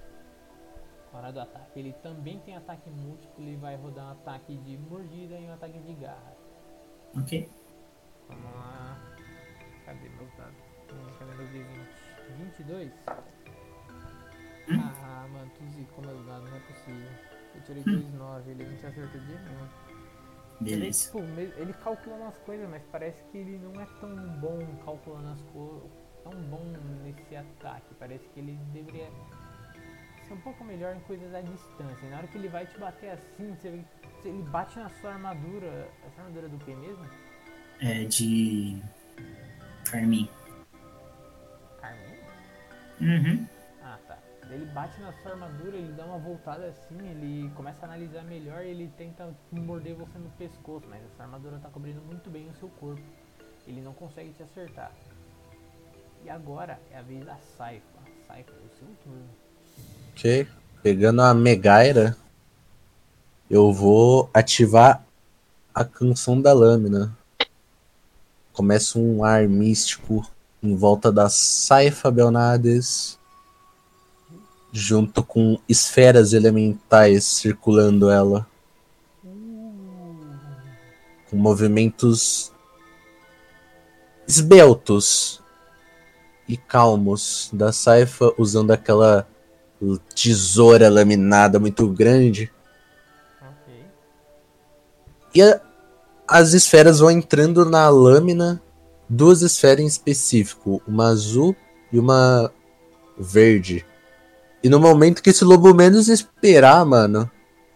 [1.13, 1.79] Hora do ataque.
[1.79, 5.77] Ele também tem ataque múltiplo e vai rodar um ataque de mordida e um ataque
[5.79, 6.33] de garra.
[7.17, 7.49] Ok.
[8.29, 8.97] Vamos lá.
[9.85, 10.55] Cadê meus dados?
[11.19, 12.01] Cadê meus D20?
[12.37, 12.91] 22?
[14.79, 17.11] Ah, mano, tu zicou meus dados, não é possível.
[17.55, 19.67] Eu tirei 2,9, ele não te acertou de nenhum.
[20.61, 21.05] Ele, Beleza.
[21.05, 25.29] tipo, me- ele calculando as coisas, mas parece que ele não é tão bom calculando
[25.29, 25.89] as coisas,
[26.23, 26.63] tão bom
[27.03, 27.93] nesse ataque.
[27.99, 29.09] Parece que ele deveria
[30.27, 32.05] ser um pouco melhor em coisas à distância.
[32.05, 33.83] E na hora que ele vai te bater assim, você,
[34.23, 35.89] ele bate na sua armadura.
[36.05, 37.05] Essa armadura é do que mesmo?
[37.81, 38.81] É de.
[39.89, 40.29] Carmim.
[41.81, 42.17] Carmim?
[43.01, 43.47] Uhum.
[43.83, 44.17] Ah, tá.
[44.51, 48.61] Ele bate na sua armadura, ele dá uma voltada assim, ele começa a analisar melhor
[48.63, 52.67] ele tenta morder você no pescoço, mas essa armadura tá cobrindo muito bem o seu
[52.67, 53.01] corpo.
[53.65, 54.91] Ele não consegue te acertar.
[56.25, 57.85] E agora é a vez da Saifa.
[58.27, 59.29] Saifa, é o seu turno.
[60.11, 60.47] Ok.
[60.83, 62.17] Pegando a Megaira,
[63.49, 65.03] eu vou ativar
[65.73, 67.15] a canção da lâmina.
[68.51, 70.29] Começa um ar místico
[70.61, 73.17] em volta da Saifa Belnades,
[74.71, 78.47] junto com esferas elementais circulando ela,
[81.29, 82.51] com movimentos
[84.27, 85.41] esbeltos
[86.47, 89.27] e calmos da Saifa usando aquela
[90.15, 92.51] tesoura laminada muito grande.
[93.41, 93.85] Ok.
[95.33, 95.61] E a-
[96.27, 98.61] as esferas vão entrando na lâmina,
[99.09, 101.55] duas esferas em específico, uma azul
[101.91, 102.51] e uma
[103.17, 103.85] verde.
[104.63, 107.29] E no momento que esse lobo menos esperar, mano,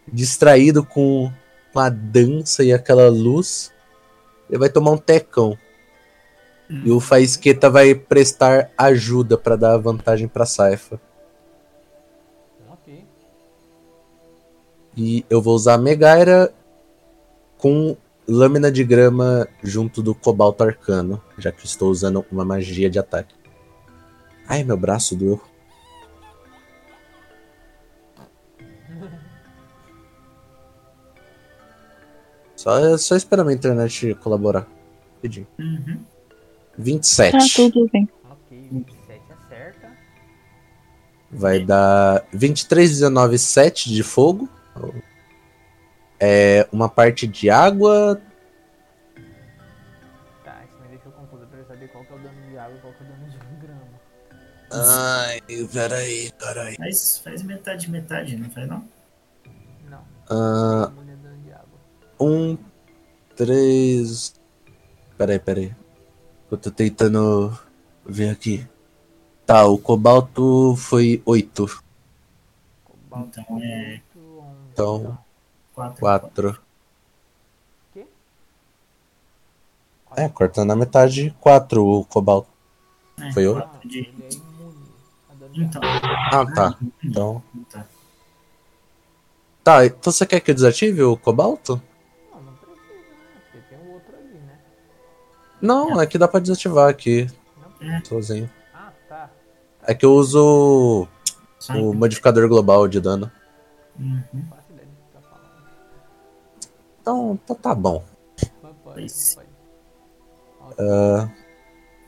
[0.08, 1.32] distraído com,
[1.76, 3.72] a dança e aquela luz,
[4.50, 5.58] ele vai tomar um tecão.
[6.70, 11.00] E o Faisqueta vai prestar ajuda pra dar vantagem pra Saifa.
[12.72, 13.06] Ok.
[14.98, 16.52] E eu vou usar a Megaira
[17.58, 17.96] com
[18.28, 23.36] lâmina de grama junto do cobalto arcano, já que estou usando uma magia de ataque.
[24.48, 25.42] Ai, meu braço doeu.
[32.66, 34.66] Só, só esperar minha internet colaborar.
[35.18, 35.46] Rapidinho.
[35.60, 36.00] Uhum.
[36.80, 37.32] 27.
[37.32, 38.10] Tá tudo bem.
[38.28, 39.92] Ok, 27 acerta.
[41.30, 44.50] Vai dar 23, 19, 7 de fogo.
[46.20, 48.20] É uma parte de água.
[50.44, 52.76] Tá, isso me deixou confuso pra eu saber qual que é o dano de água
[52.76, 53.38] e qual que é o dano de
[53.68, 53.82] grama.
[54.72, 55.40] Ai,
[55.72, 56.76] peraí, peraí.
[56.78, 58.84] Faz, faz metade, metade, não faz não?
[59.88, 60.00] Não,
[60.32, 60.92] Ah,
[62.20, 62.58] um,
[63.36, 64.34] três.
[65.18, 65.76] Peraí, peraí.
[66.52, 67.58] Eu tô tentando
[68.06, 68.68] ver aqui.
[69.46, 71.84] Tá, o cobalto foi 8.
[72.84, 74.56] Cobalto Então é 8, 11.
[74.74, 75.18] Então,
[75.74, 76.00] Quatro.
[76.00, 76.60] 4.
[77.94, 78.06] Quê?
[80.16, 82.50] É, cortando a metade, 4 o cobalto.
[83.20, 84.42] É, Foi quatro de- de
[85.64, 85.82] Então.
[86.32, 86.78] Ah, tá.
[87.04, 87.42] Então.
[89.64, 91.82] Tá, então você quer que eu desative o cobalto?
[95.66, 97.28] Não, é que dá pra desativar aqui,
[97.82, 98.02] Não É.
[98.04, 98.50] sozinho.
[98.74, 99.30] Ah, tá.
[99.84, 101.08] É que eu uso
[101.70, 103.32] o modificador global de dano.
[104.00, 104.22] Uhum.
[104.50, 104.58] Tá.
[107.02, 108.04] Então, então tá bom.
[108.84, 109.36] Pois.
[109.36, 109.48] pode.
[110.80, 111.30] Ah,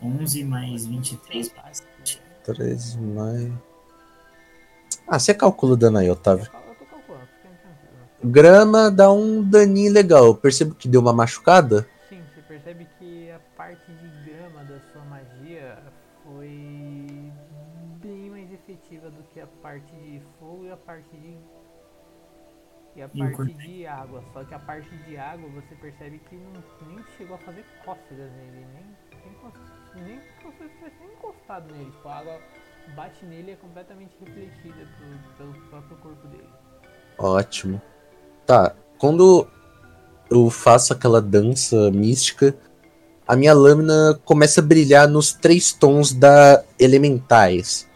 [0.02, 1.84] 11 mais 23 mais.
[2.44, 3.52] 3 mais.
[5.08, 6.46] Ah, você calcula o dano aí, Otávio.
[6.46, 8.32] Eu tô calculando, fica tranquilo.
[8.32, 10.26] Grama dá um daninho legal.
[10.26, 11.88] Eu percebo que deu uma machucada.
[22.98, 24.24] E a parte de água.
[24.34, 28.32] Só que a parte de água você percebe que não, nem chegou a fazer cócegas
[28.32, 28.86] nele, nem,
[29.95, 31.91] nem, nem você tivesse nem encostado nele.
[31.91, 32.40] Tipo, a água
[32.95, 36.49] bate nele e é completamente refletida pro- pelo próprio corpo dele.
[37.19, 37.82] Ótimo.
[38.45, 39.48] Tá, quando
[40.32, 42.56] eu faço aquela dança mística,
[43.28, 47.88] a minha lâmina começa a brilhar nos três tons da elementais.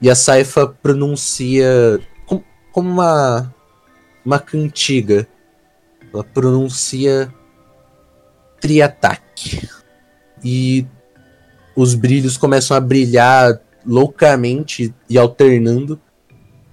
[0.00, 3.52] E a Saifa pronuncia com- como uma
[4.26, 5.26] uma cantiga.
[6.12, 7.32] Ela pronuncia
[8.60, 9.68] triataque.
[10.44, 10.84] E
[11.76, 16.00] os brilhos começam a brilhar loucamente e alternando,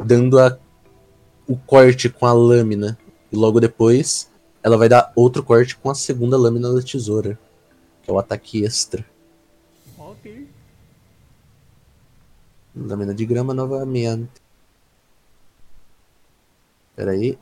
[0.04, 0.58] dando a
[1.48, 2.98] o corte com a lâmina.
[3.32, 4.30] E logo depois,
[4.64, 7.38] ela vai dar outro corte com a segunda lâmina da tesoura.
[8.02, 9.06] Que é o ataque extra.
[9.98, 10.48] Ok.
[12.76, 14.43] Lâmina de grama novamente.
[16.96, 17.38] Pera aí.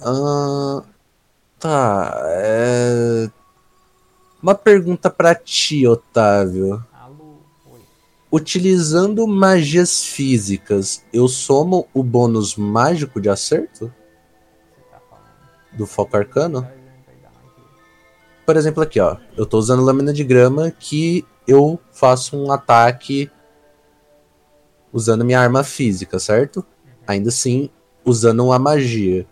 [0.00, 0.82] Ah,
[1.58, 2.12] tá.
[2.26, 3.30] É...
[4.42, 6.84] Uma pergunta pra ti, Otávio.
[8.30, 13.92] Utilizando magias físicas, eu somo o bônus mágico de acerto?
[15.70, 16.62] Você do foco arcano.
[16.62, 16.82] Magia.
[18.44, 19.16] Por exemplo, aqui, ó.
[19.36, 23.30] Eu tô usando lâmina de grama que eu faço um ataque
[24.92, 26.64] usando minha arma física, certo?
[27.06, 27.70] Ainda assim,
[28.04, 29.26] usando uma magia.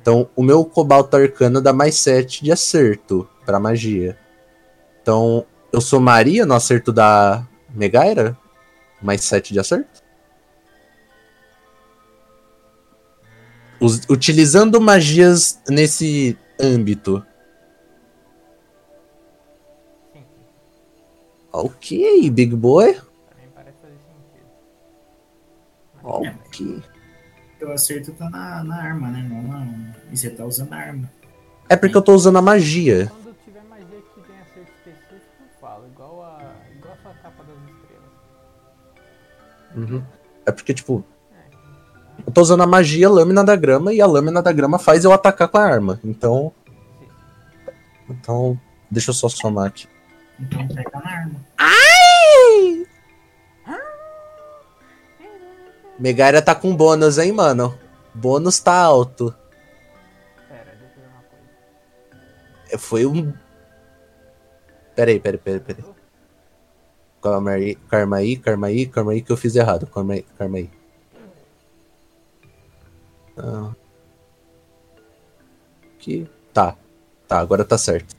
[0.00, 4.16] Então, o meu cobalto arcano dá mais 7 de acerto pra magia.
[5.02, 8.36] Então, eu somaria no acerto da Megaira?
[9.02, 10.02] Mais 7 de acerto?
[13.80, 17.24] Us- utilizando magias nesse âmbito.
[21.52, 22.96] Ok, big boy.
[26.06, 26.82] Ok.
[27.62, 29.26] O acerto tá na, na arma, né?
[29.28, 29.66] Não na...
[30.12, 31.10] E você tá usando a arma.
[31.68, 33.10] É porque eu tô usando a magia.
[33.10, 35.84] Quando tiver magia que tem acerto específico, eu falo.
[35.92, 36.38] Igual a,
[36.76, 38.12] igual a sua capa das estrelas.
[39.90, 40.02] Uhum.
[40.44, 41.36] É porque, tipo, É,
[42.26, 45.12] eu tô usando a magia lâmina da grama e a lâmina da grama faz eu
[45.12, 45.98] atacar com a arma.
[46.04, 46.52] Então,
[47.00, 47.08] sim.
[48.10, 48.60] então
[48.90, 49.88] deixa eu só somar aqui.
[50.38, 51.34] Então pega na arma.
[55.98, 57.78] Megaira tá com bônus, hein, mano?
[58.14, 59.34] Bônus tá alto.
[60.48, 61.44] Pera, deixa eu ver uma coisa.
[62.70, 63.32] É, Foi um.
[64.94, 65.84] Peraí, peraí, peraí, peraí.
[67.22, 69.86] Calma aí, calma aí, calma aí, calma aí que eu fiz errado.
[69.86, 70.70] Calma aí, calma aí.
[73.36, 73.72] Ah.
[75.96, 76.28] Aqui.
[76.52, 76.76] Tá.
[77.26, 78.14] Tá, agora tá certo.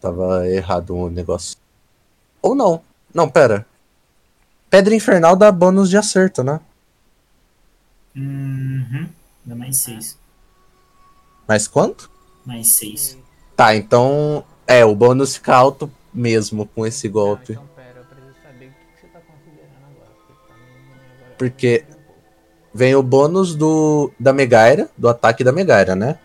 [0.00, 1.56] Tava errado o negócio.
[2.40, 2.82] Ou não.
[3.12, 3.66] Não, pera.
[4.70, 6.60] Pedra Infernal dá bônus de acerto, né?
[8.14, 9.08] Uhum.
[9.44, 10.18] Dá mais seis.
[11.46, 12.10] Mas quanto?
[12.44, 13.16] Mais seis.
[13.56, 14.44] Tá, então.
[14.66, 17.54] É, o bônus fica alto mesmo com esse golpe.
[17.54, 20.10] Não, então pera, eu preciso saber o que, você tá considerando agora.
[21.38, 21.98] Porque pouco.
[22.74, 26.18] Vem o bônus do da Megaira, do ataque da Megaira, né?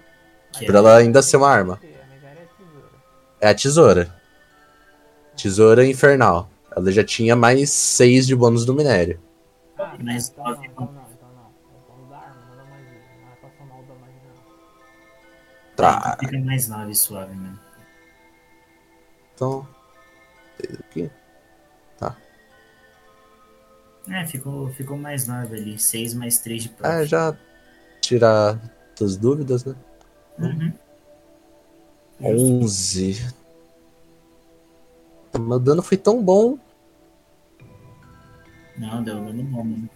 [0.51, 1.79] Que Pra ela ainda ser uma arma.
[1.81, 2.89] A Megara é tesoura.
[3.39, 4.15] É a tesoura.
[5.35, 6.49] Tesoura infernal.
[6.75, 9.19] Ela já tinha mais 6 de bônus do minério.
[9.77, 11.43] Ah, Mas então não, então não, então não.
[11.45, 12.99] É o bônus da arma, não da magia.
[13.21, 15.75] Não é pra somar o da magia, não.
[15.75, 17.59] Tá, Fica mais nove suave mesmo.
[19.35, 19.67] então.
[20.59, 21.11] seis Aqui.
[24.09, 25.79] É, ficou, ficou mais nove ali.
[25.79, 27.05] Seis mais três de É, prof.
[27.05, 27.37] já
[28.01, 28.59] tirar
[29.01, 29.75] as dúvidas, né?
[30.39, 30.73] Uhum.
[32.21, 33.33] 11.
[35.39, 36.57] Meu dano foi tão bom.
[38.77, 39.89] Não, deu dano bom, mano.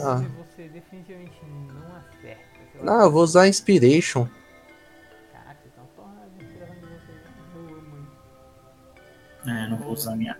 [0.00, 0.16] Ah.
[0.16, 2.58] Onde você definitivamente não acerta.
[2.86, 4.28] Ah, eu vou usar Inspiration.
[5.32, 7.18] Caraca, vocês estão torrando a inspiração de vocês.
[7.52, 8.06] Boa, mano.
[9.46, 10.38] É, não vou usar minha.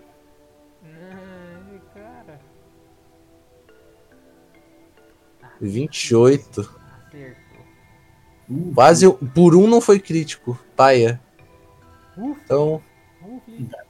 [0.85, 2.41] Ai, cara.
[5.61, 6.61] 28.
[6.61, 7.65] Acertou.
[8.49, 9.13] Uh, Quase.
[9.35, 10.59] Por um não foi crítico.
[10.77, 11.21] Paia.
[12.17, 12.83] Ufa, Então,
[13.47, 13.85] ufa.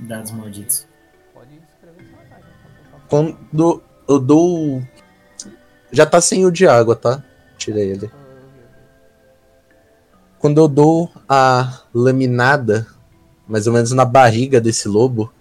[0.00, 0.86] dados malditos.
[1.32, 2.44] Pode descrever seu ataque.
[2.90, 3.08] favor.
[3.08, 4.82] quando eu dou.
[5.90, 7.22] Já tá sem o de água, tá?
[7.56, 8.10] Tirei ele.
[10.38, 12.86] Quando eu dou a laminada,
[13.48, 15.32] mais ou menos na barriga desse lobo,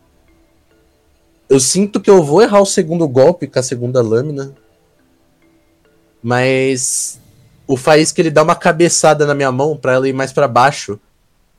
[1.50, 4.54] eu sinto que eu vou errar o segundo golpe com a segunda lâmina.
[6.22, 7.20] Mas
[7.68, 11.00] o faísca ele dá uma cabeçada na minha mão pra ela ir mais pra baixo,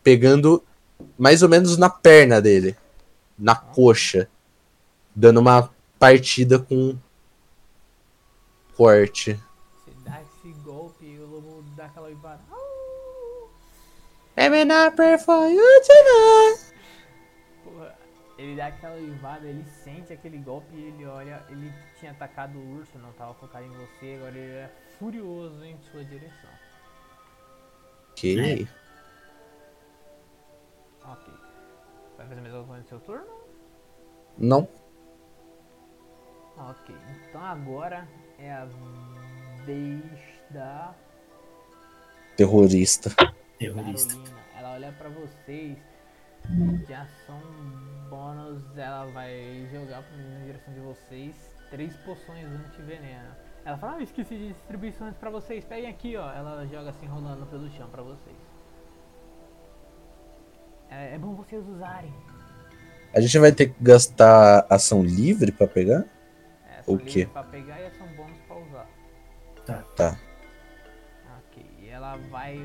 [0.03, 0.63] pegando
[1.19, 2.77] mais ou menos na perna dele,
[3.39, 4.29] na coxa,
[5.15, 6.97] dando uma partida com
[8.77, 9.35] corte.
[9.85, 12.43] Você dá esse golpe e o lobo dá aquela uivada.
[14.37, 16.75] I'm not pray for you tonight.
[17.63, 17.95] Porra,
[18.37, 21.45] ele dá aquela uivada, ele sente aquele golpe e ele olha.
[21.49, 25.79] Ele tinha atacado o urso, não tava focado em você, agora ele é furioso em
[25.93, 26.51] sua direção.
[28.11, 28.69] Ok.
[31.07, 31.33] Ok.
[32.17, 33.27] Vai fazer a mesma coisa no seu turno?
[34.39, 34.69] Não.
[36.57, 36.95] Ok,
[37.29, 38.07] então agora
[38.39, 38.67] é a
[39.65, 40.05] vez
[40.51, 40.95] da
[42.37, 43.11] Terrorista.
[43.59, 44.15] Terrorista.
[44.15, 44.45] Carolina.
[44.57, 45.79] Ela olha pra vocês
[46.87, 47.41] de ação
[48.09, 51.35] bônus, ela vai jogar na direção de vocês
[51.71, 53.35] três poções anti-veneno.
[53.65, 56.31] Ela fala, ah, eu esqueci de distribuições pra vocês, peguem aqui, ó.
[56.33, 58.37] Ela joga assim rolando pelo chão pra vocês.
[60.95, 62.13] É, é bom vocês usarem.
[63.15, 66.05] A gente vai ter que gastar ação livre pra pegar?
[66.69, 67.27] É, O são quê?
[67.33, 68.87] pra pegar e são bônus pra usar.
[69.97, 70.17] Tá.
[71.39, 72.59] Ok, e ela vai.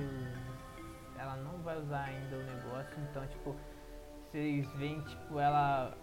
[1.18, 3.56] Ela não vai usar ainda o negócio, então, tipo,
[4.32, 5.98] vocês veem, tipo, ela.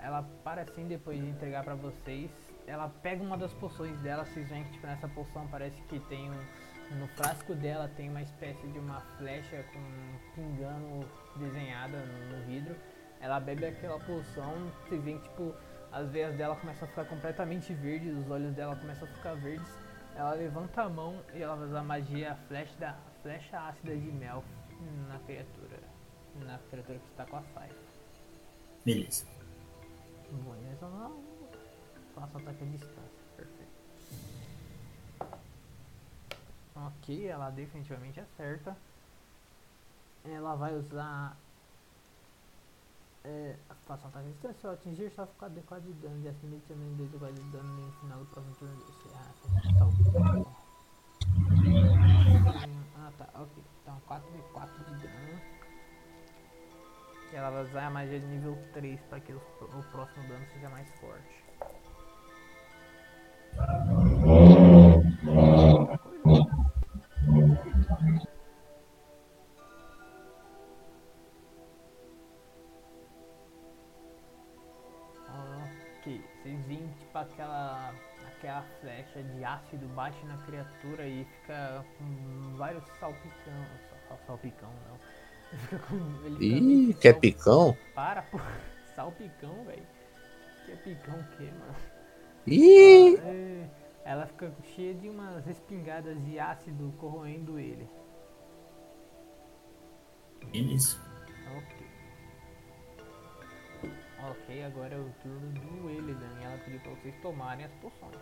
[0.00, 2.30] Ela para assim depois de entregar pra vocês.
[2.66, 6.28] Ela pega uma das poções dela, vocês veem que, tipo, nessa poção parece que tem
[6.30, 11.06] um, No frasco dela tem uma espécie de uma flecha com um pingando
[11.38, 12.76] desenhada no, no vidro.
[13.20, 15.54] Ela bebe aquela poção, vocês veem que tipo,
[15.92, 19.68] as veias dela começam a ficar completamente verdes, os olhos dela começam a ficar verdes.
[20.14, 23.96] Ela levanta a mão e ela usa a magia a flecha, da, a flecha ácida
[23.96, 24.42] de mel
[25.08, 25.80] na criatura.
[26.36, 27.70] Na criatura que está com a Sai.
[28.84, 29.26] Beleza.
[30.30, 31.10] Bom, eles vão lá.
[32.14, 33.26] Faça ataque à distância.
[33.36, 33.66] Perfeito.
[36.74, 38.76] Ok, ela definitivamente acerta.
[40.28, 41.36] Ela vai usar.
[43.24, 44.66] É, faça um ataque à distância.
[44.66, 46.20] Eu atingir, só ficar adequado de dano.
[46.24, 48.74] E acima também 2 igual de dano no final do próximo turno.
[48.88, 49.94] Esse- Ah, tá bom.
[52.96, 53.64] Ah, tá, ok.
[53.82, 55.40] Então 4 e 4 de dano.
[57.32, 60.46] E ela vai usar a magia de nível 3 para que os- o próximo dano
[60.52, 61.44] seja mais forte.
[67.26, 68.35] Ok,
[78.86, 83.66] flecha de ácido bate na criatura e fica com vários salpicão.
[84.08, 84.96] Sal, salpicão não.
[85.58, 85.94] Fica com,
[86.24, 87.76] ele fica Ih, que quer sal- picão?
[87.94, 88.38] Para, pô.
[88.96, 89.86] Salpicão, velho.
[90.64, 91.74] Que é picão o quê, mano?
[92.46, 93.16] Ih!
[93.18, 93.68] É,
[94.04, 97.88] ela fica cheia de umas respingadas de ácido corroendo ele.
[100.50, 100.98] Beleza.
[101.56, 101.86] Ok.
[104.30, 108.16] Ok, agora é o turno do Elidan e ela pediu pra vocês tomarem as poções.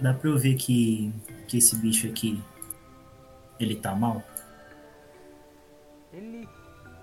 [0.00, 1.12] Dá pra eu ver que,
[1.46, 2.42] que esse bicho aqui,
[3.58, 4.22] ele tá mal?
[6.12, 6.48] Ele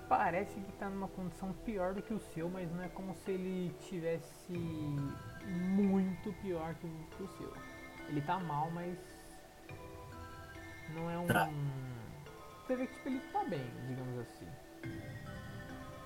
[0.08, 3.30] parece que tá numa condição pior do que o seu, mas não é como se
[3.30, 4.52] ele tivesse
[5.46, 7.52] muito pior que o, seu.
[8.08, 8.94] Ele tá mal, mas
[10.94, 11.26] não é um.
[11.26, 11.48] Tá.
[12.66, 14.46] Você vê que tipo, ele tá bem, digamos assim.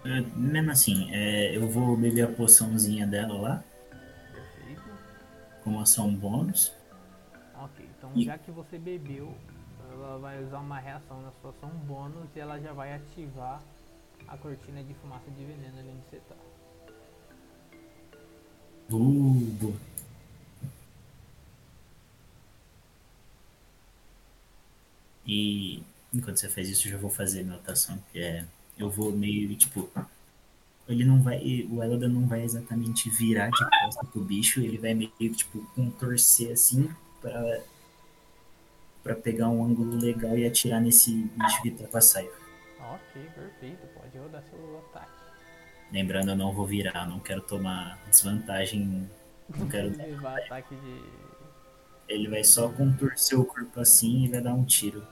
[0.04, 3.64] É, mesmo assim, é, eu vou beber a poçãozinha dela lá.
[5.66, 6.72] Como ação bônus.
[7.56, 9.34] Ok, então E- já que você bebeu,
[9.90, 13.60] ela vai usar uma reação na sua ação bônus e ela já vai ativar
[14.28, 16.36] a cortina de fumaça de veneno ali onde você tá.
[18.88, 19.74] Boa.
[25.26, 25.82] E
[26.14, 28.46] enquanto você faz isso, eu já vou fazer a anotação, que é.
[28.78, 29.90] Eu vou meio, tipo.
[30.88, 31.66] Ele não vai.
[31.70, 35.60] O Eloda não vai exatamente virar de costa pro bicho, ele vai meio que, tipo,
[35.74, 36.88] contorcer assim
[37.20, 37.60] pra.
[39.02, 42.46] pra pegar um ângulo legal e atirar nesse bicho que tá com a saifa.
[42.80, 45.10] Ok, perfeito, pode rodar seu ataque.
[45.92, 49.10] Lembrando, eu não vou virar, não quero tomar desvantagem.
[49.56, 51.02] Não quero levar ataque de.
[52.08, 55.04] Ele vai só contorcer o corpo assim e vai dar um tiro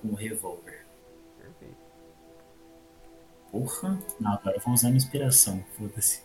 [0.00, 0.79] com o revólver.
[3.50, 3.98] Porra!
[4.20, 5.62] Não, agora eu vou usar minha inspiração.
[5.76, 6.20] Foda-se.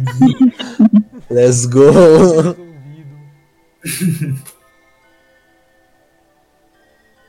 [1.30, 1.82] Let's go!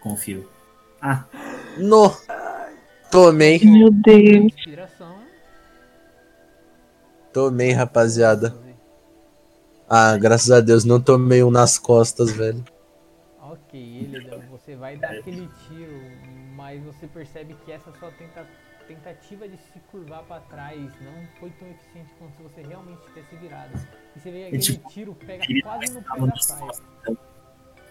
[0.01, 0.49] Confio.
[1.01, 1.25] Ah,
[1.77, 2.15] No!
[3.11, 4.45] Tomei, Meu Deus.
[4.53, 5.17] Inspiração.
[7.31, 8.53] tomei, rapaziada.
[9.89, 12.61] Ah, graças a Deus, não tomei um nas costas, velho.
[13.41, 16.01] Ok, Elidan, você vai dar aquele tiro,
[16.55, 18.45] mas você percebe que essa sua tenta-
[18.87, 23.35] tentativa de se curvar pra trás não foi tão eficiente quanto se você realmente tivesse
[23.35, 23.71] virado.
[24.15, 26.71] E você vê que aquele tipo, tiro pega quase no tava pé da saia.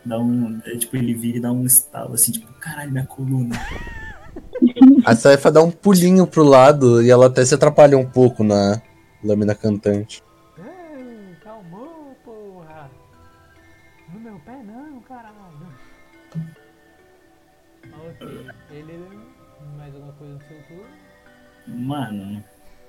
[0.05, 0.61] dá um.
[0.65, 3.57] é, tipo, ele vira e dá um estalo assim, tipo, caralho, minha coluna.
[5.05, 8.81] A Saifa dá um pulinho pro lado e ela até se atrapalha um pouco na
[9.23, 10.23] lâmina cantante.
[21.87, 22.43] Mano,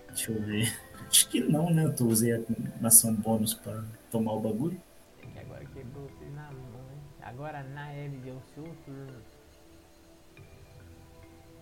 [0.07, 0.75] deixa eu ver.
[1.07, 1.85] Acho que não, né?
[1.85, 2.39] Eu tô, usei a
[2.83, 4.81] ação bônus pra tomar o bagulho.
[5.21, 6.97] É que agora quebrou vocês na mão, né?
[7.21, 9.21] Agora na Ellie é o seu turno.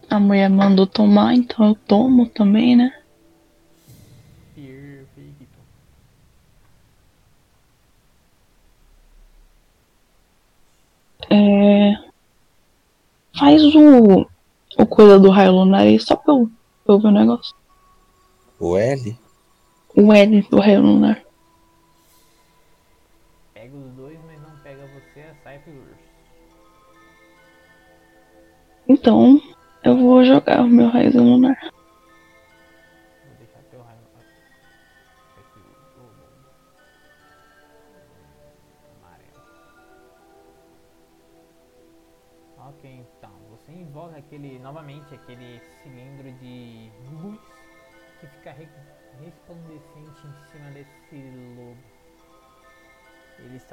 [0.09, 2.97] A mulher mandou tomar, então eu tomo também, né?
[4.55, 5.59] Perfeito.
[11.29, 11.97] É...
[13.37, 14.25] Faz o,
[14.77, 16.49] o coisa do raio lunar aí, só pra eu,
[16.87, 17.55] o negócio.
[18.59, 19.17] O L?
[19.97, 21.23] O L do raio lunar.
[23.53, 25.33] Pega os dois, mas não pega você, a
[25.69, 26.05] e urso.
[28.87, 29.41] Então,
[29.83, 31.57] eu vou jogar o meu raio lunar.
[33.25, 33.99] Vou deixar teu raio.
[35.37, 35.59] Aqui,
[35.97, 36.01] o.
[36.01, 36.13] o-
[39.01, 39.41] Amarelo.
[42.69, 43.31] Ok, então.
[43.49, 44.94] Você invoca aquele, novamente,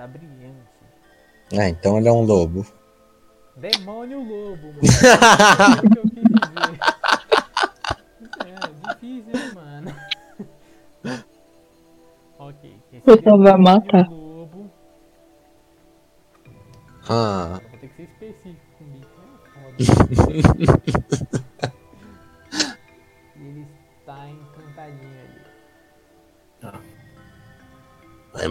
[0.03, 0.67] Está brilhante.
[1.57, 2.67] Ah, então ele é um lobo.
[3.57, 4.81] Demônio lobo, mano.
[5.63, 6.81] É o que eu quis dizer.
[8.49, 8.55] É,
[8.95, 9.95] difícil, né, mano?
[12.41, 12.77] ok.
[12.93, 14.11] Esse Você vai demônio matar.
[14.11, 14.71] lobo.
[17.09, 19.07] Ah, Vou ter que ser específico comigo.
[19.07, 19.79] né?
[21.63, 21.73] Foda.
[23.37, 23.67] e ele
[24.01, 25.41] está encantadinho ali.
[26.61, 26.81] Tá.
[28.33, 28.49] vai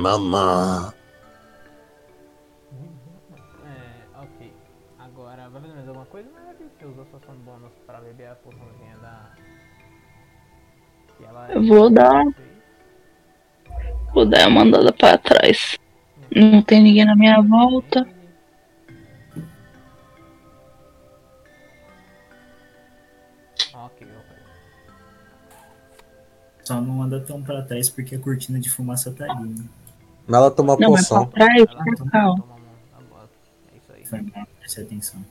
[11.52, 12.24] Eu vou dar,
[14.14, 15.78] vou dar uma andada pra trás.
[16.34, 18.08] Não tem ninguém na minha volta.
[23.74, 24.38] Ok, ok.
[26.64, 29.50] Só não anda tão pra trás porque a cortina de fumaça tá ali.
[29.50, 29.66] Né?
[30.28, 31.32] Mas ela tomou Não, mas pra poção.
[31.32, 32.36] trás, lá, pra toma, cá, ó.
[32.36, 32.60] toma a mão
[32.94, 33.30] da bola.
[33.74, 34.06] É isso aí.
[34.06, 35.26] Foi mal, preste atenção.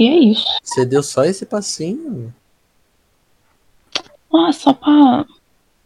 [0.00, 0.46] E é isso.
[0.62, 2.32] Você deu só esse passinho?
[4.34, 5.26] Ah, só pra,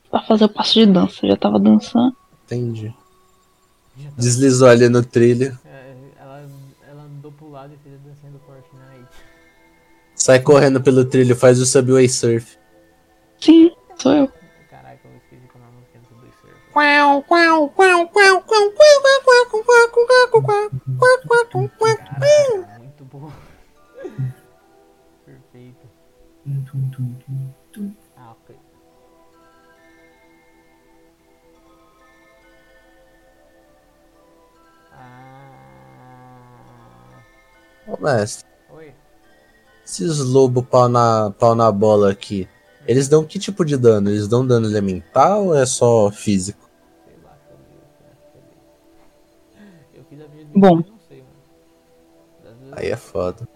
[0.09, 1.19] pra fazer o passo de dança.
[1.27, 2.15] Eu já tava dançando.
[2.45, 2.91] Entendi.
[2.91, 5.59] Tá- Deslizou ali no trilho.
[5.67, 6.49] É, ela,
[6.89, 9.09] ela andou pro lado e fez a dancinha do Fortnite.
[10.15, 12.57] Sai correndo pelo trilho, faz o Subway Surf.
[13.41, 14.29] Sim, sou eu.
[14.71, 16.31] Caraca, eu esqueci como é a música do Subway.
[21.97, 23.44] Perfeito.
[26.45, 27.95] Tum, tum, tum, tum, tum.
[28.17, 28.57] Ah, ok.
[34.93, 35.51] Ah,
[37.87, 38.93] Ô, mestre, oi.
[39.85, 42.49] esses lobos pau na, pau na bola aqui,
[42.87, 44.09] eles dão que tipo de dano?
[44.11, 46.69] Eles dão dano elemental ou é só físico?
[47.05, 47.61] Sei lá, cadê?
[48.33, 48.49] Cadê?
[49.99, 50.77] Eu fiz a minha Bom.
[50.77, 51.33] não sei, mano.
[52.53, 53.49] Às vezes, Aí é foda.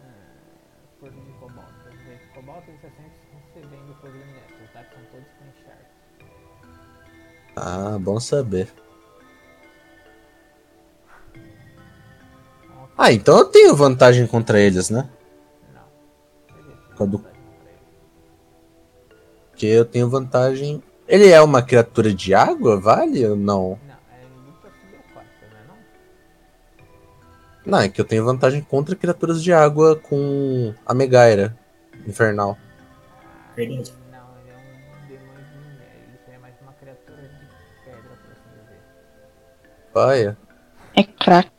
[7.60, 8.72] Ah, bom saber.
[12.96, 15.08] Ah, então eu tenho vantagem contra eles, né?
[16.96, 17.24] Quando-.
[19.50, 20.82] Porque eu tenho vantagem.
[21.06, 23.78] Ele é uma criatura de água, vale ou não?
[27.64, 31.56] Não, é que eu tenho vantagem contra criaturas de água com a Megaira
[32.06, 32.56] infernal.
[39.92, 40.36] Paia.
[40.94, 41.50] É crack.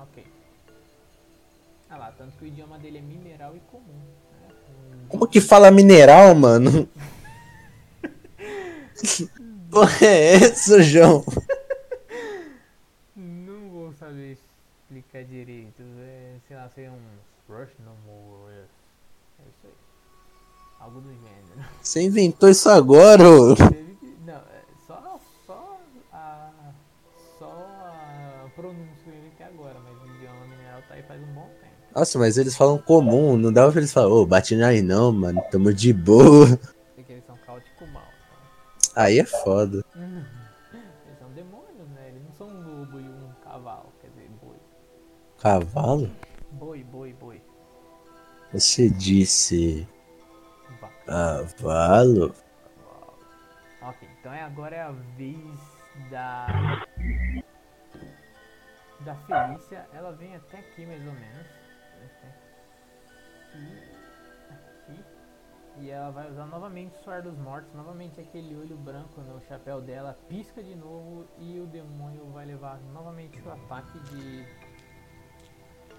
[0.00, 0.24] Ok.
[1.90, 3.82] Ah lá, tanto que o idioma dele é mineral e comum.
[4.40, 4.48] Né?
[5.04, 6.88] Um- Como que fala mineral, mano?
[9.70, 11.24] Porra, é essa, João?
[13.16, 14.36] Não vou saber
[14.88, 15.82] explicar direito.
[16.00, 16.98] É, sei lá, ser um
[17.48, 18.54] Rush no more.
[19.38, 19.72] É isso aí.
[20.80, 21.68] Algo do gênero.
[21.82, 23.54] Você inventou isso agora, ô?
[31.94, 35.42] Nossa, mas eles falam comum, não dava pra eles falar, ô, bate aí não, mano,
[35.50, 36.46] tamo de boa.
[36.94, 38.08] Porque eles são caótico mal.
[38.96, 39.84] Aí é foda.
[39.94, 42.08] Eles são demônios, né?
[42.08, 44.56] Eles não são um lobo e um cavalo, quer dizer, boi.
[45.38, 46.10] Cavalo?
[46.52, 47.42] Boi, boi, boi.
[48.52, 49.86] Você disse
[51.06, 52.34] cavalo?
[52.84, 53.18] Uau.
[53.82, 55.36] Ok, então é, agora é a vez
[56.10, 56.46] da.
[59.00, 59.86] Da Felícia.
[59.92, 61.46] Ela vem até aqui mais ou menos.
[65.82, 67.74] E ela vai usar novamente o Suar dos Mortos.
[67.74, 70.16] Novamente aquele olho branco no chapéu dela.
[70.28, 71.24] Pisca de novo.
[71.40, 74.46] E o demônio vai levar novamente o ataque de.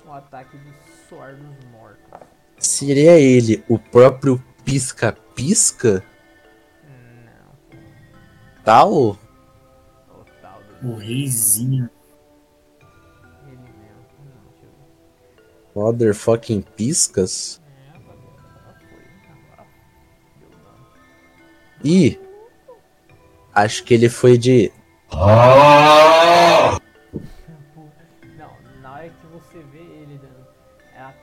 [0.08, 0.74] O ataque de
[1.10, 2.28] Suar dos Mortos.
[2.58, 6.02] Seria ele o próprio pisca-pisca?
[7.26, 7.84] Não,
[8.64, 8.94] Tal?
[8.94, 9.18] o
[10.42, 10.92] tal do.
[10.92, 11.90] O reizinho.
[13.46, 14.06] Ele mesmo.
[14.20, 15.76] Não, deixa eu ver.
[15.76, 17.62] Motherfucking piscas?
[21.84, 22.18] Ih!
[23.54, 24.72] Acho que ele foi de.
[28.38, 30.48] Não, na hora que você vê ele dando.
[30.96, 31.14] Ela.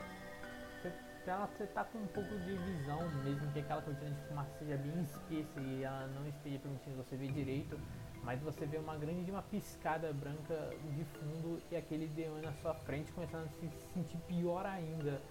[0.83, 0.93] Você
[1.25, 4.77] ela você tá com um pouco de visão, mesmo que aquela cortina de fumaça seja
[4.77, 7.79] bem espessa e ela não esteja permitindo você ver direito,
[8.23, 12.75] mas você vê uma grande uma piscada branca de fundo e aquele demônio na sua
[12.75, 15.21] frente começando a se sentir pior ainda.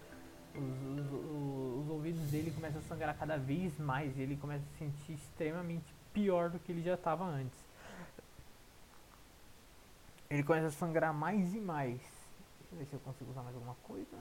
[0.54, 4.72] Os, os- os ouvidos dele começam a sangrar cada vez mais e ele começa a
[4.72, 7.58] se sentir extremamente pior do que ele já estava antes.
[10.28, 11.98] Ele começa a sangrar mais e mais.
[12.00, 14.16] Deixa eu ver se eu consigo usar mais alguma coisa.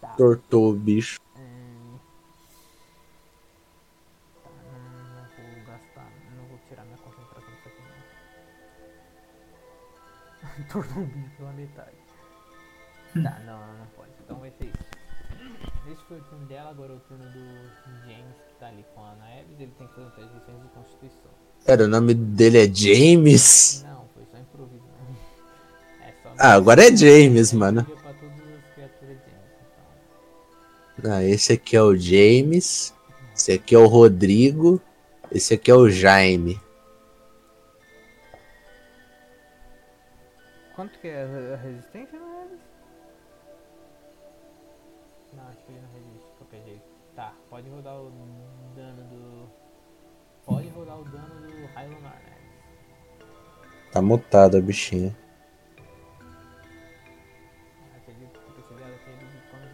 [0.00, 0.14] Tá.
[0.14, 1.18] Tortou o bicho.
[1.36, 1.98] Hum.
[4.44, 4.80] Tá, não,
[5.16, 7.82] não vou gastar, não vou tirar minha concentração disso aqui
[10.42, 10.64] não.
[10.70, 11.97] Tornou o bicho pela metade.
[13.14, 14.10] Tá, não, não pode.
[14.24, 14.98] Então vai ser isso.
[15.90, 19.02] Esse foi o turno dela, agora é o turno do James que tá ali com
[19.02, 21.30] a Ana Eves, ele tem que fazer um teste de defesa de constituição.
[21.64, 23.84] Pera, o nome dele é James?
[23.86, 25.16] Não, foi só improviso, né?
[26.08, 27.80] É só Ah, agora é James, mano.
[27.80, 27.98] Então.
[31.12, 32.92] Ah, esse aqui é o James.
[33.34, 34.80] Esse aqui é o Rodrigo.
[35.30, 36.60] Esse aqui é o Jaime.
[40.74, 41.22] Quanto que é
[41.54, 42.17] a resistência,
[53.92, 55.16] Tá mutado a bichinha.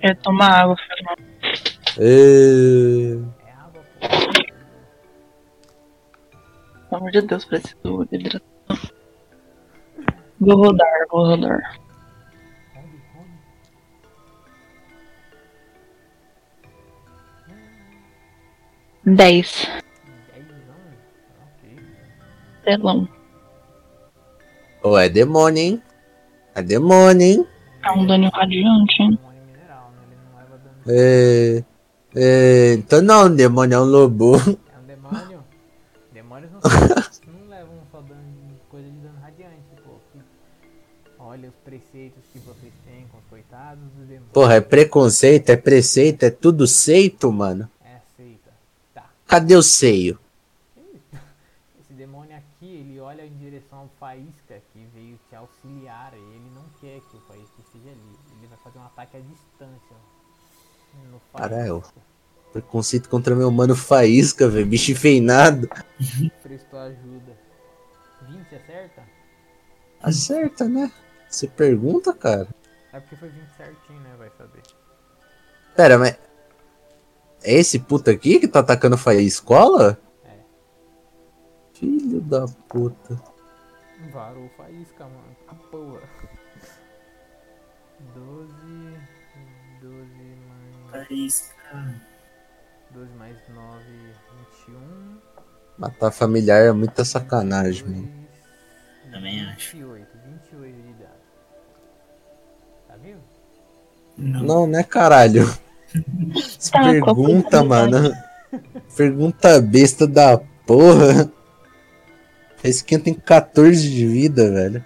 [0.02, 1.24] Eu tomar água, Fernando.
[1.98, 3.16] É
[3.72, 3.80] pô.
[6.88, 8.90] Pelo amor de Deus, preciso de hidratação.
[10.38, 11.80] Vou rodar, vou rodar.
[12.74, 13.02] Rode,
[22.86, 23.23] rode.
[24.84, 24.92] 10.
[24.92, 24.92] 10 anos?
[24.92, 24.92] Ok.
[24.92, 24.92] Telão.
[24.92, 25.82] Ô, é demônio, hein?
[26.54, 27.46] É demônio, hein?
[27.84, 29.18] É um dano radiante, hein?
[29.18, 30.02] Demônio mineral, né?
[30.10, 30.76] Ele não leva dano.
[30.88, 31.64] É,
[32.14, 34.36] é, então não, demônio é um lobo.
[34.36, 35.44] É um demônio.
[36.12, 36.70] Demônios não, são-
[37.32, 39.54] não levam só dano de coisa de dano radiante,
[39.84, 39.94] pô.
[41.18, 44.30] Olha os preceitos que vocês têm com os coitados dos demônios.
[44.32, 47.68] Porra, é preconceito, é preceito, é tudo seito, mano.
[47.84, 48.50] É aceita.
[48.94, 49.04] Tá.
[49.26, 50.18] Cadê o seio?
[51.80, 56.50] Esse demônio aqui, ele olha em direção ao Faísca que veio te auxiliar e ele
[56.54, 58.16] não quer que o Faísca esteja ali.
[58.38, 59.96] Ele vai fazer um ataque à distância.
[61.34, 61.80] No Caralho.
[61.80, 62.04] Faísca.
[62.52, 64.66] Preconceito contra meu mano faísca, velho.
[64.66, 65.68] Bicho enfeinado.
[66.42, 67.36] Prestou ajuda.
[68.28, 69.02] 20 acerta?
[70.00, 70.92] Acerta, né?
[71.28, 72.48] Você pergunta, cara?
[72.92, 74.14] É porque foi 20 certinho, né?
[74.16, 74.62] Vai saber.
[75.74, 76.16] Pera, mas.
[77.42, 79.98] É esse puta aqui que tá atacando faíscola?
[80.24, 80.38] É.
[81.74, 83.20] Filho da puta.
[84.12, 85.36] Varou faísca, mano.
[85.48, 86.00] A porra.
[88.14, 88.54] 12.
[89.82, 90.06] 12
[90.48, 90.53] mais.
[90.94, 91.52] Faísca.
[92.90, 93.80] 12 mais 9,
[94.68, 95.18] 21.
[95.76, 98.08] Matar familiar é muita sacanagem, mano.
[99.02, 99.76] 2, Também acho.
[99.76, 100.06] 28,
[100.52, 101.10] 28 de dado.
[102.86, 103.20] Tá vivo?
[104.16, 104.42] Não.
[104.42, 105.46] Não, né, caralho?
[106.72, 108.12] Tá, pergunta, mano.
[108.96, 111.30] Pergunta besta da porra.
[112.64, 114.84] Esse aqui tem 14 de vida, velho.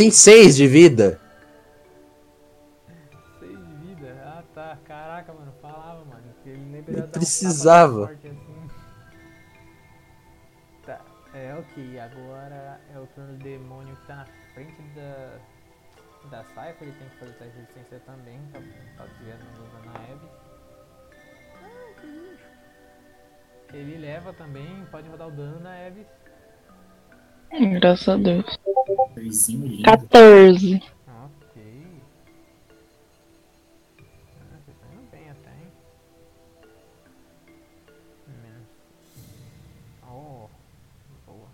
[0.00, 1.20] Tem 6 de vida.
[3.38, 4.16] 6 de vida.
[4.24, 6.22] Ah tá, caraca, mano, falava, mano.
[6.42, 8.04] Que ele nem precisava dar um precisava.
[8.06, 8.70] assim.
[10.86, 11.00] Tá,
[11.34, 12.00] é ok.
[12.00, 15.38] Agora é o turno do demônio que tá na frente da.
[16.30, 18.58] Da Cypher, ele tem que fazer essa resistência também, tá,
[18.96, 19.06] tá.
[21.62, 22.46] Ah, que lixo.
[23.74, 26.06] Ele leva também, pode rodar o dano na Abby.
[27.50, 28.58] Graças a Deus.
[29.14, 29.82] Coisinho lindo.
[29.82, 30.76] 14.
[30.76, 30.82] Ok.
[34.38, 35.72] Ah, vocês estão indo bem até, hein?
[38.28, 38.66] Menos.
[40.04, 40.48] Oh,
[41.26, 41.48] boa.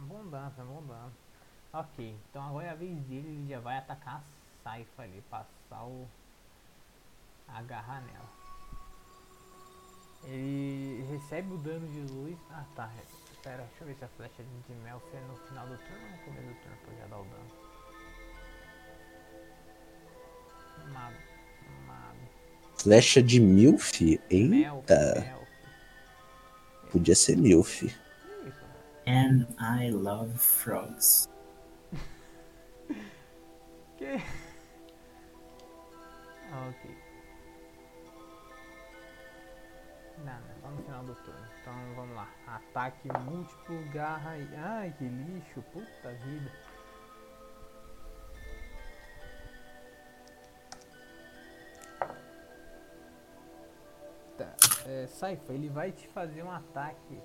[0.00, 1.12] Um bom dano, é um bom dano.
[1.72, 4.22] Ok, então agora é a vez dele, ele já vai atacar a
[4.62, 6.06] Saifa ali, passar o.
[7.48, 8.35] agarrar nela.
[10.26, 12.36] Ele recebe o dano de luz.
[12.50, 12.90] Ah tá,
[13.32, 16.10] espera, deixa eu ver se a flecha de mel foi no final do turno ou
[16.10, 17.66] no começo do turno pra eu já dar o dano.
[20.92, 21.16] Mago,
[21.86, 22.28] mago,
[22.76, 24.00] Flecha de Milf?
[24.30, 25.20] Eita.
[25.20, 25.46] mel.
[26.90, 27.80] Podia ser Milf.
[27.80, 28.74] Que isso, mano?
[29.06, 31.28] And I love frogs.
[33.98, 34.20] Que?
[36.52, 36.95] Ah, ok.
[40.76, 41.48] No final do turno.
[41.60, 42.28] Então vamos lá.
[42.46, 44.34] Ataque múltiplo, garra.
[44.56, 46.52] Ai, que lixo, puta vida.
[54.36, 54.54] Tá,
[54.86, 57.18] é, Saifa, ele vai te fazer um ataque.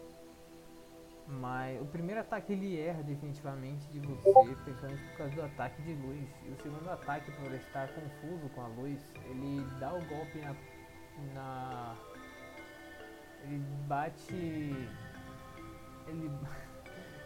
[1.28, 5.94] Mas o primeiro ataque ele erra definitivamente de você, principalmente por causa do ataque de
[5.94, 6.30] luz.
[6.46, 10.56] E o segundo ataque, por estar confuso com a luz, ele dá o golpe na.
[11.34, 12.11] na
[13.46, 14.88] ele bate.
[16.08, 16.32] Ele.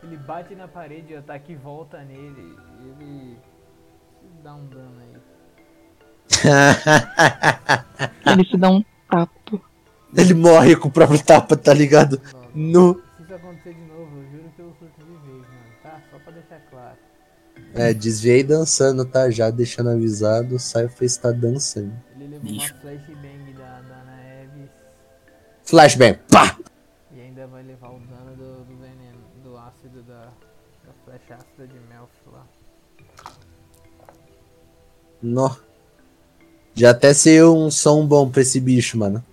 [0.03, 2.55] Ele bate na parede e o ataque volta nele.
[2.79, 3.37] E ele.
[4.43, 5.15] dá um dano aí.
[8.31, 9.59] Ele se dá um tapa.
[10.15, 12.21] Ele morre com o próprio tapa, tá ligado?
[12.53, 13.01] No.
[13.17, 15.99] Se isso acontecer de novo, eu juro que eu surto de vez, mano, tá?
[16.11, 16.97] Só pra deixar claro.
[17.73, 19.31] É, desviei dançando, tá?
[19.31, 21.93] Já deixando avisado, o Cypher está dançando.
[22.15, 22.73] Ele levou Bicho.
[22.73, 23.24] uma flashbang
[25.65, 26.55] Flashbang, pá!
[27.11, 30.25] e ainda vai levar o dano do, do veneno, do ácido da,
[30.85, 32.45] da flecha ácida de Melf lá.
[35.23, 35.55] Nó.
[36.75, 39.25] Já até sei um som bom pra esse bicho, mano.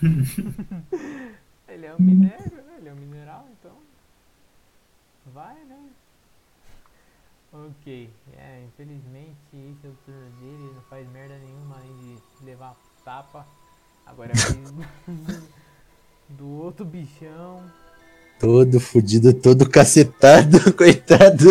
[1.68, 2.74] Ele é um minério, né?
[2.78, 3.76] Ele é um mineral, então.
[5.32, 5.78] Vai, né?
[7.52, 8.10] Ok.
[8.36, 12.74] É, infelizmente esse é o turno dele, ele não faz merda nenhuma além de levar
[13.04, 13.46] tapa.
[14.18, 14.74] Agora é vez
[16.30, 17.62] do outro bichão.
[18.40, 21.50] Todo fudido, todo cacetado, coitado.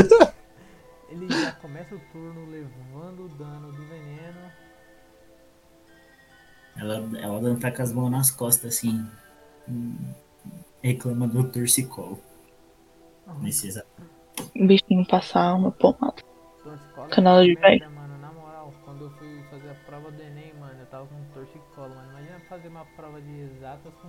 [1.09, 4.51] Ele já começa o turno levando o dano do veneno.
[6.75, 9.07] Ela, ela não tá com as mãos nas costas assim.
[10.83, 12.19] Reclama do torcicolo.
[13.39, 13.87] Nesse exato.
[14.53, 16.21] O bichinho passar uma pomada.
[16.61, 17.89] Torcicolo Canal de merda,
[23.17, 24.07] prova de exatas com,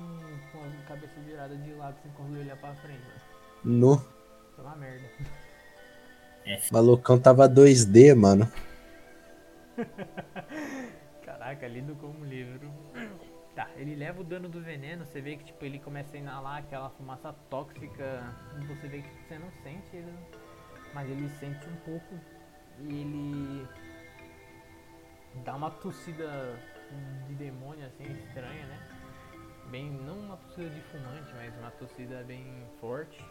[0.53, 3.21] com a cabeça virada de lado sem conseguir olhar pra frente, mano.
[3.65, 3.99] No.
[4.55, 5.09] Foi uma merda.
[6.73, 8.51] Malucão tava 2D, mano.
[11.25, 12.71] Caraca, lido como livro.
[13.55, 16.59] Tá, ele leva o dano do veneno, você vê que tipo, ele começa a inalar
[16.59, 18.23] aquela fumaça tóxica,
[18.69, 20.13] você vê que você não sente ele,
[20.95, 22.15] mas ele sente um pouco
[22.81, 23.67] e ele
[25.45, 26.57] dá uma tossida
[27.27, 28.88] de demônio assim, estranha, né?
[29.71, 32.47] Bem, não uma tossida de fumante, mas uma tossida bem
[32.81, 33.23] forte.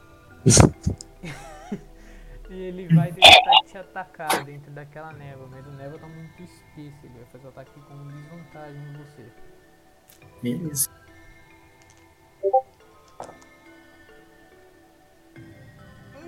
[2.49, 7.05] e ele vai tentar te atacar dentro daquela névoa, mas o névoa tá muito espesso,
[7.05, 9.31] ele vai fazer o ataque com desvantagem em você.
[10.43, 10.89] Beleza.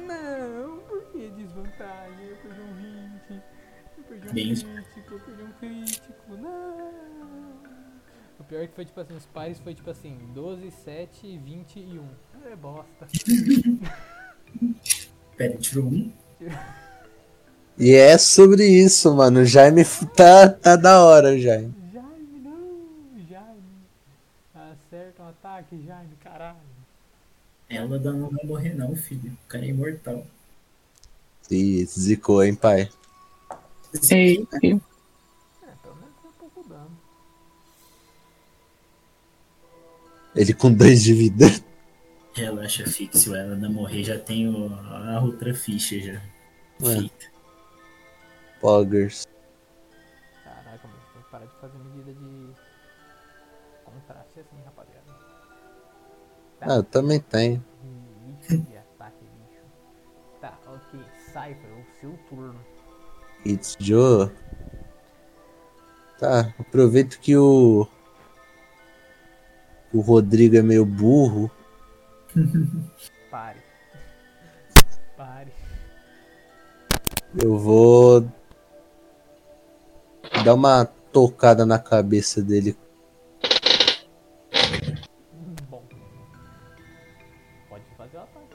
[0.07, 2.25] Não, por que desvantagem?
[2.29, 3.43] Eu perdi um 20,
[3.97, 7.68] eu perdi um Bem- crítico, eu perdi um crítico, não.
[8.39, 11.79] O pior é que foi tipo assim, os pares foi tipo assim, 12, 7, 20
[11.79, 12.07] e 1.
[12.51, 13.07] É bosta.
[15.35, 16.11] Pera, tirou um.
[17.77, 19.41] E é sobre isso, mano.
[19.41, 19.83] O Jaime
[20.15, 21.73] tá, tá da hora, Jaime.
[21.93, 23.61] Jaime, não, Jaime.
[24.55, 26.57] Acerta um ataque, Jaime, caralho.
[27.69, 29.31] Ela não vai morrer não, filho.
[29.31, 30.25] O cara é imortal.
[31.51, 32.89] Ih, zicou, hein, pai.
[34.11, 34.81] Ei, eu.
[35.63, 36.91] É, pelo menos foi um pouco dano.
[40.39, 41.47] Ele com dois de vida.
[42.33, 43.23] Relaxa, Fix.
[43.23, 46.21] Se ela não morrer, já tenho a outra ficha já.
[46.79, 47.25] Feita.
[48.61, 49.27] Poggers.
[50.41, 52.47] Caraca, mas tem que parar de fazer medida de
[53.83, 55.03] contraste assim, rapaziada.
[56.61, 57.61] Ah, eu também tenho.
[57.83, 59.63] Limite de ataque, bicho.
[60.39, 61.01] Tá, ok.
[61.25, 62.65] Cypher, o seu turno.
[63.45, 64.31] It's Joe.
[66.17, 67.85] Tá, aproveito que o.
[69.93, 71.49] O Rodrigo é meio burro.
[73.31, 73.59] Pare.
[75.17, 75.51] Pare.
[77.41, 78.27] Eu vou.
[80.43, 82.77] Dar uma tocada na cabeça dele.
[85.69, 85.83] Bom.
[87.67, 88.45] Pode fazer o ataque.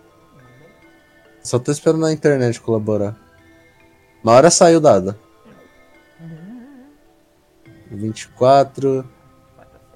[1.43, 3.17] Só tô esperando a internet colaborar.
[4.23, 5.19] Uma hora saiu dada.
[7.91, 9.14] 24, tá certo.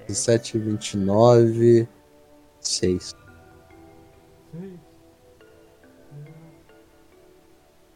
[0.09, 1.87] 17, 29,
[2.59, 3.15] 6.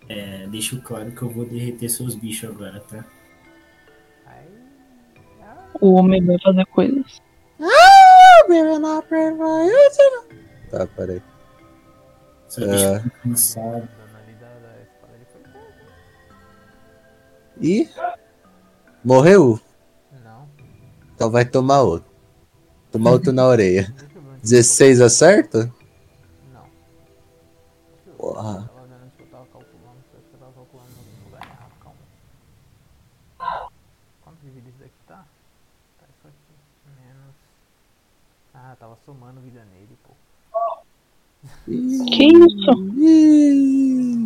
[0.08, 3.04] É, deixo claro que eu vou derreter seus bichos agora, tá?
[4.28, 4.48] Aí.
[5.42, 7.20] Ah, O homem vai fazer coisas.
[10.70, 11.22] Tá, peraí.
[12.48, 13.90] Só deixa eu cansado.
[19.38, 19.73] o dano
[21.24, 22.12] Então vai tomar outro.
[22.92, 23.84] Tomar outro na orelha.
[23.98, 25.74] Deixa eu ver onde 16 acerta?
[26.54, 26.66] Não.
[28.18, 28.50] Porra.
[28.50, 30.00] Eu tava vendo onde que eu tava calculando.
[30.02, 31.72] Acho que eu tava calculando no mesmo lugar errado.
[33.40, 33.72] Calma.
[34.22, 35.26] Quanto de vida isso daqui tá?
[35.98, 36.56] Tá isso aqui.
[37.00, 37.36] Menos.
[38.54, 40.12] Ah, tava somando vida nele, pô.
[41.66, 42.74] Que isso?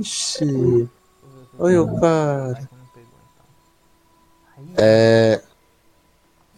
[0.02, 0.90] Ixi.
[1.60, 2.60] Oi, o cara.
[2.60, 2.70] Então.
[4.58, 5.47] Aí, É.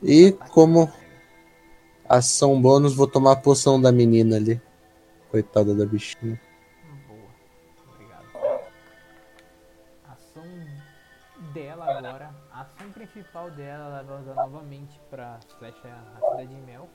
[0.02, 0.92] E como
[2.08, 4.62] ação bônus, vou tomar a poção da menina ali.
[5.30, 6.40] Coitada da bichinha.
[7.08, 7.30] Boa.
[7.94, 8.62] Obrigado.
[10.08, 10.44] Ação
[11.54, 12.34] dela agora.
[12.52, 16.90] Ação principal dela ela vai usar novamente pra flecha a cidade de Mel.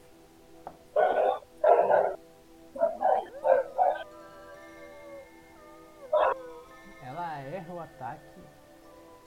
[7.03, 8.41] Ela erra o ataque.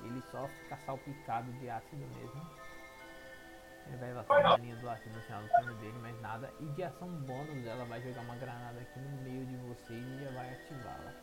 [0.04, 2.57] Ele só fica salpicado de ácido mesmo.
[3.88, 6.50] Ele vai levar a linha do ácido no final do turno dele, mais nada.
[6.60, 10.24] E de ação bônus ela vai jogar uma granada aqui no meio de vocês e
[10.24, 11.14] já vai ativá-la.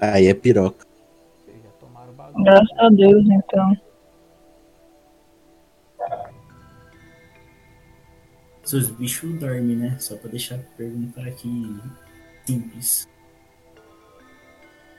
[0.00, 0.86] Mas Aí é piroca.
[1.38, 2.44] vocês já tomaram o bagulho.
[2.44, 3.76] Graças a Deus, então.
[8.64, 9.96] Seus bichos dormem, né?
[9.98, 11.78] Só pra deixar perguntar aqui
[12.46, 13.06] simples.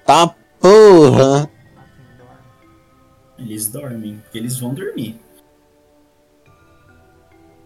[0.05, 1.49] Tá porra!
[3.37, 5.19] Eles dormem, porque eles vão dormir.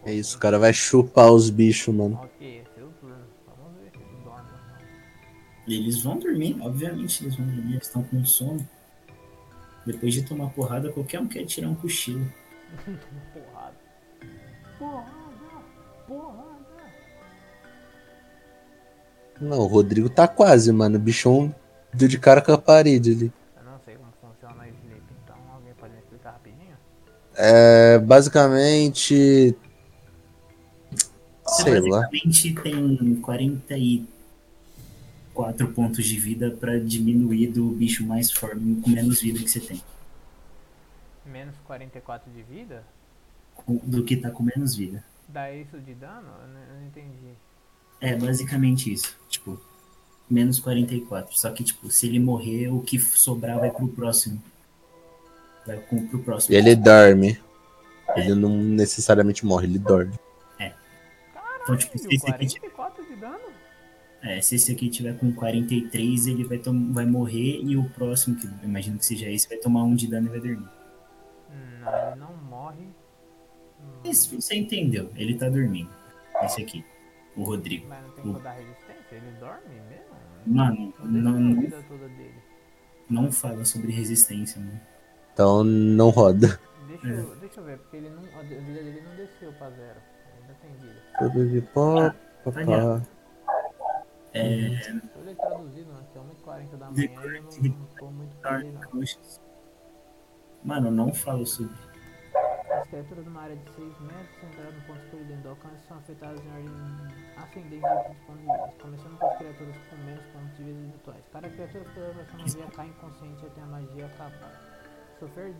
[0.05, 2.19] É isso, o cara vai chupar os bichos, mano.
[2.23, 2.63] Ok, é.
[2.79, 5.73] Vamos ver se eles dormem ou não.
[5.75, 8.67] Eles vão dormir, obviamente eles vão dormir, eles estão com sono.
[9.85, 12.25] Depois de tomar porrada, qualquer um quer tirar um cochilo.
[13.33, 13.75] Porrada.
[14.77, 15.65] Porrada!
[16.07, 16.59] Porrada!
[19.41, 20.97] Não, o Rodrigo tá quase, mano.
[20.97, 21.53] O bichão
[21.93, 23.33] deu de cara com a parede ali.
[27.41, 29.55] É, basicamente.
[31.45, 32.01] Você Sei lá.
[32.01, 39.39] basicamente tem 44 pontos de vida pra diminuir do bicho mais forte, com menos vida
[39.39, 39.81] que você tem.
[41.25, 42.83] Menos 44 de vida?
[43.65, 45.01] Do que tá com menos vida.
[45.29, 46.27] Dá isso de dano?
[46.41, 47.31] Eu não, eu não entendi.
[48.01, 49.15] É basicamente isso.
[49.29, 49.57] Tipo,
[50.29, 51.37] menos 44.
[51.37, 54.43] Só que, tipo, se ele morrer, o que sobrar vai pro próximo.
[55.75, 55.77] Vai
[56.07, 56.53] pro próximo.
[56.53, 57.39] E ele dorme.
[58.15, 60.13] Ele não necessariamente morre, ele dorme.
[61.61, 63.39] Então, tipo, se esse aqui, tiver- 44 de dano?
[64.23, 68.35] é, se esse aqui tiver com 43, ele vai, tom- vai morrer e o próximo,
[68.35, 70.67] que eu imagino que seja esse, vai tomar um de dano e vai dormir.
[71.83, 72.85] Não, ele não morre.
[74.03, 75.89] Mas você entendeu, ele tá dormindo.
[76.43, 76.83] Esse aqui,
[77.35, 77.85] o Rodrigo.
[77.87, 79.05] Mas não tem que rodar resistência?
[79.11, 80.05] Ele dorme mesmo?
[80.47, 82.33] Mano, Não não, a não, vida toda dele.
[83.09, 84.81] não fala sobre resistência, mano.
[85.39, 86.59] Então não roda.
[86.85, 87.11] Deixa, É.
[87.11, 90.01] eu, deixa eu ver, porque ele não, a vida dele não desceu pra zero.
[90.41, 91.01] Ainda tem vida.
[91.17, 92.13] Tudo de pó,
[92.43, 93.01] papá.
[94.33, 99.03] É, ele traduzido, mano, que é 1h40 da manhã, eu não, não tô muito não.
[100.61, 101.73] Mano, não falo sobre.
[102.73, 105.97] As criaturas de uma área de 6 metros centradas no ponto escolhido do alcance são
[105.99, 106.69] afetadas em ordem
[107.37, 107.79] ascendente de
[108.25, 111.23] pontos de vida, começando com as criaturas com menos pontos de vida habituais.
[111.31, 114.68] Cada criatura que pela essa magia cai inconsciente até a magia acabar.
[115.19, 115.53] Sofrer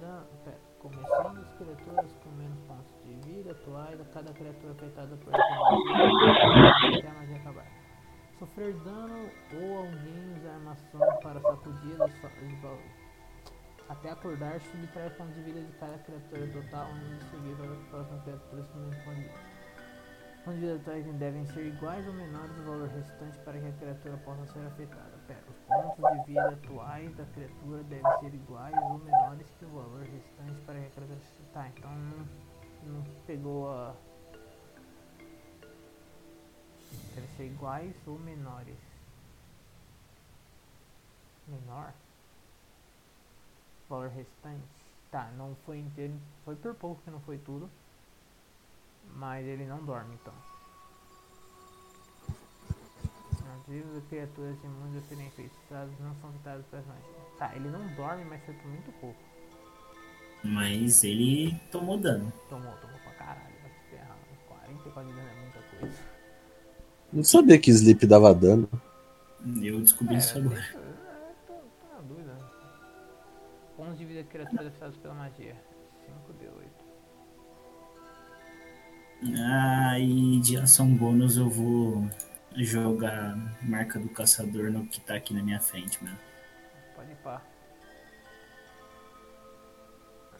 [0.80, 5.44] começando as criaturas com menos pontos de vida atuais, cada criatura afetada por essa
[6.98, 7.68] até a acabar.
[8.40, 11.98] Sofrer dano ou alguém usar uma ação para sacudir
[13.90, 17.72] até acordar, subtrai os pontos de vida de cada criatura total antes de seguir para
[17.72, 19.40] as próximas criaturas com menos pontos de vida.
[20.38, 23.66] Os pontos de vida atuais devem ser iguais ou menores ao valor restante para que
[23.66, 25.09] a criatura possa ser afetada.
[25.70, 30.62] Pontos de vida atuais da criatura devem ser iguais ou menores que o valor restante
[30.66, 31.44] para se...
[31.54, 32.28] Tá, então não,
[32.94, 33.96] não pegou a...
[37.14, 38.78] Deve ser iguais ou menores.
[41.48, 41.94] Menor?
[43.90, 44.64] valor restante.
[45.12, 46.14] Tá, não foi inteiro,
[46.46, 47.70] foi por pouco que não foi tudo.
[49.16, 50.49] Mas ele não dorme então.
[53.70, 57.06] Vivas das criaturas imunes a serem enfeitiçadas não são afetadas pelas magias.
[57.38, 59.20] Tá, ele não dorme, mas foi por muito pouco.
[60.44, 62.34] Mas ele tomou dano.
[62.50, 64.08] Tomou, tomou pra caralho, vai se ferrar.
[64.10, 64.20] mano.
[64.48, 66.00] 44 de dano é muita coisa.
[67.14, 68.68] Não sabia que sleep dava dano.
[69.62, 70.66] Eu descobri isso Pera, agora.
[70.74, 72.38] eu- eu tô, tô na dúvida.
[73.78, 75.56] Pontos de vida de criaturas afetadas pela magia.
[76.08, 76.70] 5d8.
[79.38, 82.08] Ah, e de ação bônus eu vou
[82.56, 86.18] jogar marca do caçador no que tá aqui na minha frente, mano.
[86.96, 87.42] Pode ir pá.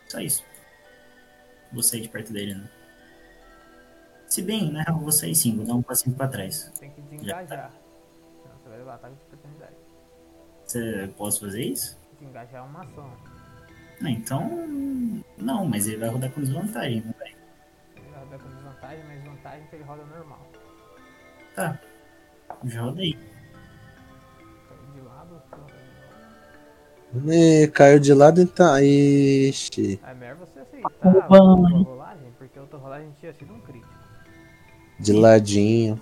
[0.08, 0.44] Só isso.
[1.72, 2.70] Vou sair de perto dele, né?
[4.28, 6.72] Se bem, real, eu vou sair sim, vou dar um passinho pra trás.
[6.80, 7.72] Tem que desengajar.
[8.42, 9.76] Senão você vai levar ataque de oportunidade.
[10.66, 11.98] Você, posso fazer isso?
[12.20, 13.18] Desengajar é uma ação.
[14.04, 14.50] Ah, então.
[15.38, 17.36] Não, mas ele vai rodar com desvantagem, não vai?
[17.96, 20.52] Ele vai rodar com desvantagem, mas vantagem que ele roda normal.
[21.56, 21.80] Tá.
[22.66, 23.18] Já rodei.
[24.68, 27.34] Caiu de lado, você roda de lado.
[27.34, 28.80] Ih, caiu de lado então.
[28.80, 30.00] Ixi.
[30.06, 31.38] É melhor você aceitar a outra
[31.84, 33.94] rolagem, porque a outra rolagem tinha sido um crítico.
[35.00, 36.00] De ladinho.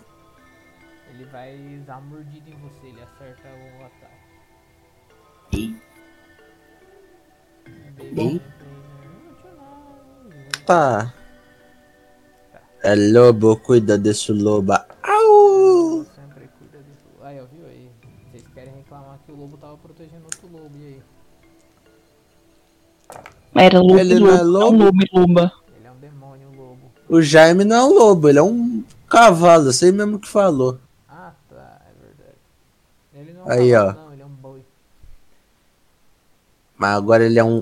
[1.14, 4.18] Ele vai usar a mordida em você, ele acerta o ataque.
[5.54, 5.76] Ei,
[8.16, 8.42] Ei.
[10.66, 11.14] Tá.
[12.84, 14.74] É lobo, cuida desse lobo.
[14.74, 15.77] Au!
[23.58, 25.00] Era lobo, Ele não é lobo, lobo?
[25.14, 25.40] não lobo.
[25.40, 26.92] Ele é um demônio, o lobo.
[27.10, 30.78] O Jaime não é um lobo, ele é um cavalo, sei mesmo que falou.
[31.10, 32.38] Ah, tá, é verdade.
[33.14, 34.04] Ele não é um Aí, cavalo, ó.
[34.06, 34.62] não, ele é um boi.
[36.78, 37.58] Mas agora ele é um.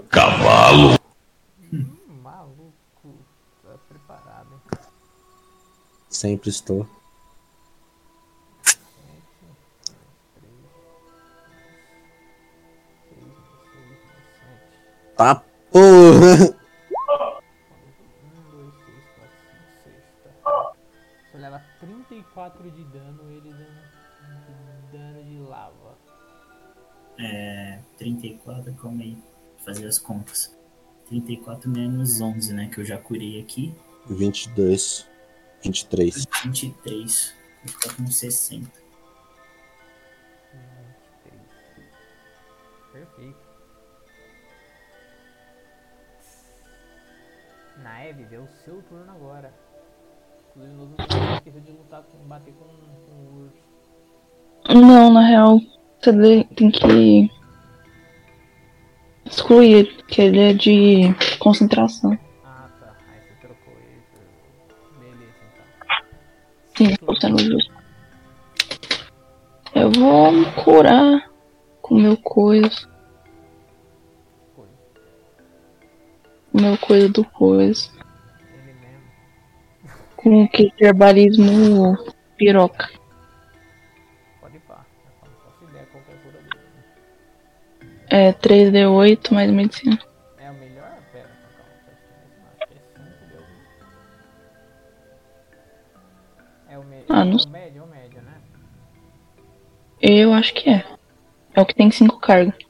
[1.72, 1.86] Hum,
[2.24, 3.14] maluco.
[3.64, 4.80] Tá preparado, hein?
[6.10, 6.86] Sempre estou.
[15.16, 15.42] Tá
[15.76, 16.48] Um,
[20.44, 20.74] tá.
[21.32, 25.98] Você leva 34 de dano, ele dando dano de lava.
[27.20, 27.80] é.
[27.98, 29.14] 34, calma aí.
[29.14, 30.56] Vou fazer as contas.
[31.08, 32.70] 34 menos 11, né?
[32.74, 33.74] Que eu já curei aqui.
[34.08, 35.08] 22.
[35.62, 36.26] 23.
[36.44, 37.36] 23.
[37.64, 38.72] Vou ficar com 60.
[40.54, 41.44] 23.
[42.94, 43.45] Perfeito.
[47.86, 49.54] Naeves, é o seu turno agora.
[50.50, 53.64] Inclusive, no outro turno, esqueceu de lutar com, bater com, com o urso.
[54.74, 55.60] Não, na real,
[56.02, 57.30] você tem que
[59.24, 62.18] excluir ele, que ele é de concentração.
[62.44, 62.96] Ah, tá.
[63.08, 65.00] Aí você trocou ele por...
[65.00, 66.88] Beleza, então.
[66.88, 67.72] Sim, tô sendo justo.
[69.76, 71.30] Eu vou me curar
[71.84, 72.18] com meu.
[72.18, 72.95] Coisa.
[76.62, 77.90] Meu coisa do coisa.
[80.16, 81.98] Com o que herbalismo
[82.38, 82.90] piroca.
[84.40, 84.86] Pode ir pá.
[88.10, 88.30] É né?
[88.30, 90.00] É 3D8 mais medicina.
[90.40, 90.98] É o melhor?
[91.12, 91.72] Pera, calma.
[92.60, 93.44] É 5 deu.
[96.70, 97.04] É o, me...
[97.10, 98.34] Ah, é não o médio, é o médio, né?
[100.02, 100.86] Eu acho que é.
[101.54, 102.65] É o que tem 5 cargas.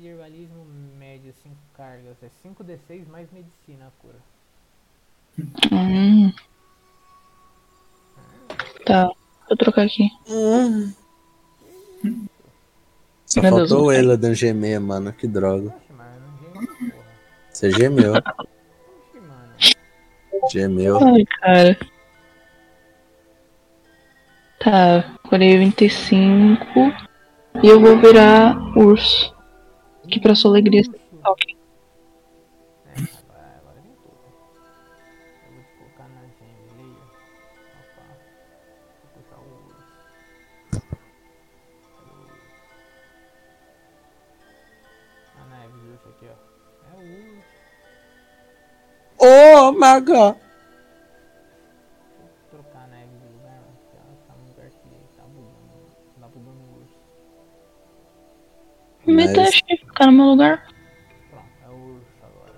[0.00, 0.64] De herbalismo
[0.98, 2.16] médio 5 cargas.
[2.22, 4.16] É 5d6 mais medicina a cura.
[5.70, 6.32] Hum.
[8.86, 10.10] Tá, deixa eu trocar aqui.
[13.26, 14.00] Só Meu Deus, faltou não o sei.
[14.00, 15.12] Eladan gemer, mano.
[15.12, 15.74] Que droga.
[17.52, 18.14] Você gemeu.
[20.50, 20.98] Gemeu.
[20.98, 21.78] Ai, cara.
[24.58, 26.64] Tá, curei 25.
[27.62, 29.39] E eu vou virar urso.
[30.10, 30.82] Que pra sua alegria.
[31.22, 31.56] Tá ok.
[49.22, 50.39] É, agora, agora
[59.10, 60.66] Me Mas- deixa ficar no meu lugar.
[61.30, 62.54] Pronto, é o urso agora.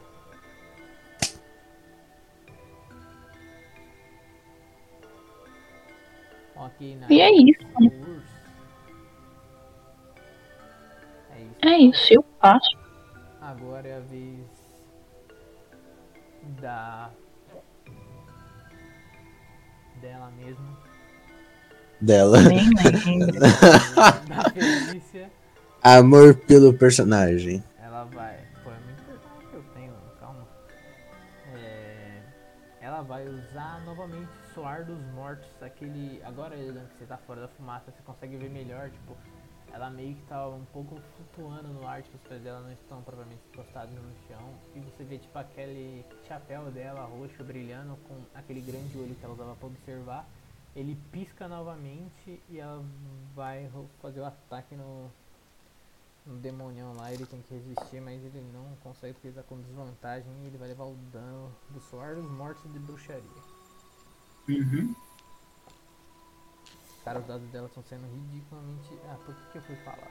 [6.56, 7.66] Ok, na E é isso.
[7.76, 8.22] urso.
[11.30, 11.56] É isso.
[11.62, 12.76] É isso, eu passo.
[13.40, 14.46] Agora é a vez
[16.60, 17.10] da
[20.00, 20.78] dela mesma,
[22.00, 22.40] Dela.
[22.42, 23.38] Nem lembro.
[24.28, 25.30] da Felícia.
[25.84, 27.60] Amor pelo personagem.
[27.76, 28.38] Ela vai.
[28.62, 29.02] Pô, é muito
[29.50, 30.46] que eu tenho, calma.
[31.56, 32.22] É,
[32.80, 35.50] ela vai usar novamente Soar dos Mortos.
[35.60, 36.22] Aquele.
[36.22, 38.90] Agora, Edan, que você tá fora da fumaça, você consegue ver melhor.
[38.90, 39.16] Tipo,
[39.72, 42.00] ela meio que tá um pouco flutuando no ar.
[42.00, 44.54] Tipo, os pés dela não estão propriamente encostados no chão.
[44.76, 49.34] E você vê, tipo, aquele chapéu dela roxo brilhando com aquele grande olho que ela
[49.34, 50.28] usava pra observar.
[50.76, 52.84] Ele pisca novamente e ela
[53.34, 53.68] vai
[54.00, 55.10] fazer o ataque no,
[56.26, 57.12] no demonião lá.
[57.12, 60.58] Ele tem que resistir, mas ele não consegue porque ele tá com desvantagem e ele
[60.58, 63.22] vai levar o dano do suor dos mortos de bruxaria.
[64.48, 64.94] Uhum.
[67.04, 68.88] Cara, os dados dela estão sendo ridiculamente.
[69.08, 70.10] Ah, por que, que eu fui falar?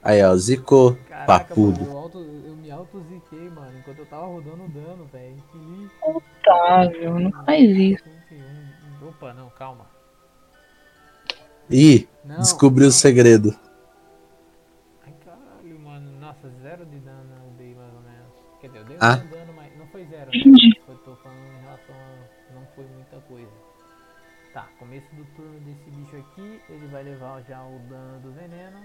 [0.00, 0.96] Aí, ó, zicou.
[1.08, 1.84] Caraca, mano, Papudo.
[1.84, 5.34] eu, auto, eu me auto-ziquei, mano, enquanto eu tava rodando o dano, velho.
[5.36, 5.90] Infeliz.
[6.02, 8.04] Otávio, não faz isso.
[8.30, 9.08] 21.
[9.08, 9.86] Opa, não, calma.
[11.68, 12.38] Ih, Não.
[12.38, 13.54] descobriu o segredo.
[19.00, 19.16] Ah.
[19.16, 20.30] dano, mas não foi zero.
[20.30, 20.36] Né?
[20.38, 20.80] Entendi.
[20.88, 22.54] Eu tô falando em relação a.
[22.54, 23.52] Não foi muita coisa.
[24.52, 28.80] Tá, começo do turno desse bicho aqui, ele vai levar já o dano do veneno,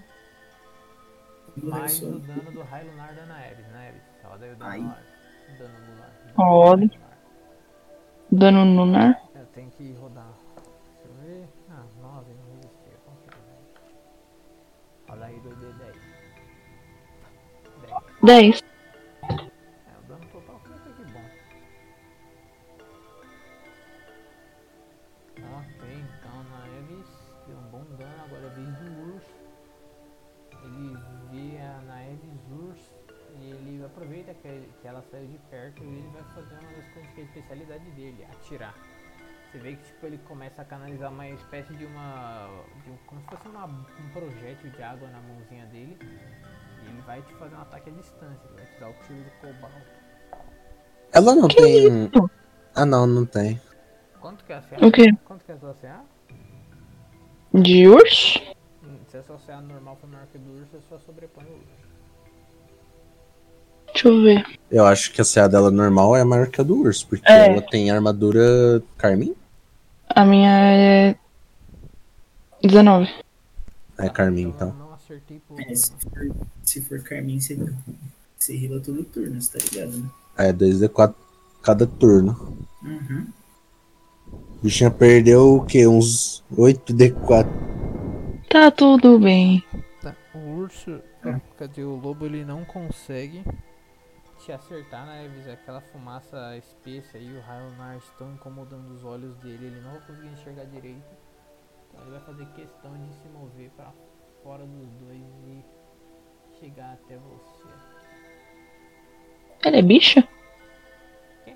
[1.57, 3.71] mais o dano do raio lunar da Naeves.
[3.71, 4.79] Naeves, roda aí o dano Ai.
[4.79, 5.03] lunar.
[5.57, 6.11] Dano lunar.
[6.35, 6.87] Roda.
[8.31, 8.65] Dano lunar.
[8.65, 9.23] Dano lunar.
[9.35, 10.33] Eu tenho que rodar.
[10.55, 11.47] Deixa eu ver.
[11.69, 12.97] Ah, 9 não resistiu.
[13.05, 13.55] Consigo, né?
[15.07, 15.95] Roda aí 2D10.
[18.21, 18.61] 10.
[18.61, 18.72] 10.
[34.83, 37.25] Que, ela saiu de perto e ele vai fazer uma das coisas que é a
[37.27, 38.75] especialidade dele, atirar.
[39.51, 42.49] Você vê que tipo, ele começa a canalizar uma espécie de uma.
[42.83, 45.97] De um, como se fosse uma, um projétil de água na mãozinha dele.
[46.01, 49.23] E ele vai te fazer um ataque à distância, ele vai te dar o tiro
[49.23, 49.87] do cobalto.
[51.13, 52.05] Ela não Que tem.
[52.05, 52.29] isso?
[52.75, 53.61] Ah, não, não tem.
[54.19, 54.85] Quanto que é a CA?
[54.85, 55.05] O quê?
[55.25, 56.03] Quanto que é a sua CA?
[57.53, 58.39] De urso?
[58.83, 61.45] Hum, Se a sua CA normal for maior que a do urso, você só sobrepõe
[61.45, 61.92] o urso.
[63.93, 64.43] Deixa eu ver.
[64.71, 67.51] Eu acho que a CA dela normal é maior que a do urso, porque É.
[67.51, 69.35] ela tem armadura Carmin?
[70.09, 71.15] A minha é.
[72.63, 73.09] 19.
[73.97, 74.73] É Carmin, Eu então.
[74.73, 75.59] não acertei por.
[75.61, 77.57] É, se, for, se for Carmin, você,
[78.37, 80.09] você rila todo turno, você tá ligado, né?
[80.37, 81.13] É, 2d4
[81.61, 82.57] cada turno.
[82.81, 83.27] Uhum.
[84.31, 85.85] O bichinho perdeu o quê?
[85.87, 87.45] Uns 8d4.
[88.49, 89.63] Tá tudo bem.
[90.01, 90.99] Tá, o urso.
[91.57, 92.25] Cadê o lobo?
[92.25, 93.43] Ele não consegue
[94.43, 95.47] te acertar, né, Evis?
[95.47, 99.67] Aquela fumaça espessa e o raio lunar estão incomodando os olhos dele.
[99.67, 101.01] Ele não vai conseguir enxergar direito.
[101.87, 103.91] Então ele vai fazer questão de se mover pra
[104.43, 105.63] fora dos dois e
[106.59, 107.67] chegar até você.
[109.63, 110.27] Ela é bicha?
[111.45, 111.55] Quê?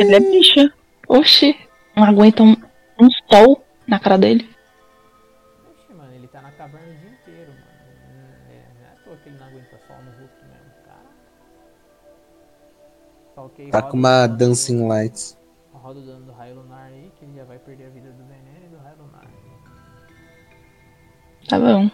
[0.00, 0.72] Ela é bicha.
[1.08, 1.56] Oxi.
[1.94, 2.56] Não aguenta um,
[2.98, 4.51] um sol na cara dele.
[13.42, 15.38] Tá ok, Tá roda com uma Dancing Lights.
[15.72, 18.24] Roda o dano do raio lunar aí, que ele já vai perder a vida do
[18.24, 19.26] veneno e do raio lunar.
[21.48, 21.90] Tá bom.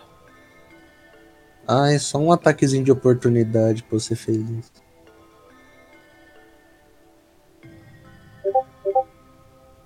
[1.67, 4.71] Ah, é só um ataquezinho de oportunidade pra você feliz.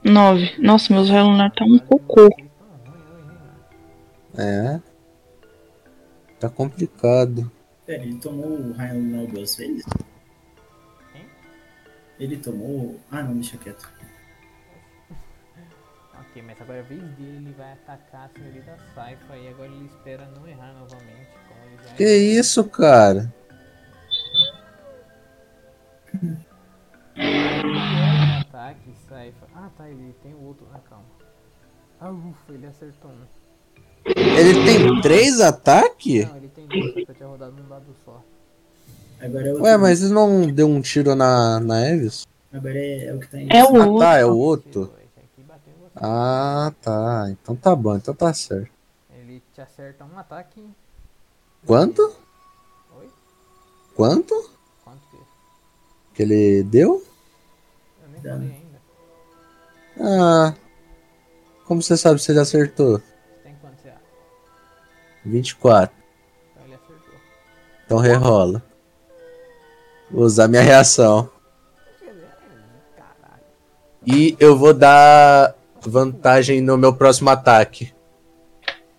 [0.04, 0.52] Nove.
[0.58, 2.28] Nossa, meus raios lunar tá um cocô.
[4.36, 4.80] É.
[6.40, 7.50] Tá complicado.
[7.86, 9.84] Pera, ele tomou o raio lunar duas vezes?
[12.22, 13.00] Ele tomou.
[13.10, 13.90] Ah, não, deixa quieto.
[16.20, 19.68] Ok, mas agora é a vez dele, ele vai atacar a senhorita Saifa e agora
[19.68, 21.30] ele espera não errar novamente.
[21.48, 23.34] Como ele já Que isso, cara?
[26.14, 26.36] Um
[28.40, 29.48] ataque, Saifa.
[29.56, 30.68] Ah tá, ele tem o outro.
[30.72, 31.04] Ah, calma.
[31.98, 33.26] Ah, ufa, ele acertou um.
[34.14, 36.28] Ele tem três ataques?
[36.28, 38.22] Não, ele tem dois, só que eu tinha rodado num dado só.
[39.22, 42.26] Agora é Ué, mas ele não deu um tiro na, na Eves?
[42.52, 43.48] Agora é, é o que tá em.
[43.50, 43.98] É o Ah, outro.
[43.98, 44.84] tá, é o outro.
[44.86, 45.02] Você.
[45.96, 47.26] Ah, tá.
[47.30, 48.70] Então tá bom, então tá certo.
[49.16, 50.64] Ele te acerta um ataque.
[51.66, 52.02] Quanto?
[52.98, 53.08] Oi?
[53.94, 54.50] Quanto
[54.84, 55.16] Quanto que?
[56.14, 57.04] que ele deu?
[58.02, 58.80] Eu nem falei ainda.
[60.00, 60.54] Ah.
[61.66, 62.98] Como você sabe se ele acertou?
[62.98, 63.04] Você
[63.44, 63.94] tem quanto CA?
[65.24, 65.94] 24.
[66.50, 67.14] Então ele acertou.
[67.86, 68.62] Então rerola.
[70.12, 71.30] Vou usar minha reação.
[74.04, 77.94] E eu vou dar vantagem no meu próximo ataque.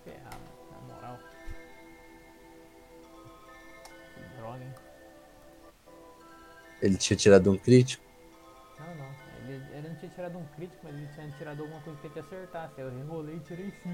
[0.04, 0.38] Ferrado,
[0.72, 1.20] na moral.
[4.16, 4.74] Que droga, hein?
[6.82, 8.04] Ele tinha tirado um crítico.
[8.80, 9.06] Não, não.
[9.46, 12.14] Ele, ele não tinha tirado um crítico, mas ele tinha tirado alguma coisa que ia
[12.14, 12.74] te acertasse.
[12.78, 13.94] Eu enrolei e tirei 5.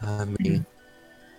[0.00, 0.66] Amém.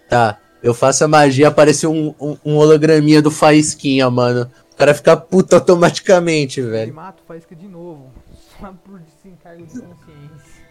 [0.09, 4.49] Tá, eu faço a magia, aparece um, um, um holograminha do Faísquinha, mano.
[4.77, 6.94] cara fica puto automaticamente, Ele velho.
[6.94, 8.11] mata o Faísca de novo.
[8.60, 10.64] Só por desencargo de consciência.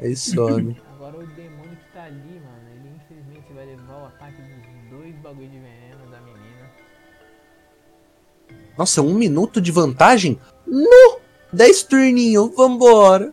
[0.00, 0.76] Aí some.
[0.94, 5.14] Agora o demônio que tá ali, mano, ele infelizmente vai levar o ataque dos dois
[5.16, 6.70] bagulho de veneno da menina.
[8.76, 10.38] Nossa, um minuto de vantagem?
[10.66, 11.20] No!
[11.52, 13.32] 10 turninhos, vambora.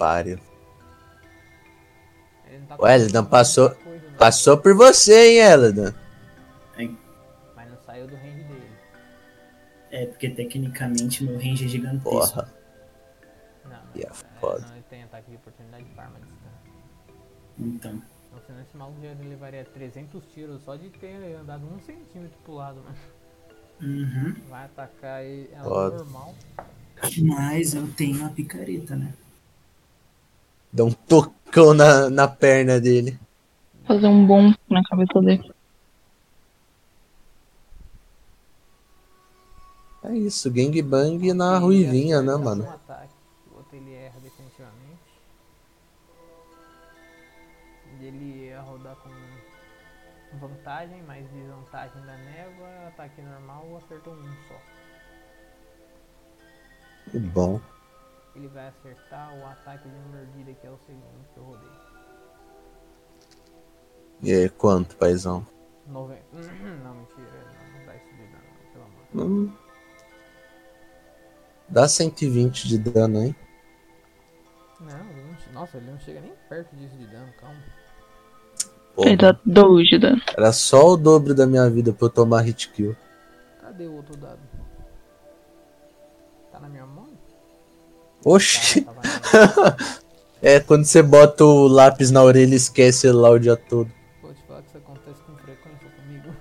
[0.00, 0.38] Pariu.
[2.46, 5.94] Ele não tá não conseguindo passou- coisa, Passou por você, hein, Eladan?
[7.56, 8.70] Mas não saiu do range dele.
[9.90, 12.10] É, porque tecnicamente meu range é gigantesco.
[12.10, 12.52] Porra.
[13.64, 14.10] Não, E é é,
[14.40, 14.66] foda.
[14.66, 16.16] não ele tem ataque de oportunidade de arma.
[17.58, 18.02] Então.
[18.28, 22.54] Então, senão esse maluco já levaria 300 tiros só de ter andado um centímetro pro
[22.54, 22.96] lado, mano.
[23.82, 24.34] Uhum.
[24.48, 25.96] Vai atacar ele, ela Foda.
[25.96, 26.34] normal.
[27.22, 29.12] Mas eu tenho a picareta, né?
[30.72, 33.18] Dá um tocão na, na perna dele.
[33.86, 35.52] Fazer um bom na cabeça dele.
[40.02, 42.64] É isso, gangbang na Ele ruivinha, né, mano?
[42.64, 43.12] Um ataque,
[43.52, 45.00] o outro ele erra definitivamente.
[48.00, 49.10] E ele ia rodar com
[50.38, 54.60] vantagem, mais desvantagem da névoa, ataque normal, acertou um só.
[57.10, 57.60] Que bom.
[58.40, 61.68] Ele vai acertar o ataque de mordida, que é o segundo que eu rodei.
[64.22, 65.46] E aí, quanto, paizão?
[65.86, 66.22] 90.
[66.82, 67.28] Não, mentira,
[67.74, 69.30] não dá isso de dano, não, pelo amor.
[69.30, 69.52] Hum.
[71.68, 73.36] Dá 120 de dano, hein?
[74.80, 77.62] Não, ele não, nossa, ele não chega nem perto disso de dano, calma.
[78.96, 80.22] Ele dá 12 de dano.
[80.34, 82.96] era só o dobro da minha vida pra eu tomar hit kill.
[83.60, 84.40] Cadê o outro dado?
[86.50, 87.09] Tá na minha mão?
[88.24, 88.82] Oxi!
[88.82, 89.76] Tá,
[90.42, 93.90] É quando você bota o lápis na orelha e esquece lá o dia todo.
[94.22, 96.34] Vou te falar que isso acontece com frequência comigo.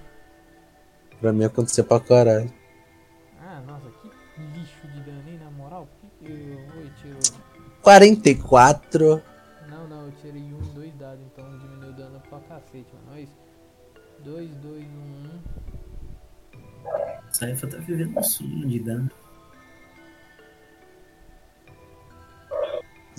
[1.20, 2.50] Pra mim acontecer pra caralho.
[3.42, 5.86] Ah, nossa, que lixo de dano, hein, na moral?
[6.00, 7.20] Por que que eu oi, tiro...
[7.82, 9.22] 44.
[9.70, 13.08] Não, não, eu tirei um e dois dados, então diminuiu o dano pra cacete, mano.
[13.12, 13.38] Olha isso.
[14.24, 15.30] 2, 2, 1, 1.
[17.32, 19.12] Saifa tá vivendo um sono de dano.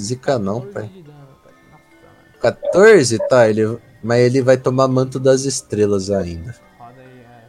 [0.00, 0.86] Zica não, pai.
[0.88, 1.52] de dano, pai.
[1.70, 2.38] Nossa, mano.
[2.40, 3.18] 14?
[3.28, 3.78] Tá, ele.
[4.02, 6.54] Mas ele vai tomar manto das estrelas ainda.
[6.78, 7.44] Roda aí, é.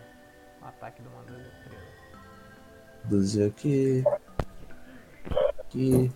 [0.61, 1.79] O ataque do mano das estrelas.
[3.05, 4.03] 12 aqui.
[5.59, 6.11] Aqui.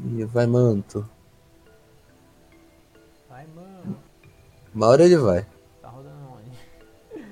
[0.00, 1.08] E vai manto.
[3.28, 3.98] Vai, mano.
[4.72, 5.44] Uma hora ele vai.
[5.82, 7.24] Tá rodando onde?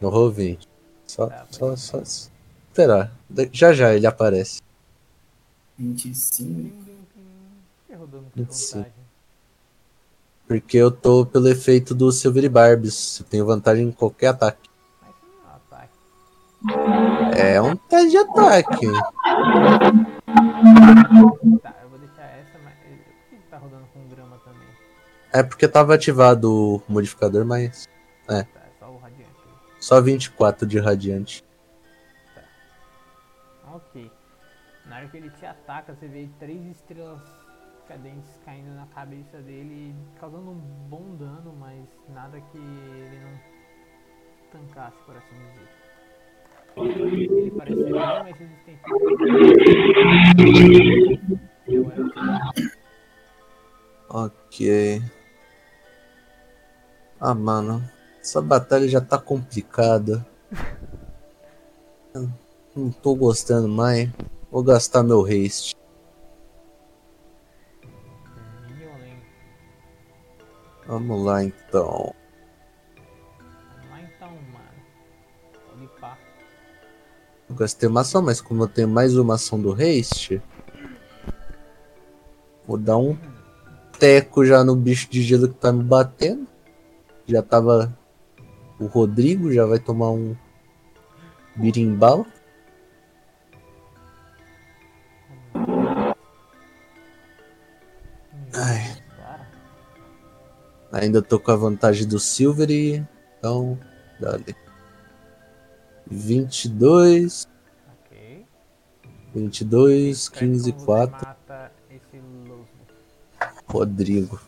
[0.00, 0.66] No roll 20.
[1.06, 1.98] Só, Tá, só, só.
[2.00, 3.12] Esperar.
[3.52, 4.60] Já já ele aparece.
[5.78, 6.79] 25.
[7.90, 8.78] Que rodando com Sim.
[8.78, 9.10] vantagem?
[10.46, 13.20] Porque eu tô pelo efeito do Silver Barbs.
[13.20, 14.68] Eu tenho vantagem em qualquer ataque.
[15.00, 17.40] Mas isso não é um ataque.
[17.40, 18.86] É um teste de ataque.
[21.62, 22.74] Tá, eu vou deixar essa, mas.
[22.74, 24.68] Por que tá rodando com grama também?
[25.32, 27.88] É porque tava ativado o modificador, mas.
[28.26, 28.46] Tá, é
[28.78, 29.32] só o radiante.
[29.80, 31.44] Só 24 de radiante.
[33.72, 34.10] Ok.
[34.86, 37.39] Na hora que ele te ataca, você vê três estrelas
[37.90, 41.84] cadentes caindo na cabeça dele, causando um bom dano, mas
[42.14, 43.36] nada que ele não
[44.52, 45.68] tancasse, por assim dizer.
[46.76, 48.80] Ele parece ser bem mais resistente.
[54.08, 55.02] Ok.
[57.20, 57.82] Ah, mano.
[58.20, 60.24] Essa batalha já tá complicada.
[62.14, 64.08] Não tô gostando mais.
[64.48, 65.79] Vou gastar meu haste.
[70.90, 72.12] Vamos lá então.
[73.38, 75.88] Vamos lá então, mano.
[77.48, 80.42] Eu gastei uma ação, mas como eu tenho mais uma ação do haste.
[82.66, 83.16] Vou dar um
[84.00, 86.48] teco já no bicho de gelo que tá me batendo.
[87.24, 87.96] Já tava.
[88.76, 90.34] O Rodrigo já vai tomar um
[91.54, 92.26] birimbau.
[100.92, 103.04] Ainda tô com a vantagem do Silver e.
[103.38, 103.78] Então.
[104.18, 104.54] Dale.
[106.06, 107.48] 22,
[108.04, 108.44] ok.
[109.32, 111.26] 22, Certo, 15, como você 4.
[111.26, 112.68] mata esse lobo?
[113.66, 114.40] Rodrigo.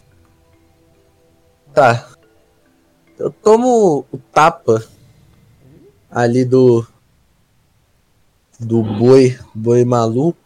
[1.72, 2.08] Tá.
[3.18, 4.84] Eu tomo o tapa
[6.10, 6.86] ali do.
[8.58, 10.38] Do boi, boi maluco.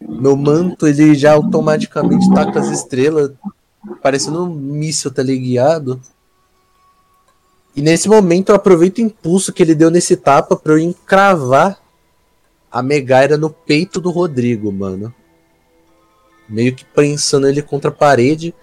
[0.00, 3.32] Meu manto, ele já automaticamente taca as estrelas,
[4.02, 6.00] parecendo um míssil teleguiado.
[7.74, 11.80] E nesse momento eu aproveito o impulso que ele deu nesse tapa pra eu encravar
[12.70, 15.14] a Megaira no peito do Rodrigo, mano.
[16.48, 18.54] Meio que prensando ele contra a parede.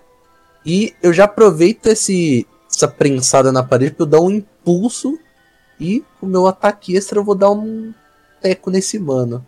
[0.65, 5.17] E eu já aproveito esse, essa prensada na parede pra eu dar um impulso.
[5.79, 7.93] E com o meu ataque extra eu vou dar um
[8.41, 9.45] teco nesse mano.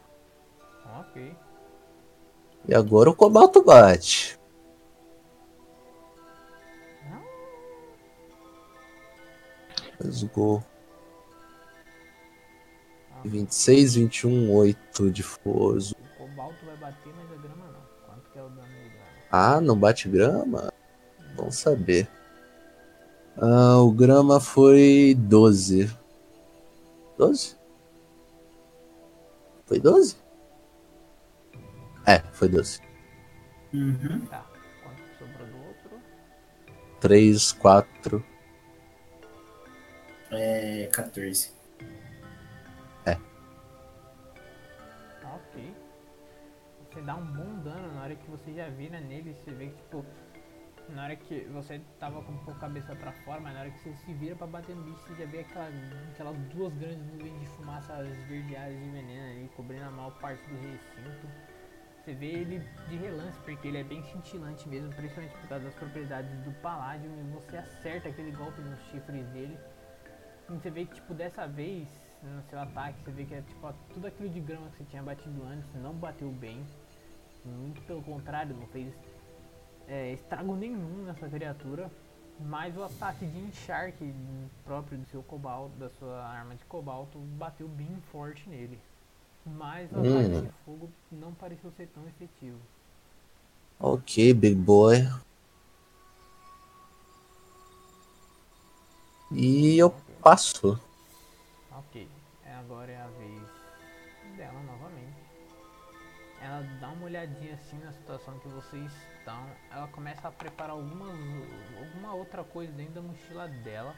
[0.99, 1.33] Ok.
[2.67, 4.38] E agora o Cobalto bate.
[9.99, 10.63] Let's go.
[13.25, 15.93] 26, 21, 8 de força.
[15.93, 17.81] O cobalto vai bater, mas a grama não.
[18.05, 19.05] Quanto que é o dano de grama?
[19.31, 20.73] Ah, não bate grama?
[21.35, 22.07] Bom saber.
[23.37, 25.89] Ah, o grama foi 12.
[27.17, 27.57] 12?
[29.65, 30.15] Foi 12?
[32.05, 32.81] É, foi 12.
[33.73, 34.25] Uhum.
[34.29, 34.45] Tá.
[34.83, 36.01] Quanto que sobrou do outro?
[37.01, 38.25] 3, 4.
[40.31, 41.51] É 14.
[45.23, 45.75] Ok.
[46.91, 49.77] Você dá um bom dano na hora que você já vira nele, você vê que
[49.77, 50.05] tipo.
[50.89, 53.69] Na hora que você tava com um pouco a cabeça pra fora, mas na hora
[53.69, 55.69] que você se vira pra bater no bicho, você já vê aquela,
[56.11, 60.55] aquelas duas grandes nuvens de fumaça esverdeadas de veneno ali, cobrindo a maior parte do
[60.55, 61.27] recinto.
[62.01, 65.75] Você vê ele de relance, porque ele é bem cintilante mesmo, principalmente por causa das
[65.75, 69.59] propriedades do Paládio, e você acerta aquele golpe nos chifres dele.
[70.49, 71.87] Você vê que, tipo, dessa vez,
[72.23, 75.03] no seu ataque, você vê que é, tipo, tudo aquilo de grama que você tinha
[75.03, 76.65] batido antes não bateu bem.
[77.45, 78.93] Muito pelo contrário, não fez
[79.87, 81.89] é, estrago nenhum nessa criatura.
[82.41, 84.13] Mas o ataque de Encharque
[84.63, 88.79] próprio do seu cobalto, da sua arma de cobalto, bateu bem forte nele.
[89.45, 90.25] Mas o Hum.
[90.25, 92.57] ataque de fogo não pareceu ser tão efetivo.
[93.79, 94.97] Ok, big boy.
[99.31, 100.79] E eu passo.
[101.71, 102.07] Ok,
[102.45, 105.29] é, agora é a vez dela novamente.
[106.41, 109.45] Ela dá uma olhadinha assim na situação que vocês estão.
[109.71, 111.15] Ela começa a preparar algumas,
[111.77, 113.93] alguma outra coisa dentro da mochila dela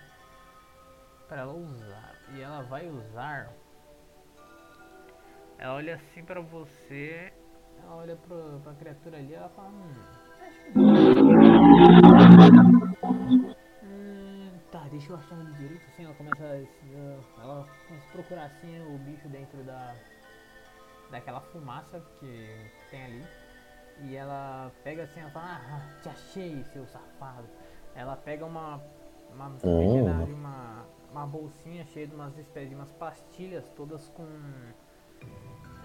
[1.28, 2.16] para ela usar.
[2.34, 3.54] E ela vai usar.
[5.58, 7.32] Ela olha assim pra você.
[7.84, 9.70] Ela olha pra, pra criatura ali ela fala.
[9.70, 9.94] Hum,
[10.42, 10.72] acho que
[14.92, 18.98] deixa eu achar ele direito assim, ela começa a, ela começa a procurar assim o
[19.00, 19.96] bicho dentro da
[21.10, 23.26] daquela fumaça que tem ali.
[24.04, 27.48] E ela pega assim, ela fala, ah, te achei, seu safado.
[27.96, 28.82] Ela pega uma
[29.34, 29.50] uma
[30.24, 34.26] ali, uma, uma bolsinha cheia de umas espécies de umas pastilhas todas com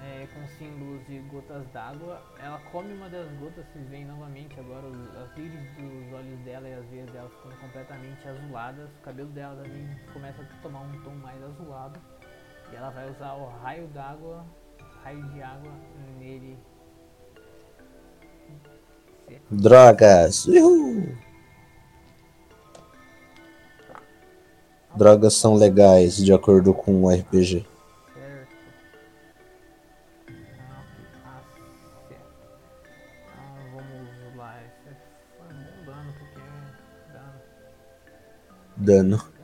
[0.02, 2.22] é, com símbolos de gotas d'água.
[2.42, 6.68] Ela come uma das gotas, vocês veem novamente agora os, as íris dos olhos dela
[6.68, 8.88] e as veias dela ficam completamente azuladas.
[9.00, 12.00] O cabelo dela também começa a tomar um tom mais azulado.
[12.72, 14.44] E ela vai usar o raio d'água,
[15.02, 15.72] raio de água
[16.18, 16.58] nele.
[19.50, 20.46] Drogas.
[20.46, 21.16] Uhul.
[24.96, 27.66] Drogas são legais, de acordo com o RPG.
[38.76, 39.36] Dano.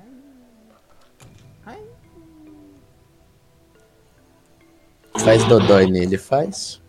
[5.24, 6.82] Faz dodói nele, faz.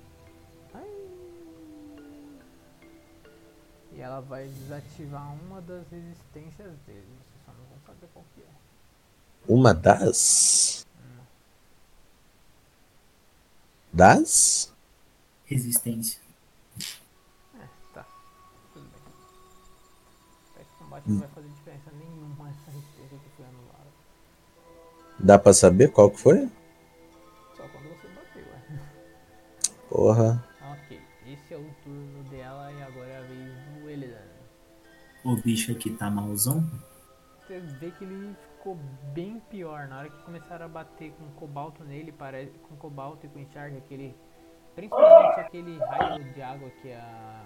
[3.92, 7.06] E ela vai desativar uma das resistências dele.
[7.06, 8.46] Vocês só não vão saber qual que é.
[9.48, 10.88] Uma das.
[13.92, 14.74] Das?
[15.46, 16.20] Resistência.
[17.60, 18.04] É, tá.
[18.74, 19.02] Tudo bem.
[20.60, 21.30] Esse combate não vai
[25.24, 26.50] Dá pra saber qual que foi?
[27.56, 29.90] Só quando você bateu, é.
[29.90, 30.44] Porra.
[30.74, 34.18] Ok, esse é o turno dela e agora é a vez do Elidan.
[35.24, 36.70] O bicho aqui tá malzão.
[37.40, 38.76] Você vê que ele ficou
[39.14, 43.30] bem pior na hora que começaram a bater com cobalto nele, parece com cobalto e
[43.30, 44.16] com encharque, aquele
[44.76, 47.44] principalmente aquele raio de água que a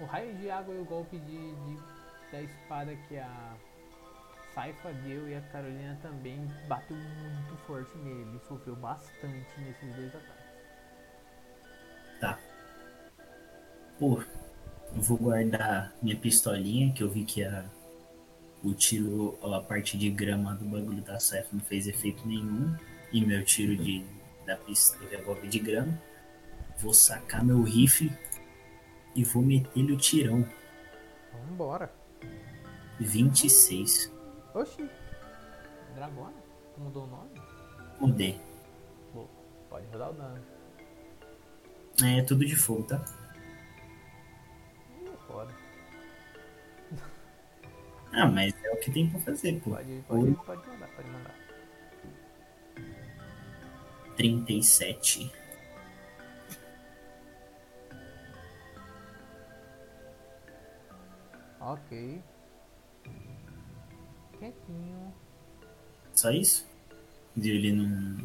[0.00, 1.78] o raio de água e o golpe de, de-
[2.30, 3.54] da espada que a
[4.54, 10.14] Saifa deu e a Carolina também bateu muito forte nele, ele sofreu bastante nesses dois
[10.14, 10.42] ataques.
[12.20, 12.38] Tá.
[13.98, 14.22] Pô,
[14.94, 17.64] eu vou guardar minha pistolinha, que eu vi que a,
[18.62, 22.76] o tiro, a parte de grama do bagulho da Cef não fez efeito nenhum.
[23.12, 24.04] E meu tiro de,
[24.46, 25.98] da pista do revólver de grama.
[26.78, 28.10] vou sacar meu rifle
[29.14, 30.46] e vou meter-lhe o tirão.
[31.32, 31.92] Vambora.
[33.00, 34.11] 26.
[34.54, 34.88] Oxi.
[35.94, 36.34] Dragona?
[36.74, 37.30] Tu mudou o nome?
[38.00, 38.40] Mudei.
[39.12, 39.26] Pô,
[39.70, 40.44] pode rodar o dano.
[42.02, 43.02] É tudo de fogo, tá?
[45.02, 45.54] Ih, foda.
[48.14, 49.70] Ah, mas é o que tem pra fazer, pô.
[49.70, 51.34] Pode, pode, pode mandar, pode mandar.
[54.18, 55.32] 37.
[61.58, 62.22] Ok.
[64.42, 65.14] Quietinho.
[66.12, 66.66] Só isso?
[67.36, 68.18] E ele não.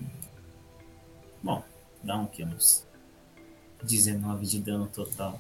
[1.44, 1.64] Bom,
[2.04, 2.44] dá um que?
[2.44, 2.88] Uns
[3.84, 5.40] 19 de dano total.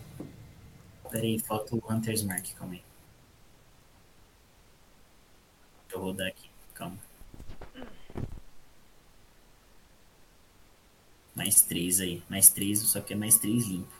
[1.09, 2.83] Pera aí, falta o Hunter's Mark, calma aí.
[5.81, 6.99] Deixa eu rodar aqui, calma.
[11.33, 13.95] Mais 3 aí, mais 3, só que é mais 3 limpo.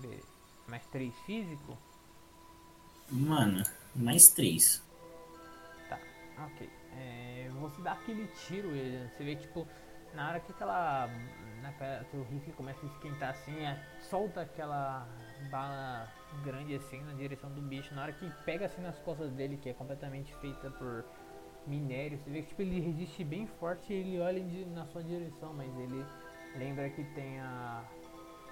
[0.00, 0.26] Beleza.
[0.66, 1.78] Mais três físico?
[3.10, 3.62] Mano,
[3.94, 4.83] mais 3.
[6.34, 6.68] Tá, ok.
[6.92, 9.66] É, você dá aquele tiro, você vê tipo,
[10.12, 11.08] na hora que aquela.
[11.62, 15.08] Naquela, que o rifle começa a esquentar assim, é, solta aquela
[15.50, 17.94] bala grande assim na direção do bicho.
[17.94, 21.04] Na hora que pega assim nas costas dele, que é completamente feita por
[21.66, 25.02] minério, você vê que tipo, ele resiste bem forte e ele olha di- na sua
[25.02, 26.04] direção, mas ele
[26.54, 27.84] lembra que tem a,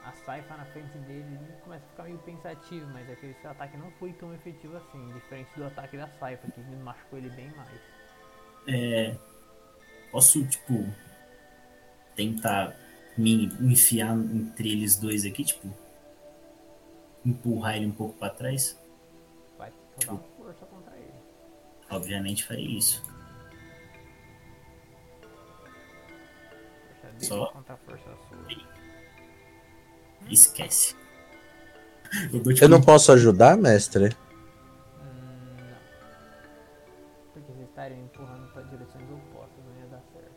[0.04, 3.76] a saifa na frente dele e começa a ficar meio pensativo, mas aquele seu ataque
[3.76, 7.80] não foi tão efetivo assim, diferente do ataque da saifa, que machucou ele bem mais.
[8.66, 9.16] É.
[10.10, 10.84] Posso, tipo.
[12.14, 12.76] Tentar
[13.16, 15.68] me enfiar entre eles dois aqui, tipo.
[17.24, 18.78] Empurrar ele um pouco pra trás?
[19.56, 19.72] Vai
[20.08, 21.14] uma força contra ele.
[21.90, 23.02] Obviamente farei isso.
[27.02, 27.46] Dele Só?
[27.46, 28.81] contra a força sua.
[30.30, 30.94] Esquece.
[32.32, 32.64] Eu dou tipo.
[32.64, 34.06] Eu não posso ajudar, mestre?
[34.06, 34.10] Hum,
[35.58, 35.76] não.
[37.32, 40.32] Porque vocês estariam empurrando pra direções opostas, não ia dar certo.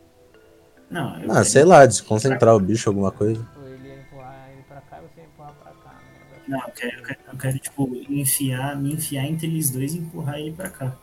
[0.89, 3.45] Não, eu Ah, sei lá, desconcentrar o bicho, alguma coisa.
[3.57, 6.19] Ou ele ia empurrar ele pra cá e você ia empurrar pra cá, não ia
[6.19, 6.49] dar certo.
[6.49, 9.99] Não, eu quero, eu quero, eu quero, tipo, enfiar, me enfiar entre eles dois e
[9.99, 10.95] empurrar ele pra cá.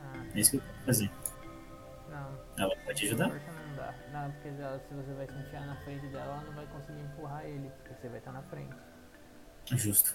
[0.00, 1.10] Ah, É isso que eu quero fazer.
[2.10, 2.64] não.
[2.64, 3.30] Ela pode ajudar?
[4.20, 7.00] Não, porque ela- se você vai se enfiar na frente dela, ela não vai conseguir
[7.00, 8.74] empurrar ele, porque você vai estar na frente.
[9.66, 10.14] Justo.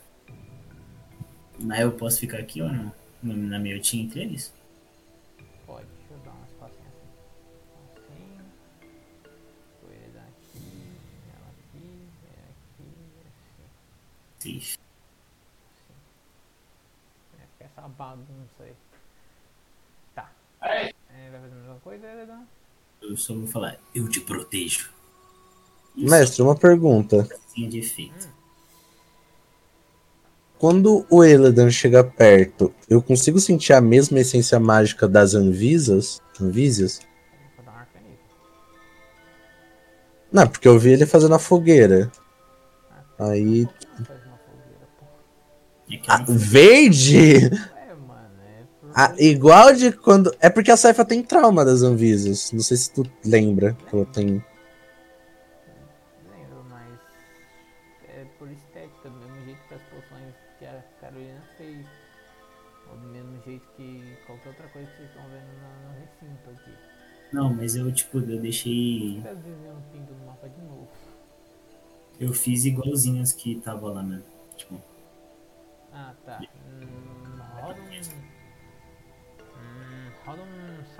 [1.60, 2.94] Mas eu posso ficar aqui ou não?
[3.24, 4.54] Na miotinha entre eles?
[5.66, 7.08] Pode, deixa eu dar um espacinho assim.
[7.96, 8.40] Assim.
[9.90, 10.92] Ele daqui,
[11.34, 13.64] ela aqui, ele aqui,
[14.38, 14.60] assim.
[14.60, 14.78] Sim.
[17.36, 18.76] Vai ficar essa bagunça aí.
[20.14, 20.32] Tá.
[20.62, 20.94] É,
[21.32, 22.46] vai fazer a mesma coisa, Eledon?
[23.02, 24.90] Eu só vou falar, eu te protejo.
[25.96, 27.28] Mestre, uma pergunta.
[27.48, 28.28] Assim de efeito.
[30.58, 36.22] Quando o Eladan chega perto, eu consigo sentir a mesma essência mágica das Anvisas?
[37.68, 38.18] Arcanismo.
[40.32, 42.12] Não, porque eu vi ele fazendo a fogueira.
[43.20, 43.68] Aí.
[45.92, 47.36] É Ah, verde!
[47.46, 48.85] É, mano, é por.
[48.98, 50.34] Ah, igual de quando.
[50.40, 52.54] É porque a Saifa tem trauma das Anvisas.
[52.54, 54.26] Não sei se tu lembra que ela tem.
[56.32, 56.98] Lembro, mas.
[58.08, 61.86] É por estética, do mesmo jeito que as poções que a Carolina fez.
[62.90, 66.50] Ou do mesmo jeito que qualquer outra coisa que vocês estão vendo no, no recinto
[66.52, 66.72] aqui.
[67.34, 69.22] Não, mas eu, tipo, eu deixei.
[70.64, 70.88] Novo.
[72.18, 74.24] Eu fiz igualzinho as que tava lá mesmo.
[74.56, 74.82] Tipo,
[75.92, 76.42] Ah, tá.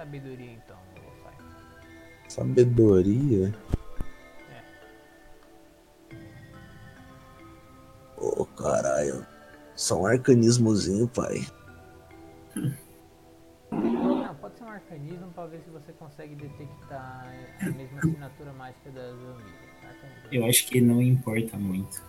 [0.06, 0.78] Sabedoria então,
[1.24, 1.34] Sai.
[2.30, 3.54] Sabedoria?
[4.52, 4.64] É.
[8.18, 9.26] Ô, caralho.
[9.76, 11.46] Só um arcanismozinho, pai.
[13.72, 17.26] Não, pode ser um arcanismo pra ver se você consegue detectar
[17.62, 20.32] a mesma assinatura mágica das amigas.
[20.32, 22.02] Eu acho que não importa muito.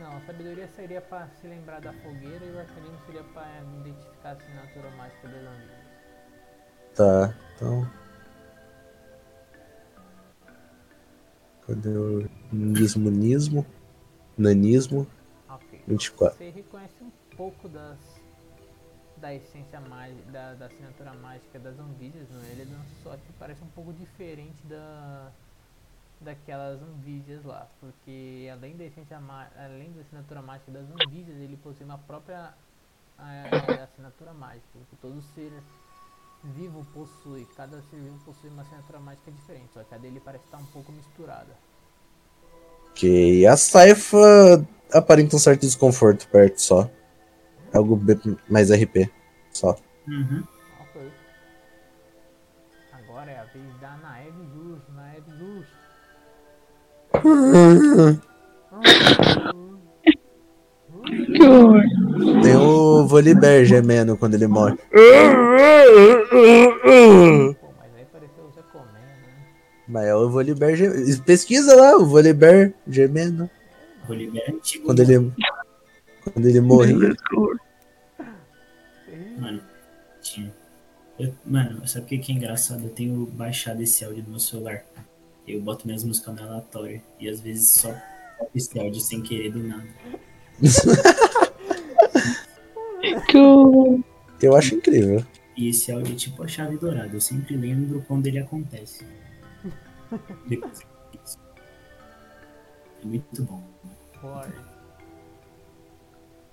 [0.00, 3.46] Não, a sabedoria seria pra se lembrar da fogueira e o arcanismo seria pra
[3.80, 5.80] identificar a assinatura mágica das amigas.
[6.94, 7.90] Tá, então.
[11.66, 13.66] Cadê o nismo, nismo?
[14.38, 15.06] Nanismo?
[15.50, 15.82] Ok.
[15.86, 16.38] 24.
[16.38, 17.98] Você reconhece um pouco das
[19.18, 23.68] da essência mágica, da, da assinatura mágica das Anvísias no Eledon, só que parece um
[23.68, 25.30] pouco diferente da
[26.20, 29.18] daquelas Anvísias lá, porque além da essência
[29.56, 32.52] além da assinatura mágica das Anvísias, ele possui uma própria
[33.18, 35.62] ah, assinatura mágica, que todos os seres
[36.44, 40.44] vivo possui, cada ser vivo possui uma assinatura mágica diferente, só que a dele parece
[40.44, 41.56] estar um pouco misturada.
[42.94, 46.90] Que a Saifa aparenta um certo desconforto perto só.
[47.72, 47.98] Algo
[48.48, 49.08] mais RP.
[49.52, 49.76] Só.
[50.08, 50.42] Uhum.
[62.42, 64.76] Tem o Volibear gemendo quando ele morre.
[69.88, 71.22] Mas é o Volibear gemendo.
[71.22, 73.50] Pesquisa lá, o Volibear gemendo.
[74.84, 75.32] Quando ele.
[76.32, 77.14] Quando ele morria.
[79.38, 79.60] Mano.
[81.18, 82.84] Eu- mano, sabe o que é engraçado?
[82.84, 84.84] Eu tenho baixado esse áudio no meu celular.
[85.54, 87.02] Eu boto minhas músicas no aleatório.
[87.18, 87.94] E às vezes só
[88.78, 89.88] áudio sem querer do nada.
[94.42, 95.24] Eu acho incrível.
[95.56, 97.14] E esse áudio é tipo a chave dourada.
[97.14, 99.04] Eu sempre lembro quando ele acontece.
[103.02, 103.62] É muito bom.
[104.20, 104.52] Forte.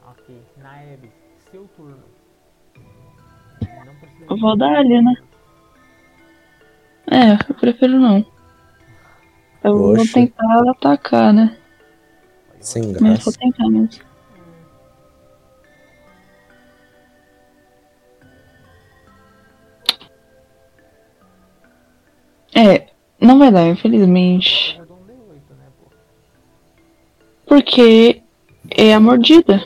[0.06, 1.12] Ok, Naeves,
[1.52, 2.04] seu turno.
[3.86, 5.16] Não precisa Eu vou dar ali, né?
[7.10, 8.26] É, eu prefiro não.
[9.68, 10.14] Eu vou Poxa.
[10.14, 11.58] tentar atacar, né?
[12.62, 13.24] Sem Mas graça.
[13.26, 13.90] vou tentar mesmo.
[22.56, 22.88] É,
[23.20, 24.78] não vai dar, infelizmente.
[24.80, 25.42] Rodou D8,
[25.78, 25.92] pô?
[27.46, 28.24] Porque
[28.70, 29.58] é a mordida.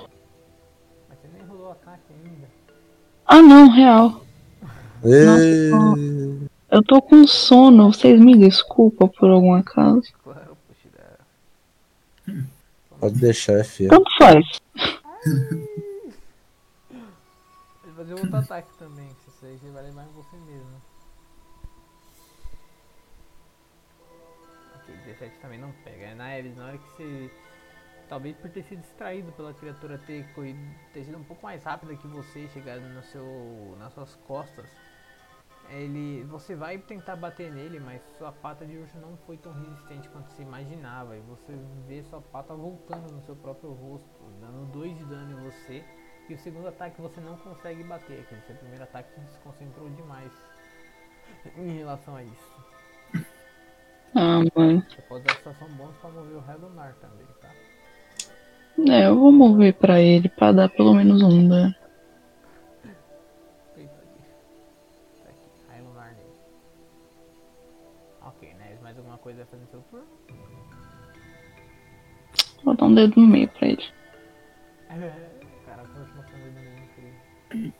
[1.08, 2.48] Mas você nem rolou ataque ainda.
[3.28, 4.22] Ah não, real.
[5.04, 10.02] Ê, Eu tô com sono, vocês me desculpam por algum acaso.
[10.24, 10.58] Claro.
[12.98, 13.90] Pode deixar, é filho.
[13.90, 14.62] Tanto faz.
[16.90, 17.02] Ele
[17.84, 20.82] vai fazer outro ataque também, que isso aí você vai levar em você mesmo.
[24.76, 26.06] Ok, 17 também não pega.
[26.06, 27.32] É na Eves, na hora que você.
[28.08, 30.60] Talvez por ter sido distraído pela criatura ter corrido,
[30.94, 34.70] ter sido um pouco mais rápida que você, chegado no seu, nas suas costas.
[35.70, 40.10] Ele, você vai tentar bater nele, mas sua pata de urso não foi tão resistente
[40.10, 41.16] quanto você imaginava.
[41.16, 41.58] E você
[41.88, 44.10] vê sua pata voltando no seu próprio rosto,
[44.42, 45.84] dando 2 de dano em você.
[46.30, 50.32] E o segundo ataque você não consegue bater, aquele seu primeiro ataque se desconcentrou demais
[51.58, 52.56] em relação a isso.
[54.16, 54.84] Ah, mano.
[54.90, 57.50] Você pode a situação bônus pra mover o Redonar também, tá?
[58.94, 61.74] É, eu vou mover pra ele pra dar pelo menos um dano.
[69.22, 70.06] Coisa vai fazer no seu turno?
[72.64, 73.84] Vou dar um dedo no meio pra ele.
[75.66, 77.74] Cara, continua sendo ele meio incrível.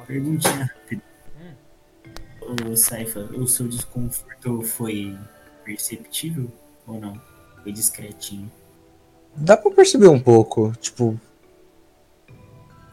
[0.00, 0.06] Ok.
[0.06, 1.02] Perguntinha rápida.
[1.40, 2.72] Hum.
[2.72, 5.16] Ô, Saifa, o seu desconforto foi
[5.64, 6.50] perceptível
[6.86, 7.20] ou não?
[7.62, 8.50] Foi discretinho.
[9.36, 11.18] Dá pra perceber um pouco, tipo.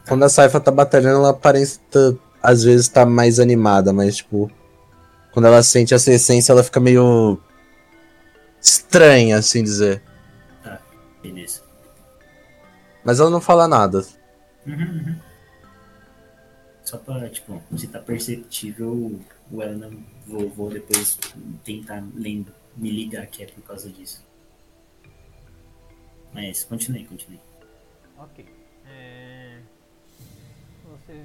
[0.06, 4.50] Quando a Saifa tá batalhando, ela parece tá- às vezes tá mais animada, mas tipo.
[5.32, 7.38] Quando ela sente essa essência, ela fica meio.
[8.60, 10.02] Estranha, assim dizer.
[11.22, 11.62] Beleza.
[13.04, 14.06] Mas ela não fala nada.
[14.66, 15.20] Uhum, uhum.
[16.82, 19.20] Só pra, tipo, se tá perceptível,
[19.52, 19.90] ou ela não.
[20.26, 21.18] Vou, vou depois
[21.64, 22.44] tentar me
[22.76, 24.24] ligar que é por causa disso.
[26.32, 27.40] Mas continue, continue.
[28.18, 28.46] Ok.
[28.86, 29.60] É...
[30.84, 31.24] Você...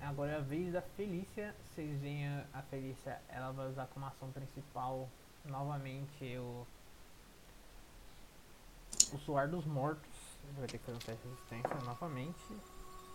[0.00, 1.54] Agora é a vez da Felícia.
[1.74, 5.08] Vocês veem a Felícia, ela vai usar como ação principal
[5.44, 6.66] novamente o.
[9.12, 10.10] O suar dos mortos.
[10.44, 12.56] Ele vai ter que fazer um teste de resistência novamente.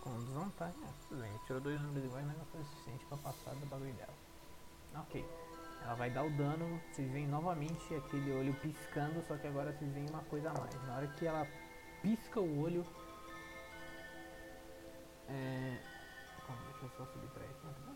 [0.02, 0.80] Com desvantagem.
[0.84, 3.94] É, tudo bem, tirou dois números iguais, mas não foi suficiente pra passar do bagulho
[3.94, 4.14] dela.
[4.96, 5.26] Ok.
[5.84, 9.92] Ela vai dar o dano, vocês veem novamente aquele olho piscando, só que agora vocês
[9.94, 10.74] veem uma coisa a mais.
[10.86, 11.48] Na hora que ela
[12.02, 12.86] pisca o olho.
[15.30, 15.78] É.
[16.46, 17.96] Calma, deixa eu só subir pra tá bom?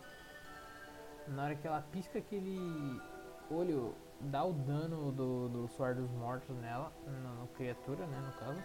[1.28, 3.02] Na hora que ela pisca aquele
[3.50, 8.64] olho, dá o dano do, do suor dos mortos nela, na, criatura, né, no caso.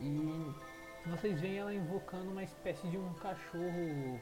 [0.00, 4.20] E vocês veem ela invocando uma espécie de um cachorro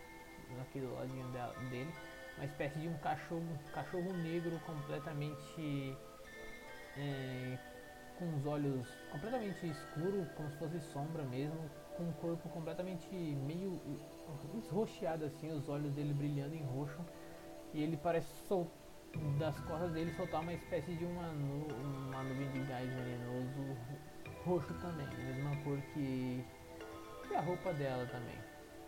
[0.56, 1.92] naquele ladinho dela, dele.
[2.36, 5.96] Uma espécie de um cachorro, cachorro negro completamente
[6.96, 7.58] é,
[8.18, 11.58] com os olhos completamente escuros, como se fosse sombra mesmo,
[11.96, 13.80] com um corpo completamente meio
[14.58, 17.04] esroxeado assim, os olhos dele brilhando em roxo,
[17.72, 18.70] e ele parece sol
[19.38, 21.66] das costas dele soltar uma espécie de uma, nu
[22.08, 23.76] uma nuvem de gás venenoso
[24.44, 26.44] roxo também, mesma cor que,
[27.26, 28.38] que a roupa dela também,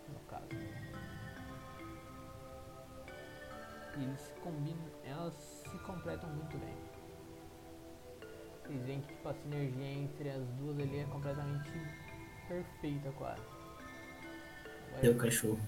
[0.09, 0.47] no caso.
[3.97, 6.75] Eles se combinam, elas se completam muito bem.
[8.63, 11.71] Vocês veem que tipo, a sinergia entre as duas ali é completamente
[12.47, 13.41] perfeita quase.
[14.95, 15.59] Cadê o cachorro?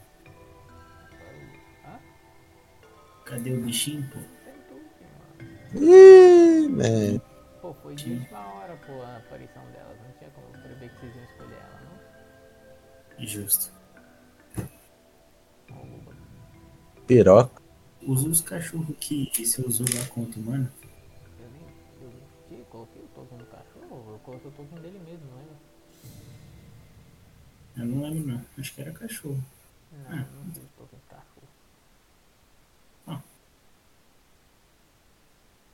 [3.26, 4.43] Cadê o bichinho, pô?
[5.76, 7.20] Ih, né?
[7.62, 9.98] Pô, foi de última hora, pô, a aparição delas.
[10.02, 11.82] Não tinha como prever que vocês iam escolher ela,
[13.18, 13.26] não?
[13.26, 13.72] Justo.
[17.08, 17.62] Piroca.
[18.06, 20.70] Usa os cachorros que você usou lá contra o mano.
[21.40, 21.64] Eu nem.
[22.02, 24.12] Eu que, coloquei o token do cachorro?
[24.14, 25.56] Eu coloquei o token dele mesmo, não lembra?
[27.78, 28.46] Eu não lembro não.
[28.60, 29.42] Acho que era cachorro.
[29.92, 30.26] Não, Ah.
[30.36, 31.48] não fiz o token do cachorro.
[33.08, 33.22] Ah.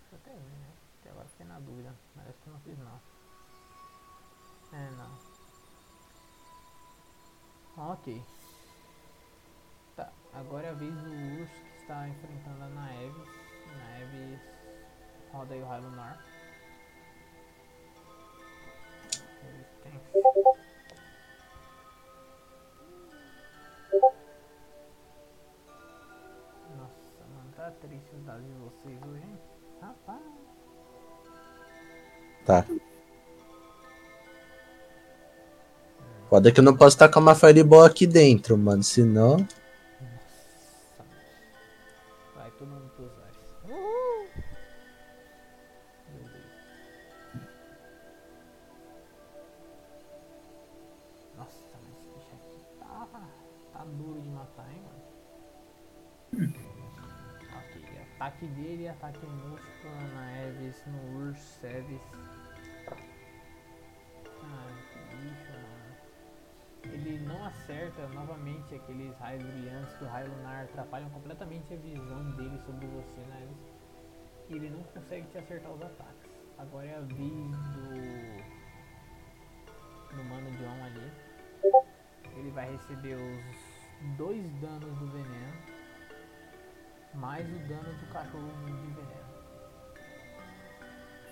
[0.01, 0.69] Deixa eu até ver, né?
[1.59, 1.93] Dúvida.
[2.15, 3.01] Parece que eu não fiz não.
[4.71, 5.29] É, não.
[7.91, 8.23] Ok.
[9.95, 11.09] Tá, agora é a vez do
[11.41, 13.27] urso que está enfrentando a Naeves.
[13.77, 14.41] Naeves
[15.31, 16.23] roda aí o raio lunar.
[19.41, 20.21] Resistência.
[26.77, 29.28] Nossa, mano, tá triste os dados de vocês hoje,
[32.49, 32.65] Tá.
[36.27, 38.81] Foda que eu não posso tacar uma fireball aqui dentro, mano.
[38.81, 39.47] Senão.
[42.35, 43.37] Vai todo mundo pros ares.
[51.37, 53.07] Nossa, mas esse bicho aqui tá,
[53.73, 54.81] tá duro de matar, hein,
[56.33, 56.53] mano.
[57.59, 62.01] Ok, ataque dele, ataque múltiplo na Eves, no Urso, Seves.
[67.89, 72.85] Acerta novamente aqueles raios brilhantes que o raio lunar atrapalham completamente a visão dele sobre
[72.87, 73.47] você, né?
[74.49, 76.31] E ele não consegue te acertar os ataques.
[76.57, 77.49] Agora é a vez do.
[80.15, 81.11] do Mano John ali.
[82.35, 85.53] Ele vai receber os dois danos do veneno.
[87.15, 89.29] Mais o dano do cachorro de veneno.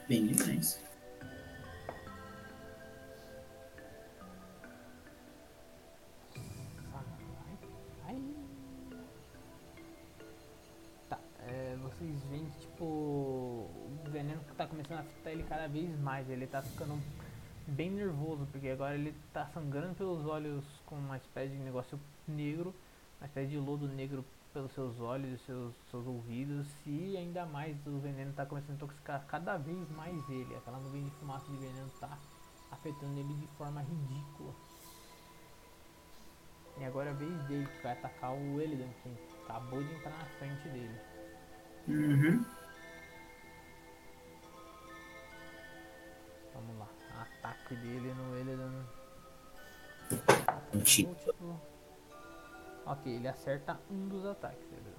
[0.07, 0.81] Bem demais.
[11.97, 16.29] Vocês veem que tipo o veneno que tá começando a afetar ele cada vez mais.
[16.29, 17.01] Ele tá ficando
[17.65, 22.73] bem nervoso, porque agora ele tá sangrando pelos olhos com uma espécie de negócio negro,
[23.19, 27.99] uma espécie de lodo negro pelos seus olhos seus, seus ouvidos, e ainda mais o
[27.99, 30.55] veneno tá começando a intoxicar cada vez mais ele.
[30.55, 32.17] Aquela nuvem de fumaça de veneno tá
[32.71, 34.53] afetando ele de forma ridícula.
[36.79, 39.09] E agora é a vez dele que vai atacar o Elidan, que
[39.43, 41.06] acabou de entrar na frente dele.
[41.87, 42.45] Uhum.
[46.53, 46.87] Vamos lá.
[47.21, 48.37] Ataque dele no.
[50.73, 51.07] Um chip.
[51.07, 51.61] Múltiplo.
[52.85, 54.91] Ok, ele acerta um dos ataques, Elidan.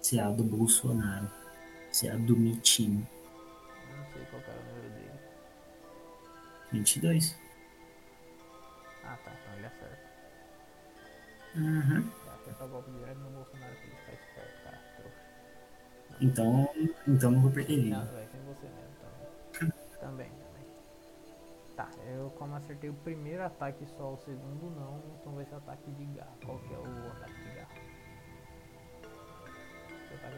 [0.00, 1.30] Se é a do Bolsonaro.
[1.92, 3.06] Se é a do Mitinho.
[3.90, 5.20] Eu não sei qual que era o número dele.
[6.72, 7.36] 22.
[9.04, 9.98] Ah tá, então ele acerta.
[11.56, 11.98] Uhum.
[11.98, 14.03] Ele acerta o golpe direto no Bolsonaro pra
[16.20, 16.68] Então,
[17.06, 18.12] então não vou perder Não, vida.
[18.12, 19.70] vai ser você mesmo também.
[20.00, 20.64] também, também.
[21.76, 25.90] Tá, eu como acertei o primeiro ataque só, o segundo não, então vai ser ataque
[25.92, 26.32] de garra.
[26.44, 27.68] Qual que é o ataque de garra?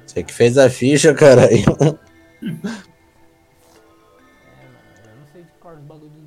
[0.06, 0.32] Você que garra.
[0.32, 1.56] fez a ficha, caralho.
[2.42, 2.48] É,
[4.68, 6.22] mano, eu não sei de cor os bagulho dos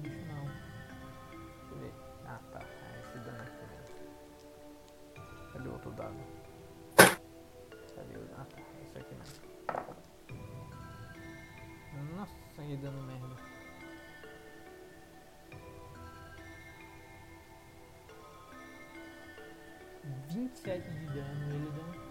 [12.69, 13.35] Que dano merda.
[20.27, 22.09] Vinte e sete de dano ele dá.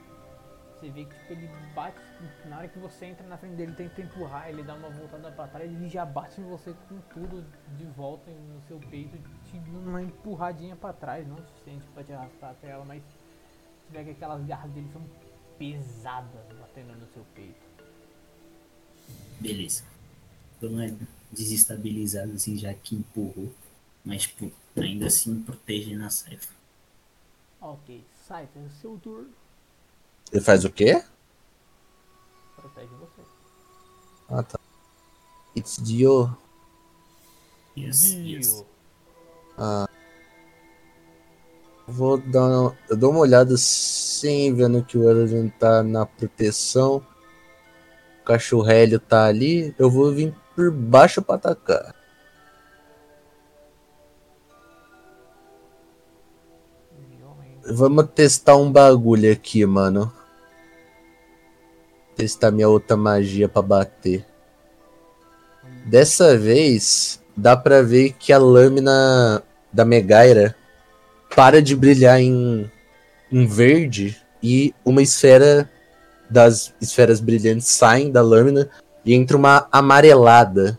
[0.75, 2.01] Você vê que tipo, ele bate,
[2.47, 5.47] na hora que você entra na frente dele, tenta empurrar, ele dá uma voltada pra
[5.47, 7.47] trás, ele já bate em você com tudo
[7.77, 12.03] de volta no seu peito, te dando uma empurradinha pra trás, não o suficiente pra
[12.03, 15.09] te arrastar até ela, mas você vê que aquelas garras dele são
[15.57, 17.65] pesadas batendo no seu peito.
[19.39, 19.98] Beleza.
[20.61, 20.93] Tô mais
[21.31, 23.53] desestabilizado assim, já que empurrou.
[24.05, 26.57] Mas, tipo, ainda assim protege na cifra.
[27.61, 29.29] Ok, Cypher, é seu turno,
[30.33, 31.03] Ele faz o quê?
[32.57, 33.23] protege você.
[34.29, 34.59] Ah, tá.
[35.57, 36.37] It's Dio.
[37.77, 38.65] Yes, yes.
[39.57, 39.89] Ah,
[41.87, 47.03] Vou dar uma, eu dou uma olhada sim, vendo que o Eleven tá na proteção.
[48.21, 49.75] O cachorrelho tá ali.
[49.79, 51.95] Eu vou vir por baixo pra atacar.
[57.65, 60.13] Vamos testar um bagulho aqui, mano.
[62.17, 64.27] Testar minha outra magia pra bater.
[65.87, 69.41] Dessa vez, dá pra ver que a lâmina
[69.73, 70.57] da Megaira
[71.37, 72.69] para de brilhar em,
[73.31, 75.71] em verde e uma esfera
[76.29, 78.69] das esferas brilhantes saem da lâmina
[79.09, 80.79] e entra uma amarelada.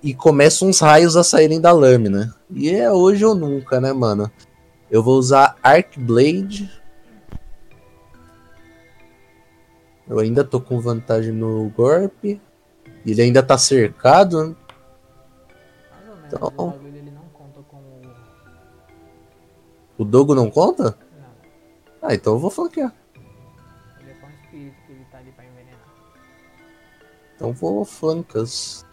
[0.00, 2.36] E começam uns raios a saírem da lâmina.
[2.48, 4.30] E é hoje ou nunca, né, mano?
[4.88, 6.70] Eu vou usar Arc Blade.
[10.08, 12.40] Eu ainda tô com vantagem no golpe.
[13.04, 14.56] Ele ainda tá cercado.
[16.28, 17.84] Então- O bagulho ele não conta como.
[19.98, 20.96] O Dogo não conta?
[21.20, 22.08] Não.
[22.08, 22.94] Ah, então eu vou flanquear.
[27.40, 28.84] Então vou flancas.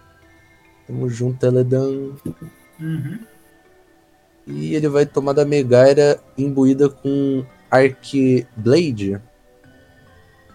[0.87, 2.13] Tamo junto, Teledan.
[2.79, 3.19] Uhum.
[4.47, 9.21] E ele vai tomar da Megaira imbuída com Arc Blade.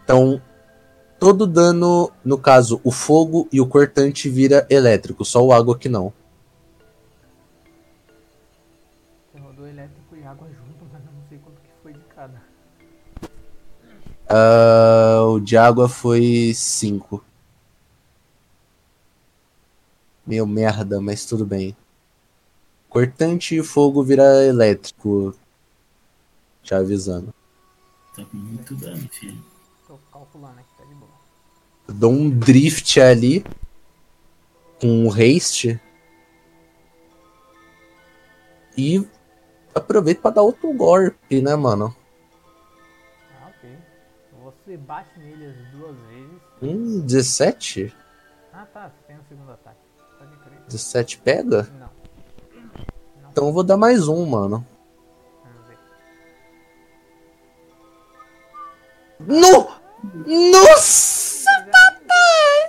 [0.03, 0.41] Então,
[1.21, 5.91] todo dano, no caso, o fogo e o cortante vira elétrico, só o água que
[5.91, 6.15] não.
[9.31, 12.41] Você rodou elétrico e água junto, mas eu não sei quanto que foi de cada.
[14.27, 17.23] Ah, o de água foi 5.
[20.27, 21.77] Meu merda, mas tudo bem.
[22.89, 25.35] Cortante e fogo vira elétrico.
[26.63, 27.35] Te avisando.
[28.15, 29.43] Tá com muito dano, filho.
[29.89, 31.11] Tô calculando aqui, tá de boa.
[31.89, 33.45] Eu dou um drift ali.
[34.81, 35.81] Com um haste.
[38.77, 39.07] E
[39.75, 41.95] aproveito pra dar outro golpe, né, mano?
[43.41, 43.71] Ah, ok.
[44.45, 46.43] Você bate nele as duas vezes.
[46.63, 47.95] Hum, 17?
[50.73, 51.69] 17 pega?
[51.79, 51.91] Não.
[53.31, 54.67] Então eu vou dar mais um, mano.
[59.21, 59.49] Vamos ver.
[59.51, 59.83] No!
[60.51, 61.51] Nossa!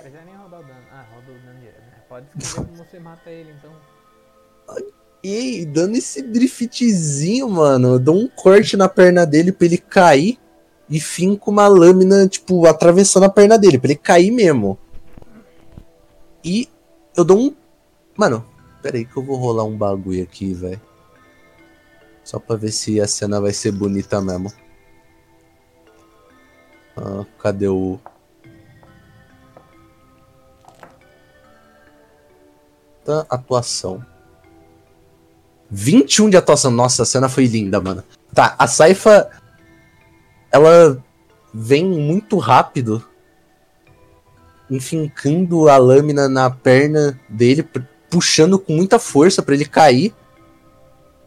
[0.00, 0.80] Precisa nem rodar o dano.
[0.92, 2.02] Ah, roda o dano direto, né?
[2.08, 3.72] Pode escrever como você mata ele, então.
[5.22, 10.38] E dando esse driftzinho, mano, eu dou um corte na perna dele pra ele cair
[10.88, 14.78] e finco uma lâmina, tipo, atravessando a perna dele, pra ele cair mesmo.
[16.44, 16.68] E
[17.16, 17.54] eu dou um.
[18.16, 18.44] Mano,
[18.80, 20.80] pera aí que eu vou rolar um bagulho aqui, velho.
[22.22, 24.52] Só pra ver se a cena vai ser bonita mesmo.
[26.96, 27.98] Ah, cadê o.
[33.04, 34.04] Tá, atuação.
[35.70, 36.70] 21 de atuação.
[36.70, 38.02] Nossa, a cena foi linda, mano.
[38.32, 39.30] Tá, a Saifa.
[40.50, 41.02] Ela
[41.52, 43.04] vem muito rápido.
[44.70, 47.68] Enfincando a lâmina na perna dele,
[48.14, 50.14] puxando com muita força pra ele cair.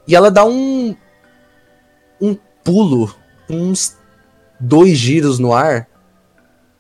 [0.08, 0.96] E ela dá um.
[2.20, 2.34] Um
[2.64, 3.14] pulo,
[3.50, 3.98] uns
[4.60, 5.88] dois giros no ar,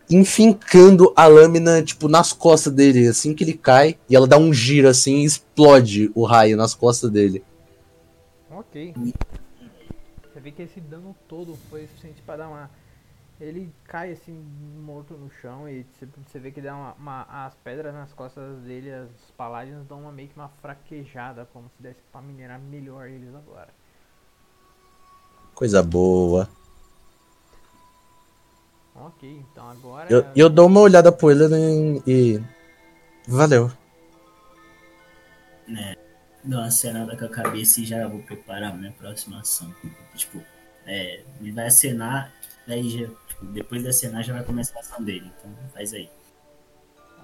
[0.09, 3.99] enfincando a lâmina, tipo, nas costas dele, assim que ele cai.
[4.09, 7.43] E ela dá um giro assim e explode o raio nas costas dele.
[8.49, 8.93] Ok.
[10.33, 12.71] Você vê que esse dano todo foi suficiente pra dar uma.
[13.39, 15.85] Ele cai assim, morto no chão e
[16.27, 20.11] você- vê que dá uma, uma- As pedras nas costas dele, as paládinas dão uma
[20.11, 23.69] meio que uma fraquejada, como se desse pra minerar melhor eles agora.
[25.53, 26.49] Coisa boa.
[28.95, 30.11] Ok, então agora.
[30.11, 31.43] Eu, eu dou uma olhada pro ele
[32.07, 32.43] e.
[33.27, 33.71] Valeu.
[36.43, 39.71] Dou uma acenada com a cabeça e já vou preparar a minha próxima ação.
[40.15, 40.41] Tipo,
[40.85, 42.31] é, ele vai acenar,
[42.65, 43.07] daí já,
[43.37, 45.31] tipo, depois de acenar já vai começar a ação dele.
[45.37, 46.09] Então faz aí.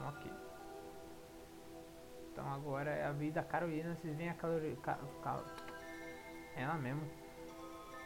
[0.07, 0.31] Ok.
[2.31, 4.77] Então agora é a vida da Carolina, vocês veem a Carolina.
[6.55, 7.01] Ela mesmo.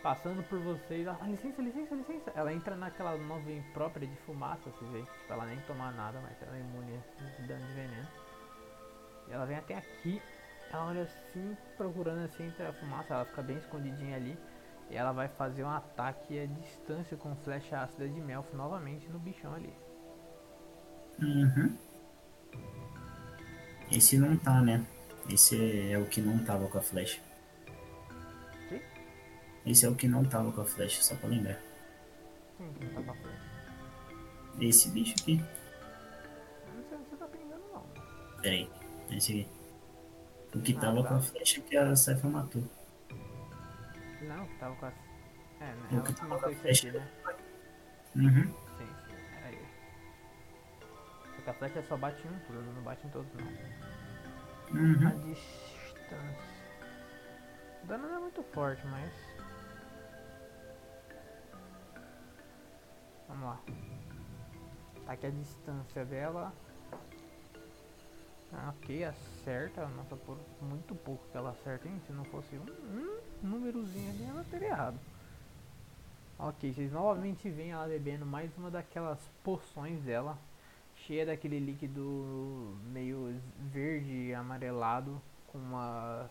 [0.02, 2.32] Passando por vocês, fala, licença, licença, licença.
[2.36, 5.04] Ela entra naquela nuvem própria de fumaça, vocês veem.
[5.04, 8.08] Tipo, ela nem tomar nada, mas ela é imune a dano de veneno.
[9.28, 10.22] E ela vem até aqui,
[10.72, 14.38] ela olha assim, procurando assim entre a fumaça, ela fica bem escondidinha ali.
[14.90, 19.20] E ela vai fazer um ataque à distância com flecha ácida de Melf novamente no
[19.20, 19.74] bichão ali.
[21.22, 21.76] Uhum.
[23.92, 24.86] Esse não tá, né?
[25.30, 27.20] Esse é o que não tava com a flecha.
[28.70, 28.82] Que?
[29.66, 31.60] Esse é o que não tava com a flecha, só pra lembrar.
[32.58, 33.48] Quem que não tá com a flecha?
[34.62, 35.38] Esse bicho aqui.
[36.76, 37.84] Não sei tá pegando não.
[38.42, 38.70] Pera aí.
[39.12, 39.48] Esse aqui.
[40.56, 41.10] O que Ah, tava tá.
[41.10, 42.64] com a flecha que a Saifa matou.
[44.28, 44.90] Não, que tava com a.
[45.60, 45.88] É, né?
[45.92, 46.90] Ela que matou a flecha.
[46.90, 47.08] aqui, né?
[48.16, 48.44] Uhum.
[48.78, 49.68] Sim, sim, era ele.
[51.36, 53.48] Só que a flecha só bate em um turno, não bate em todos não.
[53.48, 55.22] A Uhum.
[55.34, 56.58] distância.
[57.84, 59.12] O dano não é muito forte, mas.
[63.28, 63.60] Vamos lá.
[65.06, 66.54] Tá aqui a distância dela.
[68.54, 69.88] Ah, ok, acerta.
[69.90, 72.02] Nossa, por muito pouco que ela acerta, hein?
[72.06, 72.66] Se não fosse um,
[73.44, 75.00] um númerozinho ali, ela teria errado.
[76.40, 80.38] Ok, vocês novamente veem ela bebendo mais uma daquelas poções dela.
[80.96, 83.40] Cheia daquele líquido meio
[83.72, 85.22] verde amarelado.
[85.48, 86.30] Com uma.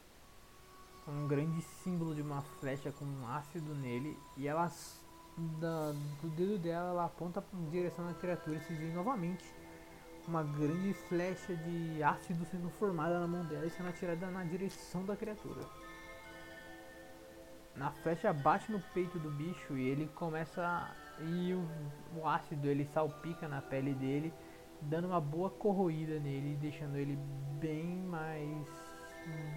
[1.09, 4.19] um grande símbolo de uma flecha com um ácido nele.
[4.37, 4.71] E ela.
[5.61, 9.45] Da, do dedo dela, ela aponta em direção à criatura e se vê novamente
[10.27, 15.05] uma grande flecha de ácido sendo formada na mão dela e sendo atirada na direção
[15.05, 15.63] da criatura.
[17.75, 20.91] Na flecha bate no peito do bicho e ele começa
[21.21, 21.69] e o,
[22.19, 24.33] o ácido ele salpica na pele dele,
[24.83, 27.19] dando uma boa corroída nele, deixando ele
[27.61, 28.67] bem mais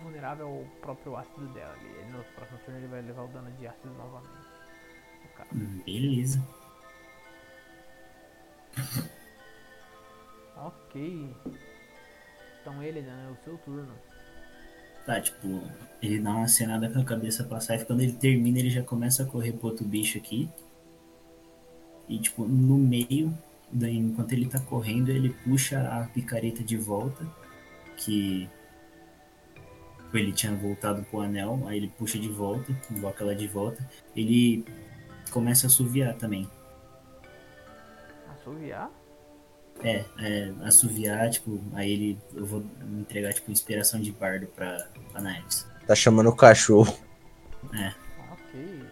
[0.01, 1.73] vulnerável ao próprio ácido dela.
[1.73, 2.11] ali.
[2.11, 4.49] no próximo turno ele vai levar o dano de ácido novamente.
[5.85, 6.45] Beleza.
[10.65, 11.29] Ok.
[12.61, 13.93] Então ele, Dan, é o seu turno.
[15.05, 15.61] Tá, tipo,
[16.01, 17.85] ele dá uma acenada com a cabeça pra sair.
[17.85, 20.49] Quando ele termina, ele já começa a correr pro outro bicho aqui.
[22.07, 23.35] E, tipo, no meio,
[23.71, 27.25] daí, enquanto ele tá correndo, ele puxa a picareta de volta.
[27.97, 28.49] Que
[30.13, 31.63] ele tinha voltado pro anel.
[31.67, 33.87] Aí ele puxa de volta, invoca ela de volta.
[34.15, 34.65] Ele
[35.31, 36.47] começa a assoviar também.
[38.29, 38.91] Assoviar?
[39.81, 42.19] É, é, assoviar, tipo, aí ele.
[42.33, 42.63] Eu vou
[42.99, 45.65] entregar, tipo, inspiração de bardo pra, pra Naeves.
[45.87, 46.93] Tá chamando o cachorro.
[48.31, 48.85] Ok.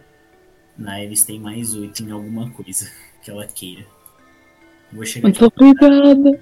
[0.76, 2.90] Naeves tem mais 8 em alguma coisa
[3.22, 3.84] que ela queira.
[4.92, 6.40] Vou chegar Muito obrigada.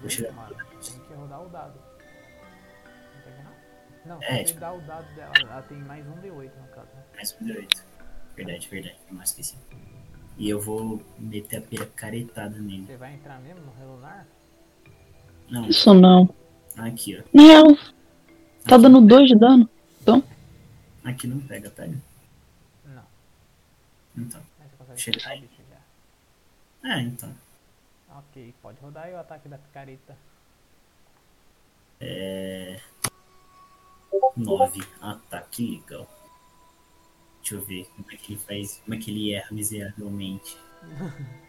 [0.00, 0.54] Vou chegar- mano.
[0.80, 1.74] Tem que rodar o dado.
[3.14, 4.14] Não tem que não?
[4.16, 5.32] Não, É, tem que tipo- dar o dado dela.
[5.40, 6.86] Ela tem mais um D8 no caso.
[6.94, 7.02] né?
[7.16, 7.84] Mais um de 8.
[8.36, 8.96] Verdade, verdade.
[9.10, 9.56] Eu mais esqueci.
[10.38, 12.86] E eu vou meter a pira caretada nele.
[12.86, 14.26] Você vai entrar mesmo no relunar?
[15.50, 16.32] Não, Isso não.
[16.76, 17.22] aqui, ó.
[17.34, 17.76] Não,
[18.64, 19.68] tá dando dois de dano.
[21.04, 21.96] Aqui não pega, pega.
[22.84, 23.02] Não.
[24.16, 24.42] Então.
[24.94, 25.48] Chega aí.
[26.82, 27.34] Ah, então.
[28.10, 30.16] Ok, pode rodar aí o ataque da picareta.
[32.00, 32.80] É.
[34.36, 34.82] 9.
[35.00, 36.06] Ah, tá, que legal.
[37.48, 38.82] Deixa eu ver como é que ele faz.
[38.84, 40.58] Como é que ele erra miseravelmente.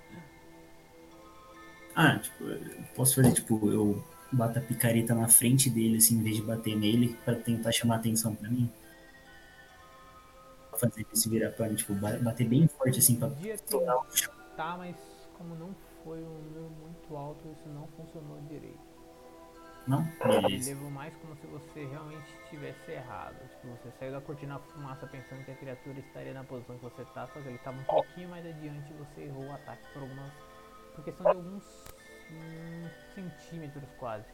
[1.95, 6.23] Ah, tipo, eu posso fazer, tipo, eu bato a picareta na frente dele, assim, em
[6.23, 8.71] vez de bater nele, pra tentar chamar atenção pra mim.
[10.77, 14.05] Fazer ele se virar pra mim, tipo, ba- bater bem forte, assim, pra estourar o
[14.15, 14.31] chão.
[14.51, 14.95] tentar, mas
[15.37, 18.79] como não foi um número muito alto, isso não funcionou direito.
[19.89, 20.07] Não?
[20.23, 20.69] Ele Beleza.
[20.69, 23.35] levou mais como se você realmente tivesse errado.
[23.49, 26.83] Tipo, você saiu da cortina da fumaça pensando que a criatura estaria na posição que
[26.83, 29.81] você tá, só que ele estava um pouquinho mais adiante e você errou o ataque
[29.91, 30.31] por algumas.
[30.93, 31.63] por questão de alguns
[32.31, 34.25] hum, centímetros quase.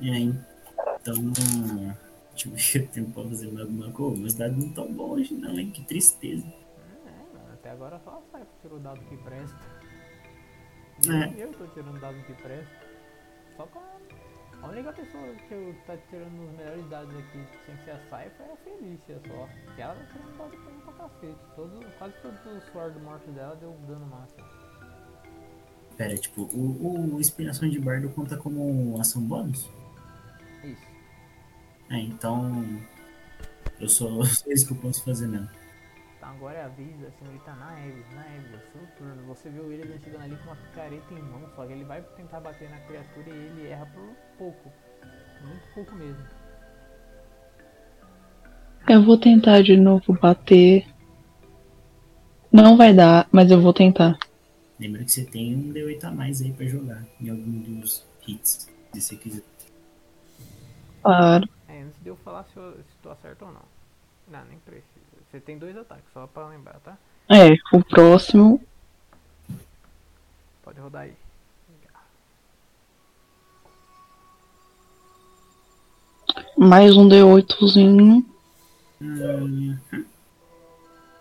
[0.00, 0.34] E aí,
[1.00, 1.14] então.
[2.32, 4.16] Deixa eu ver eu tenho pra fazer mais alguma coisa.
[4.16, 5.70] Meus dados não tão bons hoje, não, hein?
[5.70, 6.46] Que tristeza.
[7.06, 9.60] É, mano, até agora só sai tirar o dado que presta.
[11.08, 11.42] É.
[11.42, 12.81] Eu tô tirando dado que presta.
[13.56, 14.66] Só com a...
[14.66, 18.46] a única pessoa que eu tá tirando os melhores dados aqui sem ser a Cypher
[18.46, 19.48] é a Felícia só.
[19.74, 21.40] Que ela tá tirando dado pra cacete.
[21.56, 24.44] Todo, quase todos os Sword Morte dela deu dano máximo.
[25.96, 29.68] Pera, tipo, o, o Inspiração de Bardo conta como ação bônus?
[30.64, 30.86] Isso.
[31.90, 32.64] É, então.
[33.78, 35.61] Eu sou, isso que eu posso fazer mesmo.
[36.22, 38.06] Agora é a vez da senhorita Naeves.
[38.14, 39.22] Naeves, é seu turno.
[39.26, 42.00] Você vê o William chegando ali com uma picareta em mão, só que ele vai
[42.16, 44.72] tentar bater na criatura e ele erra por pouco.
[45.44, 46.24] Muito pouco mesmo.
[48.88, 50.86] Eu vou tentar de novo bater.
[52.52, 54.16] Não vai dar, mas eu vou tentar.
[54.78, 58.68] Lembra que você tem um D8 a mais aí pra jogar em algum dos hits,
[58.92, 59.42] se você quiser.
[61.02, 61.48] Claro.
[61.68, 63.62] É, antes de eu falar se, eu, se tu acerta ou não.
[64.28, 64.91] Não, nem precisa.
[65.32, 66.96] Você tem dois ataques, só pra lembrar, tá?
[67.28, 68.60] É, o próximo.
[70.62, 71.16] Pode rodar aí.
[76.56, 78.24] Mais um D8zinho.
[79.00, 79.76] Hum,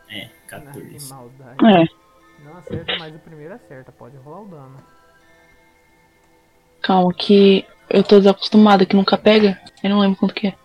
[0.10, 1.10] é, Ah, que 14.
[1.14, 1.66] maldade.
[1.66, 3.92] É, Não acerta, mas o primeiro acerta.
[3.92, 4.78] Pode rolar o dano.
[6.82, 9.60] calma que eu tô desacostumada que nunca pega.
[9.84, 10.58] Eu não lembro quanto que é.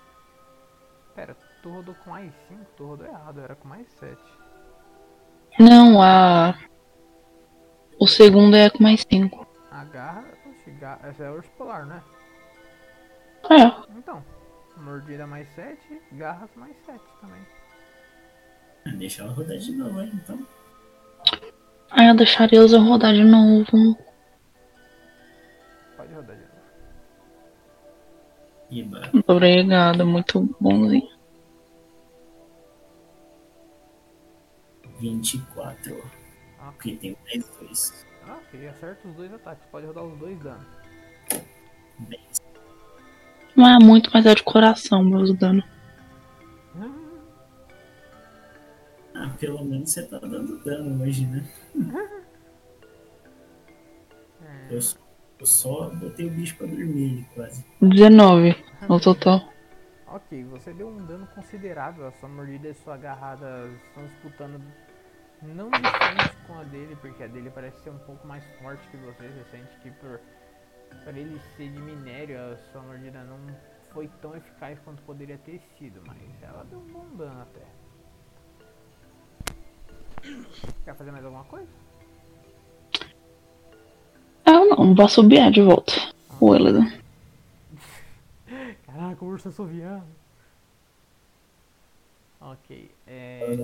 [1.14, 4.16] Pera, tu rodou com mais 5, tu rodou errado, era com mais 7.
[5.58, 6.54] Não, a.
[7.98, 9.46] O segundo é com mais 5.
[9.70, 10.24] A garra,
[11.02, 12.02] essa é urso polar, né?
[13.50, 13.64] É.
[13.96, 14.22] Então,
[14.76, 15.78] mordida mais 7,
[16.12, 17.40] garras mais 7 também.
[18.98, 20.46] Deixa ela rodar de novo, hein, então.
[21.90, 23.96] Aí eu deixaria eu rodar de novo.
[25.96, 26.56] Pode rodar de novo.
[28.70, 29.10] Iba.
[29.12, 31.15] Muito obrigada, muito bonzinho.
[34.98, 35.94] 24.
[35.96, 36.06] Ok,
[36.72, 38.06] Porque tem mais dois.
[38.28, 40.66] ok, acerta os dois ataques, pode rodar os dois danos.
[41.98, 42.20] Bem,
[43.56, 45.62] Não é muito, mas é de coração, meus dano.
[49.14, 51.44] ah, pelo menos você tá dando dano hoje, né?
[54.42, 54.98] É, Eu, só-
[55.40, 57.64] eu só botei o bicho pra dormir quase.
[57.80, 58.54] 19
[58.88, 59.52] no total.
[60.08, 62.06] Ok, você deu um dano considerável.
[62.06, 64.60] A sua mordida e sua agarrada estão disputando
[65.42, 68.96] não frente com a dele, porque a dele parece ser um pouco mais forte que
[68.96, 69.28] você.
[69.28, 70.20] Você sente que por,
[71.04, 73.38] por ele ser de minério, a sua mordida não
[73.92, 77.62] foi tão eficaz quanto poderia ter sido, mas ela deu um bom dano até.
[80.84, 81.68] Quer fazer mais alguma coisa?
[84.44, 85.92] Ah, não, vou subir de volta.
[86.40, 86.90] O Eladan.
[88.86, 90.06] Caraca, o urso assoviando.
[92.40, 93.56] Ok, é.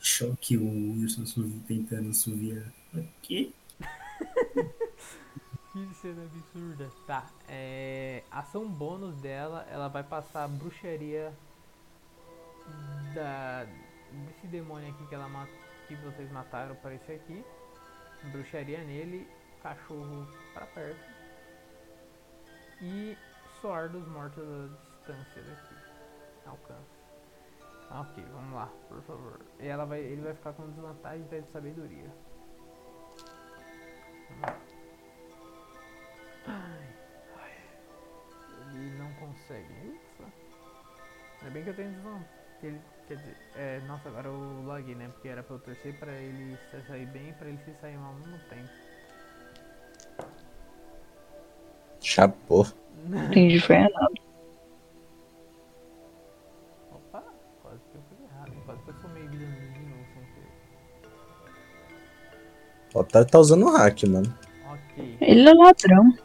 [0.00, 1.24] Choque o Wilson
[1.66, 2.64] tentando subir.
[2.94, 3.52] O quê?
[5.72, 6.88] Que cena absurda.
[7.04, 8.22] Tá, é.
[8.30, 11.32] Ação bônus dela, ela vai passar a bruxaria
[13.12, 13.66] da.
[14.28, 15.48] desse demônio aqui que ela ma-
[15.88, 17.44] que vocês mataram para esse aqui.
[18.30, 19.26] Bruxaria nele,
[19.64, 21.00] cachorro pra perto.
[22.80, 23.18] E
[23.60, 25.74] soar dos mortos à distância daqui.
[26.46, 26.93] Alcance.
[27.90, 29.40] Ah, Ok, vamos lá, por favor.
[29.60, 32.10] E ela vai, ele vai ficar com desvantagem de sabedoria.
[36.46, 36.88] Ai,
[37.40, 37.52] ai.
[38.74, 39.72] Ele não consegue.
[40.18, 40.24] Ufa.
[41.40, 42.28] Ainda bem que eu tenho desvantagem.
[42.62, 45.08] Ele, quer dizer, é, nossa, agora eu laguei, né?
[45.12, 47.96] Porque era pra eu torcer pra ele se sair bem e pra ele se sair
[47.98, 48.70] mal ao mesmo tempo.
[52.00, 52.66] Chapô.
[53.28, 54.23] Entendi, foi nada.
[62.94, 64.32] O otário tá usando o hack, mano.
[64.70, 65.18] Ok.
[65.20, 66.16] Ele é ladrão.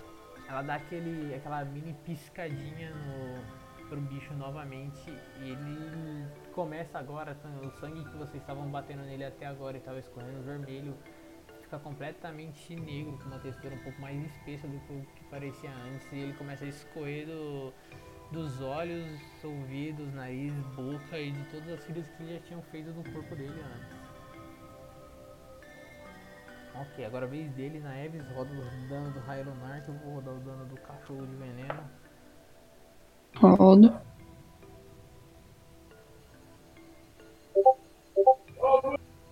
[0.48, 7.50] Ela dá aquele, aquela mini piscadinha no, pro bicho novamente e ele começa agora, tá,
[7.66, 10.96] o sangue que vocês estavam batendo nele até agora e estava escorrendo vermelho,
[11.64, 15.72] fica completamente negro, com uma textura um pouco mais espessa do que o que parecia
[15.92, 17.74] antes e ele começa a escorrer do,
[18.32, 23.04] dos olhos, ouvidos, nariz, boca e de todas as feridas que já tinham feito no
[23.12, 24.09] corpo dele antes.
[26.82, 29.96] Ok, agora a vez dele na Eves, roda o dano do raio lunar, que eu
[29.96, 31.84] vou rodar o dano do cachorro de veneno.
[33.36, 33.94] Rodo.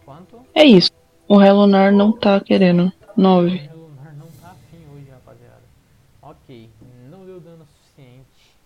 [0.03, 0.45] Quanto?
[0.53, 0.91] É isso.
[1.27, 2.91] O Relunar não tá querendo.
[3.15, 3.47] 9.
[3.47, 5.63] O raio lunar não tá afim hoje, rapaziada.
[6.21, 6.69] Ok,
[7.09, 8.57] não deu dano suficiente.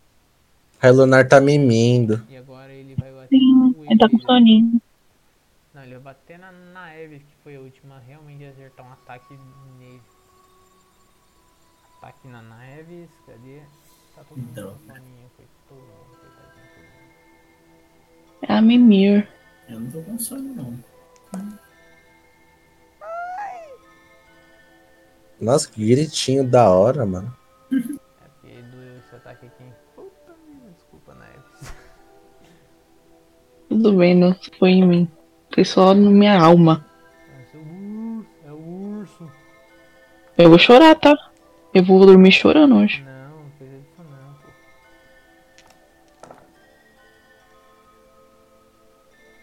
[0.80, 2.24] Relunar tá mimindo.
[2.30, 4.82] E agora ele vai bater Sim, ele tá com soninho.
[5.74, 7.81] Não, ele vai bater na, na Eves, que foi a última,
[8.42, 9.38] realmente acertar um ataque
[9.78, 10.02] nele.
[11.98, 13.61] Ataque na Naeves, cadê?
[14.16, 14.74] Tá todo mundo Droga.
[14.74, 18.48] com soninho, foi todo mundo, coitadinho, mundo.
[18.50, 19.30] É a Mimir.
[19.70, 20.92] Eu não tô com sono, não.
[25.40, 27.36] Nossa, que gritinho da hora, mano.
[27.72, 29.64] É porque doeu esse ataque aqui.
[29.95, 31.74] Puta vida, desculpa, Naeves.
[33.70, 35.11] Tudo bem, não foi em mim.
[35.53, 36.86] Foi só na minha alma.
[40.42, 41.16] Eu vou chorar, tá?
[41.72, 43.03] Eu vou dormir chorando hoje.
[43.03, 44.50] Não, não fez isso não, pô.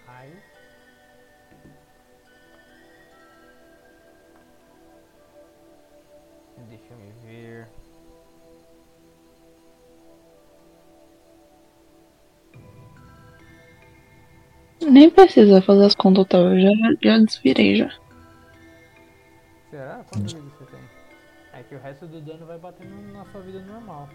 [0.09, 0.29] Ai.
[6.69, 7.69] Deixa eu me ver.
[14.81, 16.39] Nem precisa fazer as contas, tá?
[16.39, 16.71] Eu já,
[17.01, 17.93] já desvirei já.
[19.71, 20.05] Será?
[20.11, 20.58] Quanto
[21.69, 24.09] que o resto do dano vai batendo na sua vida normal.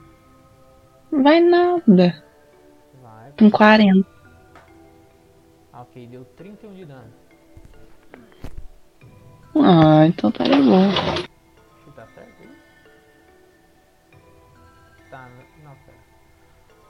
[1.11, 2.23] Vai nada.
[3.01, 3.31] Vai.
[3.37, 4.07] Com 40.
[5.71, 7.13] Ah, ok, deu 31 de dano.
[9.55, 10.87] Ah, então tá de boa.
[10.87, 11.27] Acho
[11.85, 12.63] que tá certo isso?
[15.11, 15.29] Tá,
[15.63, 15.97] não, pera.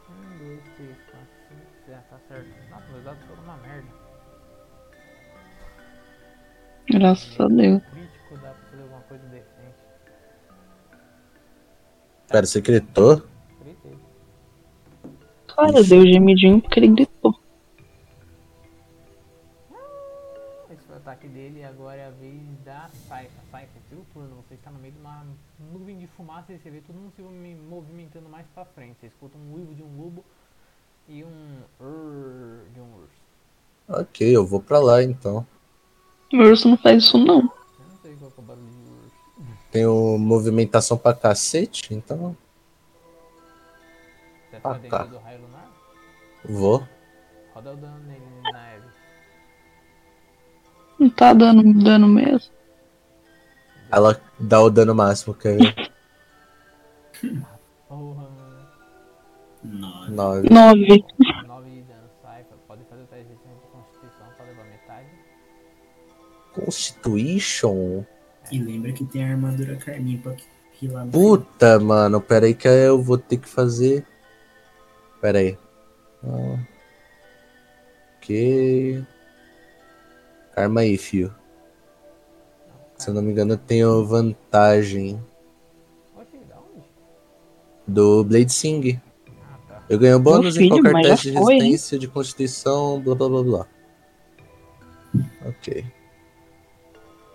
[0.09, 1.97] Um, dois, três, quatro, cinco, seis.
[1.97, 2.69] Ah, tá certo.
[2.69, 3.87] Nossa, meus dados foram uma merda.
[6.89, 7.81] Graças a Deus.
[12.33, 13.21] Pera, você gritou?
[15.55, 17.39] Cara, deu gemidinho porque ele gritou.
[20.71, 23.39] Esse foi o ataque dele e agora é a vez da Saifa.
[23.51, 24.37] Saifa, seu turno.
[24.47, 25.23] Você está no meio de uma
[25.71, 28.95] nuvem de fumaça e você vê todo mundo se movi- movimentando mais pra frente.
[28.99, 30.25] Você escuta um uivo de um lobo
[31.07, 33.21] e um urr de um urso.
[33.87, 35.45] Ok, eu vou pra lá então.
[36.33, 37.41] O urso não faz isso não.
[37.41, 39.62] Eu não sei qual que é o barulho de urso.
[39.73, 42.37] Tenho movimentação pra cacete, então
[44.51, 45.67] Você tá dentro do raio lunar?
[46.45, 46.87] vou.
[47.55, 48.21] Roda o dano nele
[48.51, 48.85] na Eve.
[50.99, 52.53] Não tá dando dano mesmo.
[53.91, 55.91] Ela dá o dano máximo, quer ver?
[57.89, 58.27] Porra.
[59.63, 60.11] 9.
[60.11, 60.47] Nove.
[60.49, 60.85] 9
[61.71, 62.09] de dano.
[62.21, 63.37] Saifa, pode fazer o teste de
[63.71, 65.07] constituição pra levar metade.
[66.53, 68.03] Constitution?
[68.51, 70.35] E lembra que tem a armadura carninha pra
[70.79, 74.05] rilar no Puta, mano, pera aí que eu vou ter que fazer.
[75.21, 75.57] Pera aí.
[76.23, 76.59] Ah.
[78.17, 79.03] Ok.
[80.55, 81.33] Arma aí, fio.
[82.97, 85.21] Se eu não me engano, eu tenho vantagem
[86.15, 86.85] Oxe, da onde?
[87.87, 89.01] do Blade Sing.
[89.89, 93.15] Eu ganho bônus em filho, qualquer mas já teste de foi, resistência, de constituição, blá
[93.15, 93.67] blá blá blá.
[95.45, 95.85] Ok.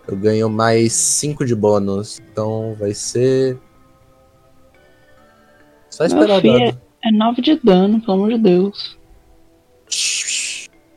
[0.09, 2.19] Eu ganho mais 5 de bônus.
[2.19, 3.59] Então vai ser.
[5.87, 8.97] Só esperar Meu filho, é nove de dano, pelo amor de Deus.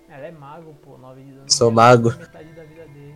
[0.08, 0.96] Ela é mago, pô.
[0.96, 1.44] 9 de dano.
[1.46, 2.10] Sou mago.
[2.10, 3.14] é Metade da vida dele.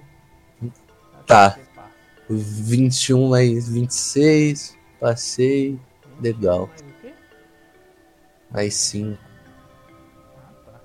[1.27, 1.51] Tá.
[1.53, 1.91] Você passa.
[2.29, 4.77] 21 mais 26.
[5.01, 5.81] Passei.
[6.21, 6.67] Legal.
[6.69, 7.15] Mais o quê?
[8.51, 9.19] Mais 5.
[10.37, 10.81] Ah, tá.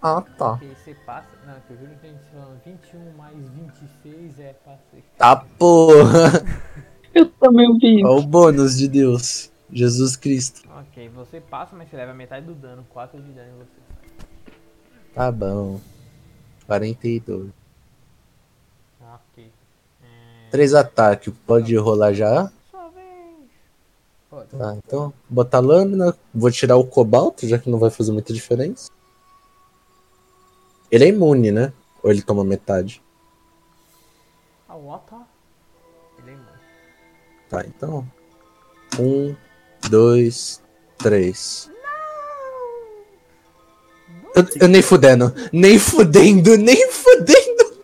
[0.00, 0.50] Ah, tá.
[0.56, 1.28] Porque você passa.
[1.46, 2.07] Não, que eu juro que
[2.38, 5.04] a gente falando 21 mais 26 é passei.
[5.16, 6.44] Tá porra.
[7.14, 8.04] Eu também ouvi.
[8.04, 9.50] Olha o bônus de Deus.
[9.70, 10.62] Jesus Cristo.
[10.78, 12.86] Ok, você passa, mas você leva metade do dano.
[12.90, 14.54] 4 de dano em você.
[15.14, 15.80] Tá bom.
[16.66, 17.50] 42.
[19.00, 19.52] Ok.
[20.02, 20.50] É...
[20.50, 21.32] 3 ataques.
[21.46, 22.50] Pode rolar já?
[22.70, 23.50] Sua vez.
[24.30, 24.48] Pode.
[24.50, 26.16] Tá, então, botar lâmina.
[26.32, 28.90] Vou tirar o cobalto, já que não vai fazer muita diferença.
[30.90, 31.72] Ele é imune, né?
[32.02, 33.02] Ou ele toma metade?
[34.68, 35.16] A Wata.
[36.18, 36.48] Ele é imune.
[37.48, 38.06] Tá, então.
[38.98, 39.34] Um,
[39.88, 40.62] dois,
[40.98, 41.70] três.
[44.34, 45.32] Eu, eu nem fudendo.
[45.52, 47.82] Nem fudendo, nem fudendo.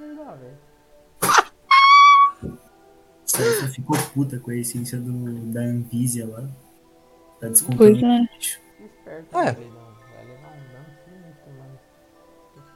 [0.00, 0.58] Não, velho.
[3.24, 5.12] Você ficou puta com a essência do,
[5.52, 6.42] da Anvisia lá.
[6.42, 6.46] Tá
[7.46, 8.04] Pois descontando.
[8.06, 8.28] é.
[8.84, 9.56] Esperto, É.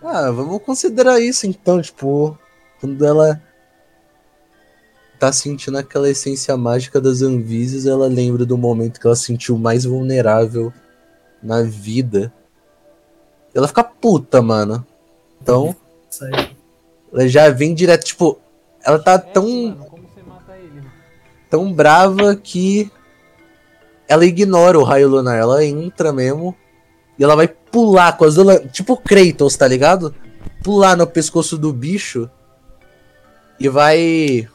[0.05, 2.37] Ah, vamos considerar isso então, tipo,
[2.81, 3.41] quando ela
[5.19, 9.57] tá sentindo aquela essência mágica das Anvises, ela lembra do momento que ela se sentiu
[9.57, 10.73] mais vulnerável
[11.41, 12.33] na vida.
[13.55, 14.85] Ela fica puta, mano.
[15.41, 15.77] Então,
[17.13, 18.41] ela já vem direto, tipo,
[18.85, 19.89] ela tá tão,
[21.49, 22.91] tão brava que
[24.09, 26.55] ela ignora o raio lunar, ela entra mesmo
[27.17, 30.15] e ela vai pular com as duas, tipo Kratos, tá ligado?
[30.62, 32.31] Pular no pescoço do bicho
[33.59, 34.49] e vai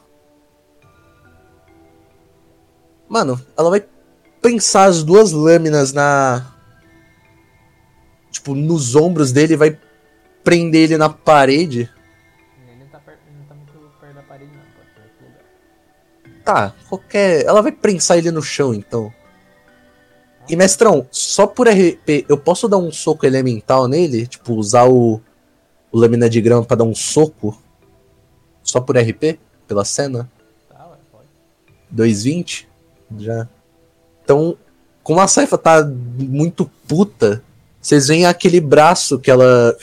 [3.09, 3.83] Mano, ela vai
[4.41, 6.53] pensar as duas lâminas na
[8.29, 9.79] tipo nos ombros dele e vai
[10.43, 11.89] prender ele na parede.
[12.67, 13.17] Ele não tá, per...
[13.27, 14.61] ele não tá muito perto da parede, não.
[14.61, 16.43] Pode ser outro lugar.
[16.43, 17.45] Tá, qualquer.
[17.45, 19.11] Ela vai prensar ele no chão, então.
[20.49, 24.25] E, mestrão, só por RP, eu posso dar um soco elemental nele?
[24.27, 25.21] Tipo, usar o,
[25.91, 27.61] o lâmina de grama pra dar um soco?
[28.63, 29.39] Só por RP?
[29.67, 30.29] Pela cena?
[30.69, 31.27] Tá, ué, pode.
[31.89, 32.67] 220?
[33.19, 33.47] Já.
[34.23, 34.57] Então,
[35.03, 37.43] como a Saifa tá muito puta,
[37.81, 39.75] vocês veem aquele braço que ela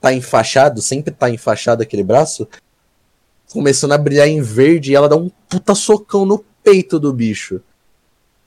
[0.00, 2.46] tá enfaixado, sempre tá enfaixado aquele braço,
[3.50, 7.60] começando a brilhar em verde e ela dá um puta socão no peito do bicho.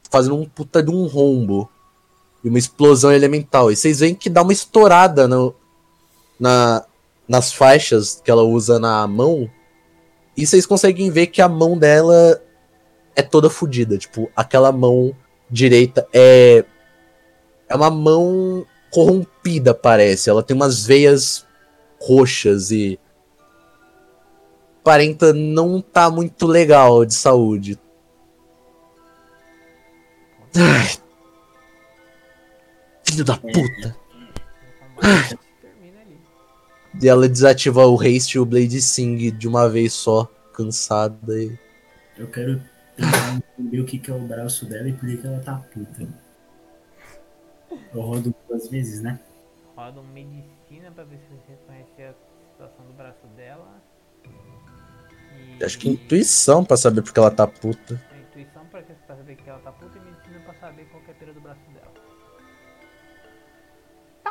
[0.10, 1.69] Fazendo um puta de um rombo.
[2.44, 3.72] E uma explosão elemental.
[3.72, 5.56] E vocês veem que dá uma estourada no,
[6.40, 6.86] na,
[7.27, 9.50] nas faixas que ela usa na mão.
[10.36, 12.42] E vocês conseguem ver que a mão dela
[13.16, 13.98] é toda fodida.
[13.98, 15.16] Tipo, aquela mão
[15.50, 16.64] direita é.
[17.69, 20.30] É uma mão corrompida, parece.
[20.30, 21.45] Ela tem umas veias
[22.00, 23.00] roxas e.
[24.82, 27.77] Aparenta não tá muito legal de saúde.
[30.60, 30.98] Ai.
[33.06, 33.95] Filho da puta.
[34.98, 36.19] O combate termina ali.
[37.00, 41.58] E ela desativa o haste e o Blade Sing de uma vez só, cansada e.
[42.18, 42.60] Eu quero
[42.95, 45.56] tentar entender o que, que é o braço dela e por que, que ela tá
[45.56, 46.08] puta.
[47.94, 49.19] Eu rodo duas vezes, né?
[49.76, 52.14] Roda um medicina pra ver se você reconhece a
[52.52, 53.80] situação do braço dela.
[55.60, 55.64] E...
[55.64, 58.02] Acho que intuição pra saber porque ela tá puta.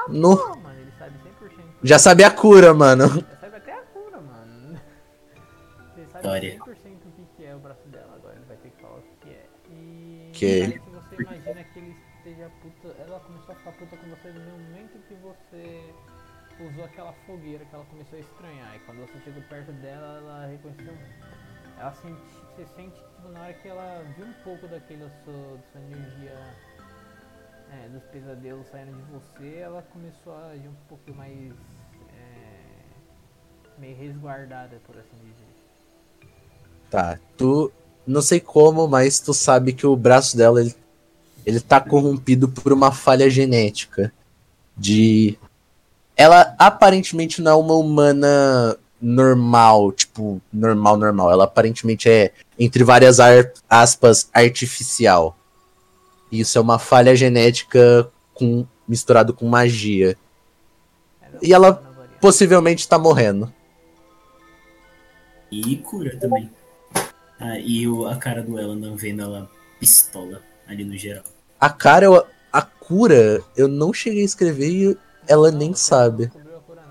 [0.09, 0.37] No...
[0.37, 1.65] Pô, mano, ele sabe 100%.
[1.83, 3.09] Já sabe a cura, mano.
[3.09, 4.81] Já sabe até a cura, mano.
[5.97, 6.59] Ele sabe História.
[6.59, 9.03] 100% o que, que é o braço dela, agora ele vai ter que falar o
[9.03, 9.47] que, que é.
[9.71, 14.09] E aí, se você imagina que ele esteja puta, ela começou a ficar puta com
[14.09, 15.95] você no momento que você
[16.61, 18.77] usou aquela fogueira que ela começou a estranhar.
[18.77, 20.95] E quando você chegou perto dela, ela reconheceu.
[21.79, 22.21] Ela sente,
[22.55, 26.33] você sente que tipo, na hora que ela viu um pouco daquela sua, sua energia
[27.85, 31.53] é, dos pesadelos saindo de você, ela começou a agir um pouco mais
[32.09, 36.31] é, meio resguardada, por assim dizer.
[36.91, 37.71] Tá, tu.
[38.07, 40.75] Não sei como, mas tu sabe que o braço dela ele,
[41.45, 44.13] ele tá corrompido por uma falha genética.
[44.77, 45.37] De.
[46.17, 51.33] Ela aparentemente não é uma humana normal, tipo, normal, normal.
[51.33, 53.19] Ela aparentemente é, entre várias
[53.69, 55.37] aspas, artificial.
[56.31, 60.17] Isso é uma falha genética com, misturado com magia.
[61.43, 61.83] E ela-.
[62.21, 63.53] Possivelmente tá morrendo.
[65.51, 66.51] E cura também.
[67.39, 71.23] Ah, e o, a cara do Elan vendo ela pistola ali no geral.
[71.61, 74.99] A cara, eu- a cura, eu não cheguei a escrever e
[75.29, 76.25] ela Não, nem sabe.
[76.25, 76.83] Não descobriu a cura,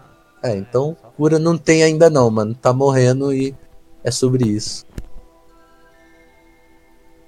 [0.44, 0.50] não.
[0.50, 2.54] É, então cura não tem ainda não, mano.
[2.54, 3.56] Tá morrendo e
[4.04, 4.86] é sobre isso.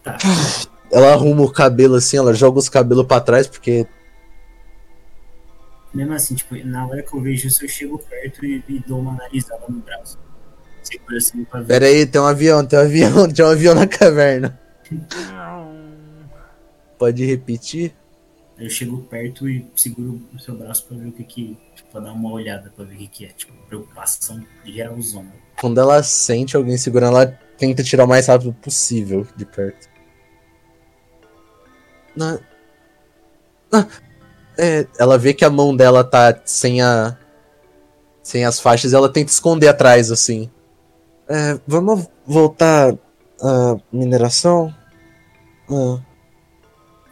[0.04, 0.18] Tá.
[0.92, 3.86] Ela arruma o cabelo assim, ela joga os cabelos pra trás porque
[5.94, 9.00] Mesmo assim, tipo, na hora que eu vejo isso, eu chego perto e, e dou
[9.00, 10.20] uma narizada no braço.
[10.84, 11.68] Segura assim pra ver.
[11.68, 14.60] Pera aí, tem um avião, tem um avião, tem um avião na caverna.
[16.98, 17.94] Pode repetir?
[18.60, 21.58] Eu chego perto e seguro o seu braço pra ver o que que.
[21.76, 23.30] Tipo, pra dar uma olhada pra ver o que que é.
[23.30, 25.32] Tipo, preocupação geralzona.
[25.60, 29.88] Quando ela sente alguém segurando, ela tenta tirar o mais rápido possível de perto.
[32.18, 32.40] Na...
[33.72, 33.88] Ah,
[34.58, 37.16] é, ela vê que a mão dela tá sem a.
[38.24, 40.50] sem as faixas e ela tenta esconder atrás, assim.
[41.30, 42.94] É, vamos voltar
[43.42, 44.74] à mineração?
[45.70, 46.02] Ah,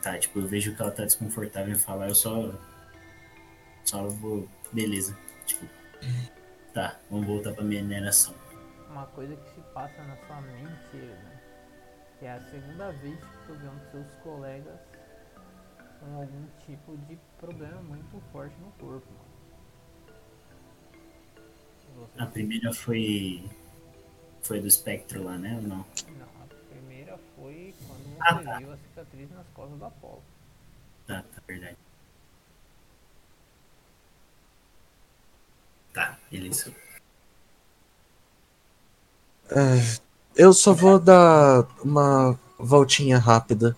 [0.01, 2.51] Tá, tipo, eu vejo que ela tá desconfortável em falar, eu só.
[3.83, 4.47] Só vou.
[4.71, 5.17] Beleza.
[5.47, 5.65] Tipo.
[6.73, 8.35] Tá, vamos voltar pra mineração.
[8.87, 11.41] Uma coisa que se passa na sua mente, né?
[12.19, 14.79] Que é a segunda vez que tu vê um dos seus colegas
[16.13, 19.07] algum tipo de problema muito forte no corpo.
[21.97, 23.43] Você A primeira foi.
[24.41, 25.55] Foi do espectro lá, né?
[25.55, 25.77] Ou não?
[25.77, 28.57] Não, a primeira foi quando você Ah, tá.
[28.59, 30.21] viu a cicatriz nas costas do Apolo.
[31.07, 31.77] Tá, tá, verdade.
[35.93, 36.73] Tá, beleza.
[39.49, 39.99] é,
[40.35, 43.75] eu só vou dar uma voltinha rápida.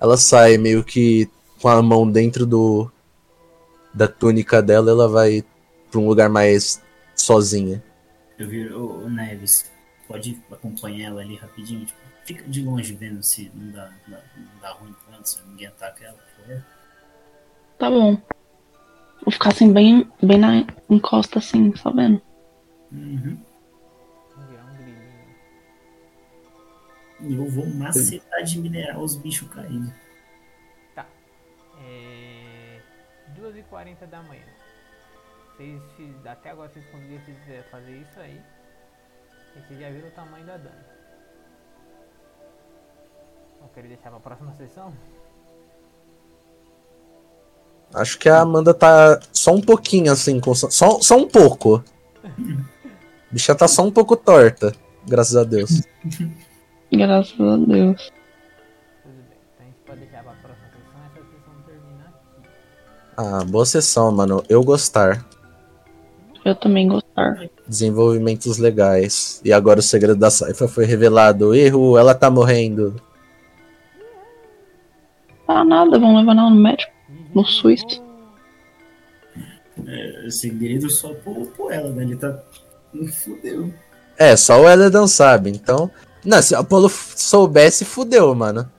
[0.00, 1.28] Ela sai meio que
[1.62, 2.90] com a mão dentro do.
[3.94, 5.44] da túnica dela, ela vai
[5.90, 6.82] pra um lugar mais
[7.14, 7.80] sozinha.
[8.36, 9.70] Eu vi o, Neves.
[10.08, 11.86] Pode acompanhar ela ali rapidinho?
[11.86, 15.40] Tipo, fica de longe vendo se não dá, não dá, não dá ruim quando se
[15.46, 16.64] ninguém ataca ela, por favor.
[17.78, 18.20] Tá bom.
[19.24, 22.20] Vou ficar assim, bem, bem na encosta, assim, só vendo.
[22.90, 23.38] Uhum.
[27.20, 27.28] Um.
[27.28, 30.01] E eu vou macetar de mineral os bichos caindo.
[33.42, 34.42] 2h40 da manhã.
[35.56, 35.80] Vocês,
[36.24, 37.22] até agora vocês conseguiram
[37.70, 38.40] fazer isso aí.
[39.56, 40.76] E vocês já viram o tamanho da Dani.
[43.60, 44.92] Vão querer deixar pra próxima sessão?
[47.94, 51.84] Acho que a Amanda tá só um pouquinho assim, com- só, só um pouco.
[52.24, 52.28] A
[53.30, 54.72] bicha tá só um pouco torta,
[55.06, 55.82] graças a Deus.
[56.90, 58.10] Graças a Deus.
[63.16, 64.42] Ah, boa sessão, mano.
[64.48, 65.24] Eu gostar.
[66.44, 67.48] Eu também gostar.
[67.68, 69.40] Desenvolvimentos legais.
[69.44, 71.54] E agora o segredo da Saifa foi revelado.
[71.54, 73.00] Erro, ela tá morrendo.
[75.46, 76.92] Ah, nada, vamos levar ela no médico.
[77.34, 77.82] No SUS.
[79.86, 82.02] É, segredo só pro ela, né?
[82.02, 82.38] Ele tá.
[83.24, 83.72] Fudeu.
[84.18, 85.90] É, só o Eledan sabe, então.
[86.24, 88.70] Não, se o Apolo soubesse, fudeu, mano.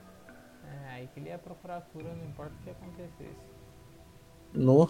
[4.54, 4.88] No.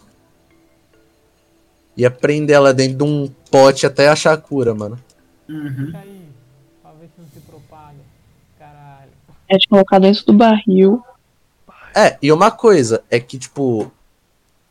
[1.97, 4.99] Ia prender ela dentro de um pote até achar a cura, mano.
[5.49, 5.86] Uhum.
[5.86, 6.28] Fica aí,
[6.83, 7.99] pra ver se não se propaga.
[8.59, 9.10] Caralho.
[9.49, 11.02] É de colocar dentro do barril.
[11.94, 13.91] É, e uma coisa é que, tipo,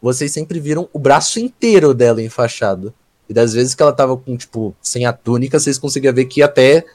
[0.01, 2.93] vocês sempre viram o braço inteiro dela enfaixado.
[3.29, 6.41] E das vezes que ela tava com, tipo, sem a túnica, vocês conseguiam ver que
[6.41, 6.85] ia até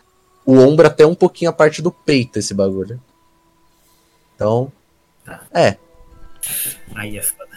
[0.44, 3.00] o ombro, até um pouquinho a parte do peito, esse bagulho.
[4.34, 4.70] Então,
[5.24, 5.42] Tá.
[5.52, 5.76] é,
[6.94, 7.47] Aí é foda.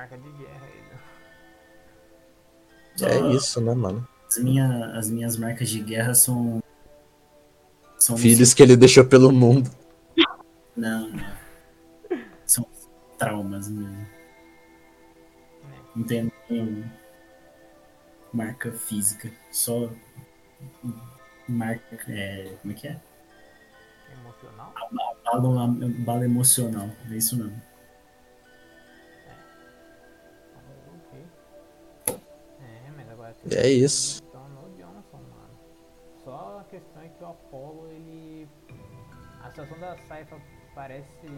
[0.00, 0.80] Marca de guerra aí,
[3.02, 3.32] né?
[3.32, 4.08] É isso, né, mano?
[4.26, 6.62] As, minha, as minhas marcas de guerra são.
[7.98, 9.70] São Filhos que ele deixou pelo mundo.
[10.74, 11.32] Não, não.
[12.46, 12.66] São
[13.18, 14.06] traumas mesmo.
[15.94, 16.82] Não tem nenhum
[18.32, 19.30] marca física.
[19.52, 19.90] Só
[21.46, 22.00] marca.
[22.08, 22.98] É, como é que é?
[24.18, 24.72] Emocional?
[25.24, 26.88] Bala, bala emocional.
[27.10, 27.69] É isso mesmo.
[33.44, 34.22] E é isso.
[34.28, 35.58] Então no Johnson, mano.
[36.24, 38.48] Só a questão é que o Apollo, ele.
[39.42, 40.36] A situação da Saifa
[40.74, 41.28] parece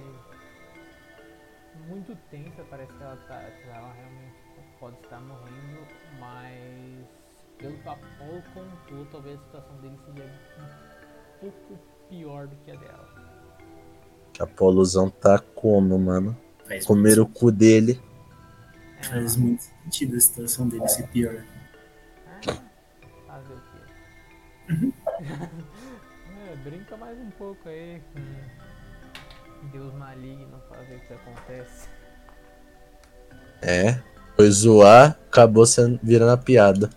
[1.88, 4.34] muito tensa, parece que ela, tá, que ela realmente
[4.78, 5.86] pode estar morrendo,
[6.18, 7.06] mas
[7.58, 10.24] pelo que o Apollo contou, talvez a situação dele seja
[10.58, 13.08] um pouco pior do que a dela.
[14.32, 16.36] Que a Polusão tá como, mano?
[16.66, 18.00] Faz Comer o cu dele.
[18.98, 21.44] É, faz muito sentido a situação dele ser pior.
[26.52, 31.88] é, brinca mais um pouco aí com Deus maligno o que acontece.
[33.60, 34.00] É.
[34.34, 36.90] Foi zoar, acabou sendo, virando a piada.